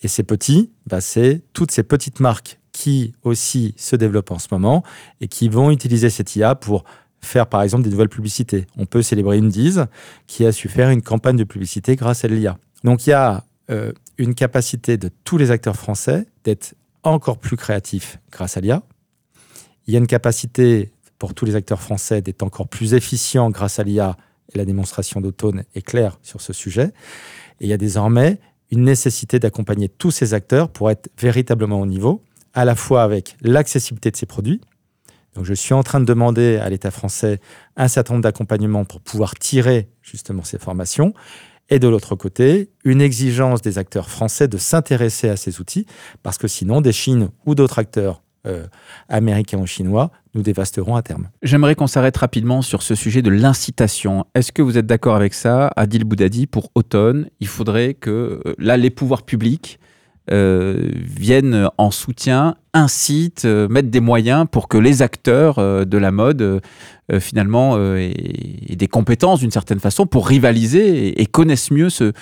Et 0.02 0.08
ces 0.08 0.24
petits, 0.24 0.72
bah, 0.88 1.02
c'est 1.02 1.42
toutes 1.52 1.72
ces 1.72 1.84
petites 1.84 2.22
marques 2.22 2.60
qui 2.72 3.14
aussi 3.24 3.74
se 3.78 3.98
développent 3.98 4.32
en 4.32 4.40
ce 4.40 4.48
moment 4.52 4.84
et 5.20 5.28
qui 5.28 5.50
vont 5.50 5.72
utiliser 5.72 6.10
cette 6.10 6.36
IA 6.38 6.56
pour 6.56 6.86
faire 7.22 7.48
par 7.48 7.62
exemple 7.62 7.84
des 7.84 7.90
nouvelles 7.90 8.10
publicités. 8.10 8.68
On 8.78 8.86
peut 8.86 9.02
célébrer 9.02 9.38
Indies 9.38 9.80
qui 10.28 10.46
a 10.46 10.52
su 10.52 10.70
faire 10.70 10.90
une 10.90 11.02
campagne 11.02 11.38
de 11.38 11.44
publicité 11.44 11.96
grâce 11.96 12.26
à 12.26 12.28
l'IA. 12.28 12.58
Donc 12.84 13.08
il 13.08 13.12
y 13.12 13.14
a 13.14 13.44
euh, 13.70 13.92
une 14.18 14.36
capacité 14.36 14.98
de 14.98 15.10
tous 15.24 15.38
les 15.38 15.52
acteurs 15.52 15.76
français 15.76 16.26
d'être 16.44 16.76
encore 17.04 17.38
plus 17.38 17.58
créatifs 17.58 18.20
grâce 18.32 18.58
à 18.58 18.62
l'IA. 18.62 18.84
Il 19.88 19.94
y 19.94 19.96
a 19.96 20.00
une 20.00 20.08
capacité 20.08 20.92
pour 21.18 21.34
tous 21.34 21.46
les 21.46 21.56
acteurs 21.56 21.82
français 21.82 22.22
d'être 22.22 22.44
encore 22.44 22.68
plus 22.68 22.94
efficients 22.94 23.50
grâce 23.50 23.80
à 23.80 23.84
l'IA 23.84 24.18
et 24.54 24.58
la 24.58 24.66
démonstration 24.66 25.22
d'autone 25.22 25.64
est 25.76 25.82
claire 25.82 26.18
sur 26.24 26.42
ce 26.42 26.54
sujet. 26.54 26.94
Et 27.60 27.66
il 27.66 27.70
y 27.70 27.74
a 27.74 27.78
désormais 27.78 28.40
une 28.72 28.84
nécessité 28.84 29.40
d'accompagner 29.40 29.90
tous 29.90 30.12
ces 30.12 30.34
acteurs 30.34 30.70
pour 30.70 30.92
être 30.92 31.10
véritablement 31.20 31.82
au 31.82 31.86
niveau, 31.86 32.24
à 32.54 32.66
la 32.66 32.76
fois 32.76 33.04
avec 33.04 33.36
l'accessibilité 33.42 34.12
de 34.12 34.16
ces 34.16 34.26
produits, 34.26 34.62
donc 35.36 35.46
je 35.46 35.54
suis 35.54 35.74
en 35.74 35.84
train 35.84 36.00
de 36.00 36.06
demander 36.06 36.58
à 36.58 36.70
l'État 36.70 36.92
français 36.92 37.40
un 37.78 37.88
certain 37.88 38.14
nombre 38.14 38.24
d'accompagnements 38.24 38.86
pour 38.86 39.02
pouvoir 39.02 39.36
tirer 39.36 39.90
justement 40.02 40.44
ces 40.44 40.60
formations. 40.60 41.14
Et 41.70 41.78
de 41.78 41.88
l'autre 41.88 42.16
côté, 42.16 42.72
une 42.84 43.00
exigence 43.00 43.62
des 43.62 43.78
acteurs 43.78 44.10
français 44.10 44.48
de 44.48 44.58
s'intéresser 44.58 45.30
à 45.30 45.38
ces 45.38 45.62
outils, 45.62 45.86
parce 46.24 46.40
que 46.40 46.48
sinon, 46.48 46.82
des 46.82 46.92
Chines 46.92 47.30
ou 47.46 47.54
d'autres 47.54 47.78
acteurs 47.78 48.24
euh, 48.48 48.66
américains 49.08 49.60
ou 49.60 49.68
chinois 49.68 50.12
nous 50.34 50.42
dévasteront 50.42 50.96
à 50.96 51.02
terme. 51.02 51.30
J'aimerais 51.44 51.76
qu'on 51.76 51.88
s'arrête 51.88 52.18
rapidement 52.18 52.62
sur 52.62 52.82
ce 52.82 52.96
sujet 52.96 53.22
de 53.22 53.30
l'incitation. 53.30 54.26
Est-ce 54.34 54.52
que 54.52 54.62
vous 54.62 54.78
êtes 54.78 54.86
d'accord 54.86 55.16
avec 55.16 55.34
ça, 55.34 55.72
Adil 55.76 56.06
Boudadi, 56.06 56.48
pour 56.48 56.72
automne 56.74 57.30
Il 57.40 57.48
faudrait 57.48 57.94
que, 57.94 58.42
euh, 58.46 58.56
là, 58.58 58.78
les 58.78 58.90
pouvoirs 58.90 59.24
publics 59.24 59.80
viennent 60.32 61.70
en 61.78 61.92
soutien, 61.92 62.56
incitent, 62.74 63.46
euh, 63.46 63.68
mettent 63.68 63.90
des 63.90 64.00
moyens 64.00 64.46
pour 64.50 64.68
que 64.68 64.78
les 64.78 65.02
acteurs 65.02 65.60
euh, 65.60 65.86
de 65.86 65.98
la 65.98 66.12
mode 66.12 66.62
finalement 67.20 67.76
aient, 67.98 68.14
des 68.76 68.88
compétences 68.88 69.40
d'une 69.40 69.50
certaine 69.50 69.80
façon 69.80 70.06
pour 70.06 70.28
rivaliser 70.28 71.20
et, 71.20 71.26
connaissent 71.26 71.72
mieux 71.72 71.90
ce, 71.90 72.14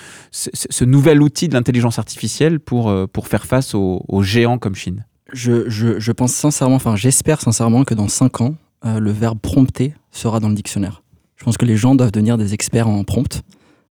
nouvel 0.82 1.20
outil 1.20 1.46
de 1.48 1.52
l'intelligence 1.52 1.98
artificielle 1.98 2.58
pour, 2.58 2.90
pour 3.12 3.28
faire 3.28 3.44
face 3.44 3.74
aux, 3.74 4.22
géants 4.22 4.56
comme 4.56 4.74
Chine. 4.74 5.04
Je, 5.34 5.68
je, 5.68 6.00
je, 6.00 6.12
pense 6.12 6.32
sincèrement, 6.32 6.76
enfin 6.76 6.96
j'espère 6.96 7.42
sincèrement 7.42 7.84
que 7.84 7.92
dans 7.92 8.08
5 8.08 8.40
ans, 8.40 8.54
le 8.82 9.10
verbe 9.10 9.38
prompter 9.40 9.92
sera 10.10 10.40
dans 10.40 10.48
le 10.48 10.54
dictionnaire. 10.54 11.02
Je 11.36 11.44
pense 11.44 11.58
que 11.58 11.66
les 11.66 11.76
gens 11.76 11.94
doivent 11.94 12.12
devenir 12.12 12.38
des 12.38 12.54
experts 12.54 12.88
en 12.88 13.04
prompt. 13.04 13.42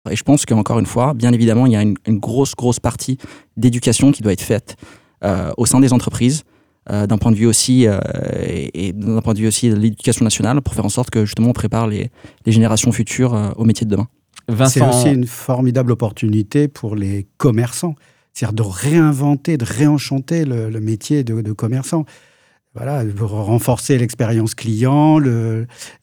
Et 0.09 0.15
je 0.15 0.23
pense 0.23 0.45
qu'encore 0.45 0.79
une 0.79 0.85
fois, 0.85 1.13
bien 1.13 1.31
évidemment, 1.31 1.65
il 1.65 1.73
y 1.73 1.75
a 1.75 1.81
une, 1.81 1.95
grosse, 2.07 2.55
grosse 2.55 2.79
partie 2.79 3.17
d'éducation 3.57 4.11
qui 4.11 4.21
doit 4.21 4.33
être 4.33 4.41
faite 4.41 4.75
euh, 5.23 5.51
au 5.57 5.65
sein 5.65 5.79
des 5.79 5.93
entreprises, 5.93 6.43
euh, 6.91 7.07
d'un 7.07 7.17
point 7.17 7.31
de 7.31 7.37
vue 7.37 7.47
aussi, 7.47 7.87
euh, 7.87 7.99
et, 8.73 8.93
d'un 8.93 9.21
point 9.21 9.33
de 9.33 9.39
vue 9.39 9.47
aussi 9.47 9.69
de 9.69 9.75
l'éducation 9.75 10.23
nationale, 10.23 10.61
pour 10.61 10.73
faire 10.73 10.85
en 10.85 10.89
sorte 10.89 11.09
que 11.09 11.25
justement 11.25 11.49
on 11.49 11.53
prépare 11.53 11.87
les, 11.87 12.11
générations 12.45 12.91
futures 12.91 13.53
au 13.57 13.65
métier 13.65 13.85
de 13.85 13.91
demain. 13.91 14.07
C'est 14.67 14.81
aussi 14.81 15.09
une 15.09 15.25
formidable 15.25 15.91
opportunité 15.91 16.67
pour 16.67 16.95
les 16.95 17.25
commerçants, 17.37 17.95
c'est-à-dire 18.33 18.53
de 18.53 18.61
réinventer, 18.63 19.57
de 19.57 19.65
réenchanter 19.65 20.45
le, 20.45 20.79
métier 20.79 21.23
de, 21.23 21.41
de 21.41 21.51
commerçant 21.51 22.05
voilà, 22.75 23.03
renforcer 23.19 23.97
l'expérience 23.97 24.53
client, 24.53 25.19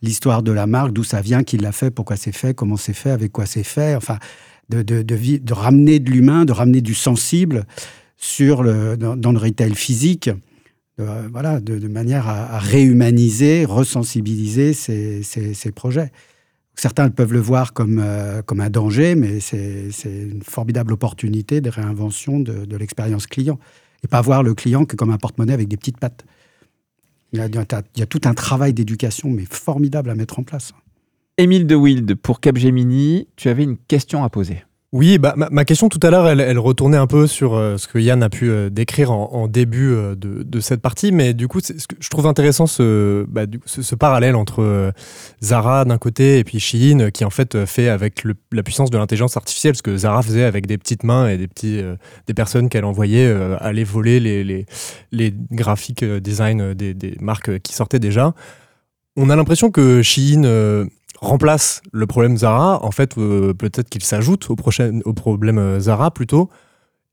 l'histoire 0.01 0.43
de 0.43 0.53
la 0.53 0.67
marque, 0.67 0.93
d'où 0.93 1.05
ça 1.05 1.21
vient, 1.21 1.43
qui 1.43 1.59
l'a 1.59 1.71
fait, 1.71 1.91
pourquoi 1.91 2.17
c'est 2.17 2.33
fait, 2.33 2.55
comment 2.55 2.79
c'est 2.79 2.95
fait, 2.95 3.11
avec 3.11 3.31
quoi 3.31 3.45
c'est 3.45 3.63
fait, 3.63 3.95
enfin, 3.95 4.19
de, 4.71 4.81
de, 4.81 5.03
de, 5.03 5.53
ramener 5.53 5.99
de 5.99 6.11
l'humain, 6.11 6.47
de 6.47 6.53
ramener 6.53 6.81
du 6.81 6.95
sensible 6.95 7.67
sur 8.17 8.65
dans, 8.97 9.33
le 9.33 9.39
retail 9.39 9.75
physique, 9.75 10.31
voilà, 10.97 11.61
de, 11.61 11.89
manière 11.89 12.27
à, 12.27 12.59
réhumaniser, 12.59 13.67
resensibiliser 13.67 14.73
ces, 14.73 15.23
ces, 15.23 15.73
projets. 15.73 16.11
Certains 16.75 17.11
peuvent 17.11 17.35
le 17.35 17.41
voir 17.41 17.75
comme, 17.75 18.01
euh, 18.03 18.41
comme 18.41 18.61
un 18.61 18.71
danger, 18.71 19.15
mais 19.15 19.41
c'est 19.41 19.91
une 20.05 20.43
formidable 20.43 20.95
opportunité 20.95 21.61
de 21.61 21.69
réinvention 21.69 22.41
de 22.41 22.77
l'expérience 22.79 23.27
client. 23.27 23.59
Et 24.05 24.09
pas 24.09 24.21
voir 24.21 24.43
le 24.43 24.55
client 24.55 24.85
que 24.85 24.97
comme 24.97 25.11
un 25.11 25.19
porte-monnaie 25.19 25.53
avec 25.53 25.69
des 25.69 25.77
petites 25.77 25.99
pattes. 25.99 26.25
Il 27.33 27.39
y, 27.39 28.03
a, 28.03 28.07
tout 28.07 28.21
un 28.25 28.35
travail 28.35 28.75
d'éducation, 28.75 29.31
mais 29.31 29.47
formidable 29.49 30.11
à 30.11 30.15
mettre 30.15 30.39
en 30.39 30.43
place. 30.43 30.73
Émile 31.39 31.67
de 31.67 31.75
Wild, 31.75 32.15
pour 32.17 32.41
Capgemini, 32.41 33.27
tu 33.37 33.49
avais 33.49 33.65
une 33.65 33.79
question 33.79 34.23
à 34.23 34.29
poser. 34.29 34.65
Oui, 34.93 35.17
bah, 35.17 35.35
ma, 35.37 35.65
question 35.65 35.89
tout 35.89 36.01
à 36.03 36.11
l'heure, 36.11 36.29
elle, 36.29 36.59
retournait 36.59 36.99
un 36.99 37.07
peu 37.07 37.27
sur 37.27 37.55
euh, 37.55 37.79
ce 37.79 37.89
que 37.89 37.99
Yann 37.99 38.23
a 38.23 38.29
pu 38.29 38.51
euh, 38.51 38.69
décrire 38.69 39.11
en, 39.11 39.49
début 39.49 39.91
euh, 39.91 40.15
de, 40.15 40.61
cette 40.61 40.83
partie, 40.83 41.13
mais 41.13 41.33
du 41.33 41.49
coup, 41.49 41.61
ce 41.61 41.73
que 41.73 41.97
je 41.99 42.11
trouve 42.11 42.27
intéressant 42.27 42.67
ce, 42.67 43.25
bah, 43.27 43.45
ce, 43.65 43.95
parallèle 43.95 44.37
entre 44.37 44.93
Zara 45.43 45.87
d'un 45.87 45.97
côté 45.97 46.39
et 46.39 46.45
puis 46.45 46.61
Shein, 46.61 47.11
qui 47.11 47.25
en 47.25 47.31
fait 47.31 47.65
fait 47.65 47.89
avec 47.89 48.25
la 48.53 48.63
puissance 48.63 48.91
de 48.91 48.99
l'intelligence 48.99 49.39
artificielle, 49.39 49.77
ce 49.77 49.83
que 49.83 49.97
Zara 49.97 50.23
faisait 50.23 50.45
avec 50.45 50.67
des 50.67 50.77
petites 50.77 51.05
mains 51.05 51.27
et 51.27 51.39
des, 51.39 51.49
petits, 51.49 51.81
des 52.27 52.35
personnes 52.35 52.69
qu'elle 52.69 52.85
envoyait 52.85 53.33
aller 53.61 53.85
voler 53.85 54.21
les, 54.21 54.45
les, 54.45 54.67
les 55.11 55.35
graphiques 55.53 56.05
design 56.05 56.75
des, 56.75 56.93
des, 56.93 57.17
marques 57.19 57.61
qui 57.61 57.73
sortaient 57.73 57.99
déjà. 57.99 58.35
On 59.17 59.31
a 59.31 59.37
l'impression 59.37 59.71
que 59.71 60.03
Shein 60.03 60.87
remplace 61.23 61.83
le 61.93 62.07
problème 62.07 62.37
Zara, 62.37 62.85
en 62.85 62.91
fait, 62.91 63.17
euh, 63.17 63.55
peut-être 63.55 63.89
qu'il 63.89 64.03
s'ajoute 64.03 64.51
au, 64.51 64.57
prochain, 64.57 65.01
au 65.05 65.13
problème 65.13 65.59
euh, 65.59 65.81
Zara 65.81 66.11
plutôt. 66.11 66.51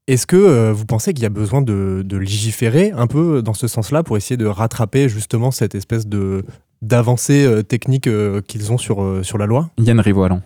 Est-ce 0.07 0.25
que 0.25 0.35
euh, 0.35 0.73
vous 0.73 0.85
pensez 0.85 1.13
qu'il 1.13 1.21
y 1.21 1.27
a 1.27 1.29
besoin 1.29 1.61
de, 1.61 2.03
légiférer 2.11 2.91
un 2.91 3.05
peu 3.05 3.43
dans 3.43 3.53
ce 3.53 3.67
sens-là 3.67 4.01
pour 4.01 4.17
essayer 4.17 4.37
de 4.37 4.47
rattraper 4.47 5.07
justement 5.07 5.51
cette 5.51 5.75
espèce 5.75 6.07
de 6.07 6.43
d'avancée 6.81 7.61
technique 7.67 8.09
qu'ils 8.47 8.71
ont 8.71 8.77
sur, 8.77 9.19
sur 9.21 9.37
la 9.37 9.45
loi? 9.45 9.69
Yann 9.77 9.99
Rivoalon. 9.99 10.41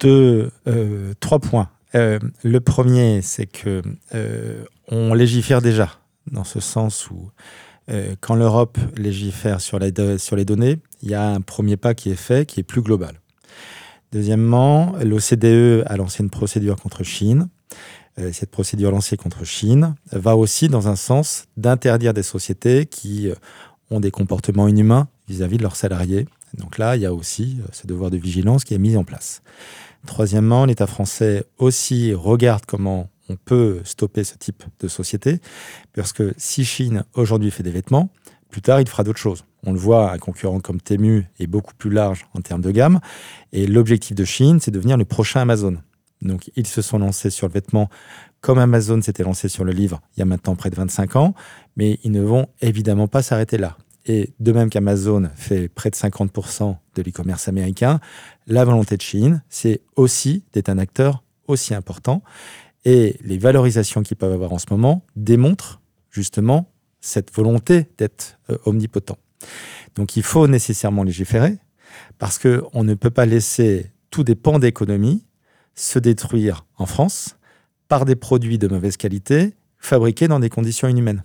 Deux, 0.00 0.50
trois 1.20 1.38
points. 1.38 1.68
le 1.92 2.58
premier, 2.60 3.20
c'est 3.20 3.44
que 3.44 3.82
on 4.88 5.12
légifère 5.12 5.60
déjà, 5.60 5.90
dans 6.32 6.44
ce 6.44 6.60
sens 6.60 7.10
où 7.10 7.28
quand 8.20 8.34
l'Europe 8.34 8.78
légifère 8.96 9.60
sur, 9.60 9.78
les 9.78 9.92
données, 9.92 10.78
il 11.02 11.10
y 11.10 11.14
a 11.14 11.28
un 11.28 11.40
premier 11.40 11.76
pas 11.76 11.94
qui 11.94 12.10
est 12.10 12.16
fait, 12.16 12.46
qui 12.46 12.60
est 12.60 12.64
plus 12.64 12.80
global. 12.80 13.20
Deuxièmement, 14.14 14.94
l'OCDE 15.02 15.82
a 15.86 15.96
lancé 15.96 16.22
une 16.22 16.30
procédure 16.30 16.76
contre 16.76 17.02
Chine. 17.02 17.48
Euh, 18.20 18.30
cette 18.32 18.50
procédure 18.52 18.92
lancée 18.92 19.16
contre 19.16 19.44
Chine 19.44 19.96
va 20.12 20.36
aussi 20.36 20.68
dans 20.68 20.86
un 20.86 20.94
sens 20.94 21.46
d'interdire 21.56 22.14
des 22.14 22.22
sociétés 22.22 22.86
qui 22.86 23.28
euh, 23.28 23.34
ont 23.90 23.98
des 23.98 24.12
comportements 24.12 24.68
inhumains 24.68 25.08
vis-à-vis 25.26 25.56
de 25.56 25.64
leurs 25.64 25.74
salariés. 25.74 26.28
Donc 26.56 26.78
là, 26.78 26.94
il 26.94 27.02
y 27.02 27.06
a 27.06 27.12
aussi 27.12 27.58
euh, 27.60 27.66
ce 27.72 27.88
devoir 27.88 28.10
de 28.10 28.16
vigilance 28.16 28.62
qui 28.62 28.74
est 28.74 28.78
mis 28.78 28.96
en 28.96 29.02
place. 29.02 29.42
Troisièmement, 30.06 30.64
l'État 30.64 30.86
français 30.86 31.44
aussi 31.58 32.14
regarde 32.14 32.66
comment 32.66 33.08
on 33.28 33.36
peut 33.36 33.80
stopper 33.84 34.24
ce 34.24 34.36
type 34.36 34.62
de 34.80 34.88
société, 34.88 35.40
parce 35.92 36.12
que 36.12 36.34
si 36.36 36.64
Chine 36.64 37.04
aujourd'hui 37.14 37.50
fait 37.50 37.62
des 37.62 37.70
vêtements, 37.70 38.10
plus 38.50 38.62
tard, 38.62 38.80
il 38.80 38.88
fera 38.88 39.02
d'autres 39.02 39.18
choses. 39.18 39.44
On 39.66 39.72
le 39.72 39.78
voit, 39.78 40.12
un 40.12 40.18
concurrent 40.18 40.60
comme 40.60 40.80
Temu 40.80 41.26
est 41.40 41.46
beaucoup 41.46 41.74
plus 41.74 41.90
large 41.90 42.26
en 42.34 42.40
termes 42.40 42.60
de 42.60 42.70
gamme. 42.70 43.00
Et 43.52 43.66
l'objectif 43.66 44.14
de 44.14 44.24
Chine, 44.24 44.60
c'est 44.60 44.70
de 44.70 44.76
devenir 44.76 44.96
le 44.96 45.04
prochain 45.04 45.40
Amazon. 45.40 45.78
Donc, 46.22 46.50
ils 46.54 46.66
se 46.66 46.80
sont 46.80 46.98
lancés 46.98 47.30
sur 47.30 47.48
le 47.48 47.52
vêtement 47.52 47.88
comme 48.44 48.58
Amazon 48.58 49.00
s'était 49.00 49.22
lancé 49.22 49.48
sur 49.48 49.64
le 49.64 49.72
livre 49.72 50.02
il 50.14 50.20
y 50.20 50.22
a 50.22 50.26
maintenant 50.26 50.54
près 50.54 50.68
de 50.68 50.76
25 50.76 51.16
ans. 51.16 51.34
Mais 51.76 51.98
ils 52.04 52.12
ne 52.12 52.20
vont 52.20 52.46
évidemment 52.60 53.08
pas 53.08 53.22
s'arrêter 53.22 53.56
là. 53.56 53.78
Et 54.04 54.34
de 54.38 54.52
même 54.52 54.68
qu'Amazon 54.68 55.30
fait 55.34 55.68
près 55.68 55.88
de 55.88 55.96
50% 55.96 56.76
de 56.94 57.02
l'e-commerce 57.02 57.48
américain, 57.48 58.00
la 58.46 58.66
volonté 58.66 58.98
de 58.98 59.02
Chine, 59.02 59.42
c'est 59.48 59.80
aussi 59.96 60.44
d'être 60.52 60.68
un 60.68 60.76
acteur 60.76 61.24
aussi 61.48 61.74
important. 61.74 62.22
Et 62.84 63.16
les 63.22 63.38
valorisations 63.38 64.02
qu'ils 64.02 64.16
peuvent 64.16 64.32
avoir 64.32 64.52
en 64.52 64.58
ce 64.58 64.66
moment 64.70 65.04
démontrent 65.16 65.80
justement 66.10 66.70
cette 67.00 67.34
volonté 67.34 67.86
d'être 67.98 68.38
euh, 68.50 68.56
omnipotent. 68.64 69.18
Donc 69.94 70.16
il 70.16 70.22
faut 70.22 70.46
nécessairement 70.46 71.02
légiférer 71.02 71.58
parce 72.18 72.38
qu'on 72.38 72.84
ne 72.84 72.94
peut 72.94 73.10
pas 73.10 73.26
laisser 73.26 73.92
tous 74.10 74.24
des 74.24 74.34
pans 74.34 74.58
d'économie 74.58 75.24
se 75.74 75.98
détruire 75.98 76.66
en 76.76 76.86
France 76.86 77.36
par 77.88 78.04
des 78.04 78.16
produits 78.16 78.58
de 78.58 78.68
mauvaise 78.68 78.96
qualité 78.96 79.54
fabriqués 79.78 80.28
dans 80.28 80.40
des 80.40 80.48
conditions 80.48 80.88
inhumaines. 80.88 81.24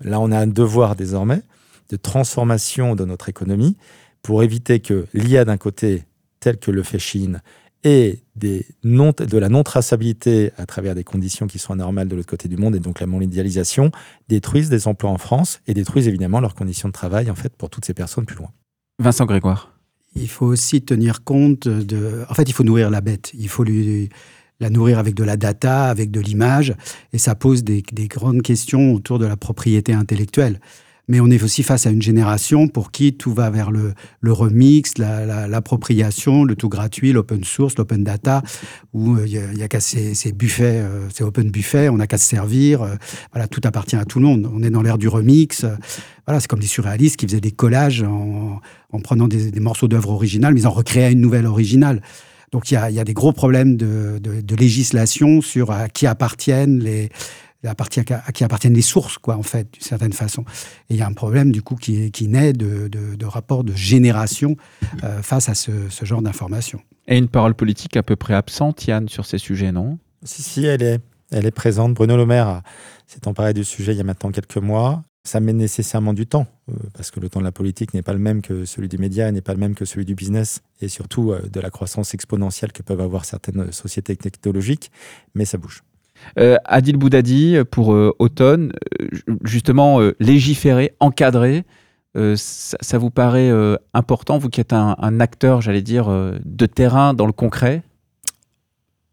Là, 0.00 0.20
on 0.20 0.30
a 0.30 0.38
un 0.38 0.46
devoir 0.46 0.96
désormais 0.96 1.42
de 1.90 1.96
transformation 1.96 2.94
de 2.94 3.04
notre 3.04 3.28
économie 3.28 3.76
pour 4.22 4.42
éviter 4.42 4.80
que 4.80 5.06
l'IA 5.14 5.44
d'un 5.44 5.56
côté, 5.56 6.04
tel 6.40 6.58
que 6.58 6.70
le 6.70 6.82
fait 6.82 6.98
Chine, 6.98 7.42
et 7.84 8.20
des 8.36 8.66
non, 8.84 9.12
de 9.16 9.38
la 9.38 9.48
non-traçabilité 9.48 10.52
à 10.56 10.66
travers 10.66 10.94
des 10.94 11.04
conditions 11.04 11.46
qui 11.46 11.58
sont 11.58 11.72
anormales 11.72 12.08
de 12.08 12.16
l'autre 12.16 12.28
côté 12.28 12.48
du 12.48 12.56
monde, 12.56 12.74
et 12.76 12.80
donc 12.80 13.00
la 13.00 13.06
mondialisation, 13.06 13.90
détruisent 14.28 14.70
des 14.70 14.88
emplois 14.88 15.10
en 15.10 15.18
France 15.18 15.60
et 15.66 15.74
détruisent 15.74 16.08
évidemment 16.08 16.40
leurs 16.40 16.54
conditions 16.54 16.88
de 16.88 16.92
travail 16.92 17.30
en 17.30 17.34
fait 17.34 17.54
pour 17.56 17.70
toutes 17.70 17.84
ces 17.84 17.94
personnes 17.94 18.26
plus 18.26 18.36
loin. 18.36 18.50
Vincent 18.98 19.26
Grégoire. 19.26 19.74
Il 20.16 20.28
faut 20.28 20.46
aussi 20.46 20.82
tenir 20.82 21.22
compte 21.22 21.68
de... 21.68 22.24
En 22.28 22.34
fait, 22.34 22.48
il 22.48 22.52
faut 22.52 22.64
nourrir 22.64 22.90
la 22.90 23.00
bête. 23.00 23.30
Il 23.34 23.48
faut 23.48 23.62
lui 23.62 24.08
la 24.58 24.70
nourrir 24.70 24.98
avec 24.98 25.14
de 25.14 25.22
la 25.22 25.36
data, 25.36 25.84
avec 25.84 26.10
de 26.10 26.20
l'image, 26.20 26.74
et 27.12 27.18
ça 27.18 27.36
pose 27.36 27.62
des, 27.62 27.84
des, 27.92 28.08
grandes 28.08 28.42
questions 28.42 28.92
autour 28.92 29.20
de 29.20 29.26
la 29.26 29.36
propriété 29.36 29.92
intellectuelle 29.92 30.58
mais 31.08 31.20
on 31.20 31.30
est 31.30 31.42
aussi 31.42 31.62
face 31.62 31.86
à 31.86 31.90
une 31.90 32.02
génération 32.02 32.68
pour 32.68 32.92
qui 32.92 33.14
tout 33.14 33.32
va 33.32 33.50
vers 33.50 33.70
le, 33.70 33.94
remix, 34.30 34.98
l'appropriation, 34.98 36.44
le 36.44 36.54
tout 36.54 36.68
gratuit, 36.68 37.12
l'open 37.12 37.42
source, 37.44 37.76
l'open 37.78 38.04
data, 38.04 38.42
où 38.92 39.16
euh, 39.16 39.26
il 39.26 39.56
n'y 39.56 39.62
a, 39.62 39.68
qu'à 39.68 39.80
ces, 39.80 40.32
buffets, 40.32 40.80
euh, 40.80 41.08
ces 41.12 41.24
open 41.24 41.50
buffets, 41.50 41.88
on 41.88 41.96
n'a 41.96 42.06
qu'à 42.06 42.18
se 42.18 42.28
servir. 42.28 42.82
Euh, 42.82 42.94
voilà, 43.32 43.48
tout 43.48 43.62
appartient 43.64 43.96
à 43.96 44.04
tout 44.04 44.20
le 44.20 44.26
monde. 44.26 44.50
On 44.52 44.62
est 44.62 44.70
dans 44.70 44.82
l'ère 44.82 44.98
du 44.98 45.08
remix. 45.08 45.64
voilà, 46.26 46.40
c'est 46.40 46.48
comme 46.48 46.60
des 46.60 46.66
surréalistes 46.66 47.16
qui 47.16 47.26
faisaient 47.26 47.40
des 47.40 47.52
collages 47.52 48.02
en, 48.02 48.60
en 48.92 49.00
prenant 49.00 49.28
des, 49.28 49.50
morceaux 49.60 49.88
d'œuvres 49.88 50.10
originales, 50.10 50.52
mais 50.54 50.66
en 50.66 50.70
recréaient 50.70 51.12
une 51.12 51.20
nouvelle 51.20 51.46
originale. 51.46 52.02
Donc 52.52 52.70
il 52.70 52.74
y 52.74 52.76
a, 52.76 53.04
des 53.04 53.12
gros 53.12 53.32
problèmes 53.32 53.76
de 53.76 54.54
législation 54.56 55.42
sur 55.42 55.70
à 55.70 55.90
qui 55.90 56.06
appartiennent 56.06 56.78
les 56.78 57.10
à, 57.66 58.32
qui 58.32 58.44
appartiennent 58.44 58.74
les 58.74 58.82
sources, 58.82 59.18
quoi, 59.18 59.36
en 59.36 59.42
fait, 59.42 59.72
d'une 59.72 59.82
certaine 59.82 60.12
façon. 60.12 60.42
Et 60.88 60.94
il 60.94 60.96
y 60.96 61.02
a 61.02 61.06
un 61.06 61.12
problème, 61.12 61.50
du 61.50 61.62
coup, 61.62 61.74
qui, 61.74 62.10
qui 62.10 62.28
naît 62.28 62.52
de, 62.52 62.88
de, 62.88 63.26
rapports 63.26 63.64
de 63.64 63.74
génération 63.74 64.56
euh, 65.02 65.22
face 65.22 65.48
à 65.48 65.54
ce, 65.54 65.72
genre 66.02 66.22
d'informations. 66.22 66.80
Et 67.08 67.18
une 67.18 67.28
parole 67.28 67.54
politique 67.54 67.96
à 67.96 68.02
peu 68.02 68.16
près 68.16 68.34
absente, 68.34 68.86
Yann, 68.86 69.08
sur 69.08 69.26
ces 69.26 69.38
sujets, 69.38 69.72
non? 69.72 69.98
Si, 70.22 70.42
si, 70.42 70.64
elle 70.64 70.82
est, 70.82 71.00
elle 71.30 71.46
est 71.46 71.52
présente. 71.52 71.94
Bruno 71.94 72.16
Le 72.16 72.26
Maire 72.26 72.62
s'est 73.06 73.26
emparé 73.26 73.54
du 73.54 73.64
sujet 73.64 73.92
il 73.92 73.98
y 73.98 74.00
a 74.00 74.04
maintenant 74.04 74.30
quelques 74.30 74.56
mois. 74.58 75.02
Ça 75.24 75.40
met 75.40 75.52
nécessairement 75.52 76.14
du 76.14 76.26
temps, 76.26 76.46
euh, 76.70 76.74
parce 76.94 77.10
que 77.10 77.20
le 77.20 77.28
temps 77.28 77.40
de 77.40 77.44
la 77.44 77.52
politique 77.52 77.92
n'est 77.92 78.02
pas 78.02 78.14
le 78.14 78.18
même 78.18 78.40
que 78.40 78.64
celui 78.64 78.88
du 78.88 78.96
média, 78.96 79.30
n'est 79.30 79.42
pas 79.42 79.52
le 79.52 79.58
même 79.58 79.74
que 79.74 79.84
celui 79.84 80.06
du 80.06 80.14
business, 80.14 80.62
et 80.80 80.88
surtout 80.88 81.32
euh, 81.32 81.42
de 81.52 81.60
la 81.60 81.70
croissance 81.70 82.14
exponentielle 82.14 82.72
que 82.72 82.82
peuvent 82.82 83.00
avoir 83.00 83.26
certaines 83.26 83.70
sociétés 83.72 84.16
technologiques, 84.16 84.90
mais 85.34 85.44
ça 85.44 85.58
bouge. 85.58 85.82
Euh, 86.38 86.56
Adil 86.64 86.96
Boudadi, 86.96 87.56
pour 87.70 87.92
euh, 87.92 88.14
automne, 88.18 88.72
euh, 89.00 89.08
justement, 89.44 90.00
légiférer, 90.20 90.94
encadrer, 91.00 91.64
ça, 92.34 92.98
vous 92.98 93.10
paraît 93.10 93.52
important, 93.94 94.38
vous 94.38 94.48
qui 94.48 94.60
êtes 94.60 94.72
un, 94.72 95.20
acteur, 95.20 95.60
j'allais 95.60 95.82
dire, 95.82 96.08
de 96.44 96.66
terrain 96.66 97.14
dans 97.14 97.26
le 97.26 97.32
concret? 97.32 97.84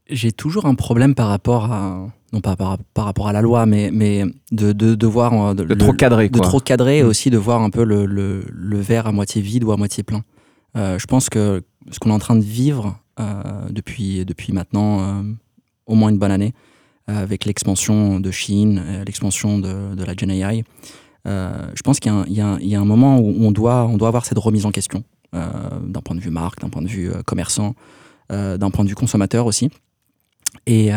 J'ai 0.10 0.32
toujours 0.32 0.66
un 0.66 0.74
problème 0.74 1.14
par 1.14 1.28
rapport 1.28 1.72
à, 1.72 2.08
non 2.34 2.42
pas 2.42 2.56
par, 2.56 2.80
rapport 3.06 3.28
à 3.28 3.34
la 3.34 3.44
loi, 3.44 3.68
mais, 3.68 3.92
mais 3.94 4.24
de, 4.52 4.72
de, 4.72 4.96
de 4.96 5.08
voir... 5.08 5.54
De, 5.54 5.72
trop 5.76 5.94
cadrer, 5.94 6.30
De 6.30 6.40
trop 6.40 6.60
cadrer 6.60 7.00
et 7.00 7.04
mmh. 7.04 7.08
aussi 7.08 7.30
de 7.30 7.38
voir 7.38 7.62
un 7.62 7.70
peu 7.70 7.84
le, 7.84 8.08
le, 8.08 8.44
le, 8.52 8.80
verre 8.80 9.06
à 9.06 9.12
moitié 9.12 9.40
vide 9.40 9.64
ou 9.66 9.72
à 9.72 9.78
moitié 9.78 10.02
plein. 10.02 10.24
je 10.74 11.06
pense 11.06 11.30
que 11.30 11.62
ce 11.92 12.00
qu'on 12.00 12.10
est 12.10 12.14
en 12.14 12.20
train 12.20 12.36
de 12.36 12.44
vivre 12.44 12.98
depuis, 13.70 14.26
depuis 14.26 14.52
maintenant 14.52 15.24
au 15.86 15.94
moins 15.94 16.10
une 16.10 16.18
bonne 16.18 16.32
année, 16.32 16.56
euh, 16.56 16.72
avec 17.08 17.46
l'expansion 17.46 18.20
de 18.20 18.32
Chine, 18.32 18.82
euh, 18.86 19.04
l'expansion 19.06 19.60
de, 19.60 19.96
de, 19.96 20.04
la 20.04 20.14
Gen 20.16 20.32
AI. 20.32 20.64
Euh, 21.28 21.52
je 21.76 21.82
pense 21.82 22.00
qu'il 22.00 22.12
y, 22.30 22.42
a 22.42 22.80
un 22.80 22.86
moment 22.86 23.20
où 23.20 23.36
on 23.40 23.52
doit, 23.52 23.86
on 23.86 23.98
doit 23.98 24.08
avoir 24.08 24.26
cette 24.26 24.38
remise 24.38 24.66
en 24.66 24.72
question, 24.72 25.04
d'un 25.34 26.02
point 26.02 26.16
de 26.16 26.22
vue 26.22 26.30
marque, 26.30 26.62
d'un 26.62 26.70
point 26.70 26.82
de 26.82 26.88
vue 26.88 27.12
commerçant, 27.26 27.76
d'un 28.30 28.70
point 28.70 28.86
de 28.86 28.90
vue 28.90 28.96
consommateur 28.96 29.48
aussi, 29.48 29.70
et, 30.68 30.92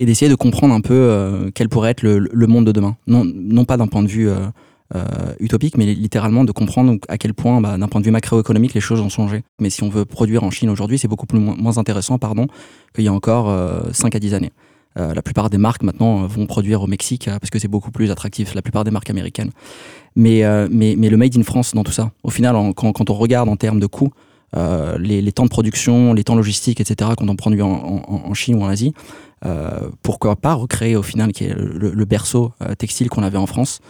d'essayer 0.00 0.28
de 0.28 0.34
comprendre 0.34 0.74
un 0.74 0.80
peu 0.80 1.50
quel 1.54 1.68
pourrait 1.68 1.92
être 1.92 2.02
le, 2.02 2.46
monde 2.46 2.66
de 2.66 2.72
demain. 2.72 2.96
Non, 3.06 3.24
non 3.24 3.64
pas 3.64 3.76
d'un 3.76 3.86
point 3.86 4.02
de 4.02 4.08
vue 4.08 4.28
utopique, 5.38 5.78
mais 5.78 5.86
littéralement 5.94 6.44
de 6.44 6.50
comprendre 6.50 6.98
à 7.08 7.16
quel 7.16 7.32
point, 7.32 7.60
bah, 7.60 7.78
d'un 7.78 7.88
point 7.88 8.00
de 8.00 8.06
vue 8.06 8.12
macroéconomique, 8.12 8.74
les 8.74 8.80
choses 8.80 9.00
ont 9.00 9.08
changé. 9.08 9.44
Mais 9.60 9.70
si 9.70 9.84
on 9.84 9.88
veut 9.88 10.04
produire 10.04 10.42
en 10.42 10.50
Chine 10.50 10.68
aujourd'hui, 10.68 10.98
c'est 10.98 11.08
beaucoup 11.08 11.26
plus, 11.26 11.38
moins 11.38 11.78
intéressant 11.78 12.18
qu'il 12.92 13.04
y 13.04 13.08
a 13.08 13.12
encore 13.12 13.54
5 13.92 14.14
à 14.16 14.18
10 14.18 14.34
années. 14.34 14.50
Euh, 14.98 15.12
la 15.12 15.22
plupart 15.22 15.50
des 15.50 15.58
marques 15.58 15.82
maintenant 15.82 16.22
euh, 16.22 16.26
vont 16.26 16.46
produire 16.46 16.82
au 16.82 16.86
Mexique 16.86 17.26
euh, 17.26 17.38
parce 17.40 17.50
que 17.50 17.58
c'est 17.58 17.68
beaucoup 17.68 17.90
plus 17.90 18.10
attractif, 18.12 18.54
la 18.54 18.62
plupart 18.62 18.84
des 18.84 18.92
marques 18.92 19.10
américaines. 19.10 19.50
Mais, 20.16 20.44
mais, 20.70 20.94
mais, 20.96 21.08
le 21.08 21.16
Made 21.16 21.36
in 21.36 21.42
France 21.42 21.74
dans 21.74 21.82
tout 21.82 21.90
ça, 21.90 22.12
au 22.22 22.30
final, 22.30 22.54
quand, 22.76 22.92
quand, 22.92 23.10
on 23.10 23.14
regarde 23.14 23.48
en 23.48 23.56
termes 23.56 23.80
de 23.80 23.86
coûts, 23.86 24.12
les, 24.96 25.32
temps 25.32 25.42
de 25.42 25.48
production, 25.48 26.12
les 26.12 26.22
temps 26.22 26.36
logistiques, 26.36 26.80
etc., 26.80 27.10
quand 27.18 27.28
on 27.28 27.34
produit 27.34 27.62
en, 27.62 27.72
en, 27.72 28.22
en 28.24 28.32
Chine 28.34 28.54
ou 28.54 28.62
en 28.62 28.68
Asie, 28.68 28.94
pourquoi 30.02 30.36
pas 30.36 30.54
recréer 30.54 30.94
au 30.94 31.02
final 31.02 31.32
le 31.40 32.04
berceau 32.04 32.52
textile 32.78 33.10
qu'on 33.10 33.24
avait 33.24 33.38
en 33.38 33.46
France, 33.46 33.80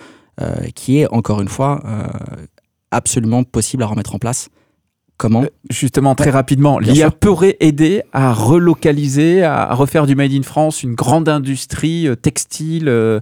qui 0.74 1.00
est 1.00 1.12
encore 1.12 1.42
une 1.42 1.48
fois 1.48 1.82
absolument 2.90 3.44
possible 3.44 3.82
à 3.82 3.86
remettre 3.86 4.14
en 4.14 4.18
place 4.18 4.48
Comment 5.16 5.42
euh, 5.42 5.48
Justement, 5.70 6.14
très 6.14 6.30
rapidement, 6.30 6.78
l'IA 6.78 7.10
pourrait 7.10 7.56
aider 7.60 8.02
à 8.12 8.32
relocaliser, 8.32 9.42
à 9.44 9.72
refaire 9.74 10.06
du 10.06 10.16
Made 10.16 10.32
in 10.32 10.42
France 10.42 10.82
une 10.82 10.94
grande 10.94 11.28
industrie 11.28 12.08
euh, 12.08 12.16
textile 12.16 12.88
euh, 12.88 13.20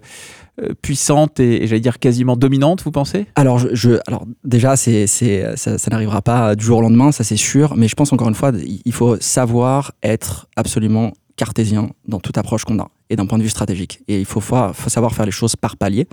puissante 0.80 1.38
et, 1.40 1.66
j'allais 1.66 1.80
dire 1.80 1.98
quasiment 1.98 2.36
dominante, 2.36 2.82
vous 2.82 2.90
pensez? 2.90 3.26
Alors, 3.34 3.58
je, 3.58 3.98
alors, 4.06 4.26
déjà, 4.44 4.76
c'est, 4.76 5.06
c'est, 5.06 5.56
ça, 5.56 5.76
n'arrivera 5.90 6.22
pas 6.22 6.54
du 6.54 6.64
jour 6.64 6.78
au 6.78 6.82
lendemain, 6.82 7.12
ça 7.12 7.24
c'est 7.24 7.36
sûr, 7.36 7.74
mais 7.76 7.88
je 7.88 7.94
pense 7.94 8.12
encore 8.12 8.28
une 8.28 8.34
fois, 8.34 8.52
il 8.84 8.92
faut 8.92 9.16
savoir 9.20 9.92
être 10.02 10.48
absolument 10.56 11.12
cartésien 11.36 11.90
dans 12.06 12.20
toute 12.20 12.36
approche 12.38 12.64
qu'on 12.64 12.78
a 12.78 12.90
et 13.08 13.16
d'un 13.16 13.26
point 13.26 13.38
de 13.38 13.42
vue 13.42 13.48
stratégique. 13.48 14.00
Et 14.08 14.20
il 14.20 14.26
faut, 14.26 14.40
faut, 14.40 14.90
savoir 14.90 15.14
faire 15.14 15.26
les 15.26 15.32
choses 15.32 15.56
par 15.56 15.76
palier, 15.76 16.06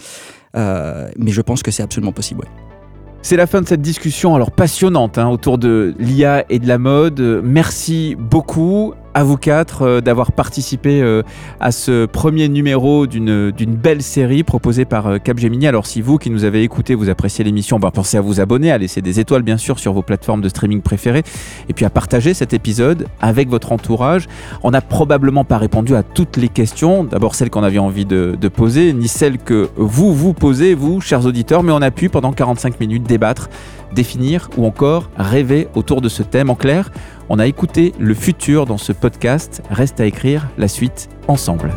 mais 0.55 1.31
je 1.31 1.41
pense 1.41 1.61
que 1.61 1.71
c'est 1.71 1.83
absolument 1.83 2.13
possible. 2.13 2.45
C'est 3.21 3.35
la 3.35 3.47
fin 3.47 3.61
de 3.61 3.67
cette 3.67 3.81
discussion 3.81 4.33
alors 4.33 4.51
passionnante 4.51 5.17
hein, 5.17 5.27
autour 5.27 5.57
de 5.57 5.93
l'IA 5.99 6.45
et 6.49 6.57
de 6.57 6.67
la 6.67 6.77
mode. 6.77 7.41
Merci 7.43 8.15
beaucoup 8.17 8.93
à 9.13 9.23
vous 9.23 9.37
quatre 9.37 9.81
euh, 9.83 10.01
d'avoir 10.01 10.31
participé 10.31 11.01
euh, 11.01 11.23
à 11.59 11.71
ce 11.71 12.05
premier 12.05 12.47
numéro 12.49 13.07
d'une 13.07 13.51
belle 13.53 14.01
série 14.01 14.43
proposée 14.43 14.85
par 14.85 15.07
euh, 15.07 15.17
Capgemini. 15.17 15.67
Alors 15.67 15.85
si 15.85 16.01
vous 16.01 16.17
qui 16.17 16.29
nous 16.29 16.43
avez 16.43 16.63
écouté, 16.63 16.95
vous 16.95 17.09
appréciez 17.09 17.43
l'émission, 17.43 17.79
bah, 17.79 17.91
pensez 17.93 18.17
à 18.17 18.21
vous 18.21 18.39
abonner, 18.39 18.71
à 18.71 18.77
laisser 18.77 19.01
des 19.01 19.19
étoiles 19.19 19.41
bien 19.41 19.57
sûr 19.57 19.79
sur 19.79 19.93
vos 19.93 20.01
plateformes 20.01 20.41
de 20.41 20.49
streaming 20.49 20.81
préférées 20.81 21.23
et 21.67 21.73
puis 21.73 21.85
à 21.85 21.89
partager 21.89 22.33
cet 22.33 22.53
épisode 22.53 23.07
avec 23.21 23.49
votre 23.49 23.71
entourage. 23.71 24.27
On 24.63 24.71
n'a 24.71 24.81
probablement 24.81 25.43
pas 25.43 25.57
répondu 25.57 25.95
à 25.95 26.03
toutes 26.03 26.37
les 26.37 26.49
questions, 26.49 27.03
d'abord 27.03 27.35
celles 27.35 27.49
qu'on 27.49 27.63
avait 27.63 27.79
envie 27.79 28.05
de 28.05 28.35
poser, 28.47 28.93
ni 28.93 29.07
celles 29.07 29.37
que 29.37 29.69
vous 29.75 30.13
vous 30.13 30.33
posez, 30.33 30.73
vous, 30.73 31.01
chers 31.01 31.25
auditeurs, 31.25 31.63
mais 31.63 31.71
on 31.71 31.81
a 31.81 31.91
pu 31.91 32.09
pendant 32.09 32.31
45 32.31 32.79
minutes 32.79 33.03
débattre, 33.03 33.49
définir 33.93 34.49
ou 34.57 34.65
encore 34.65 35.09
rêver 35.17 35.67
autour 35.75 36.01
de 36.01 36.09
ce 36.09 36.23
thème. 36.23 36.49
En 36.49 36.55
clair, 36.55 36.91
on 37.29 37.39
a 37.39 37.47
écouté 37.47 37.93
le 37.99 38.13
futur 38.13 38.65
dans 38.65 38.77
ce 38.77 38.91
podcast. 38.91 39.61
Reste 39.69 39.99
à 39.99 40.05
écrire 40.05 40.49
la 40.57 40.67
suite 40.67 41.09
ensemble. 41.27 41.71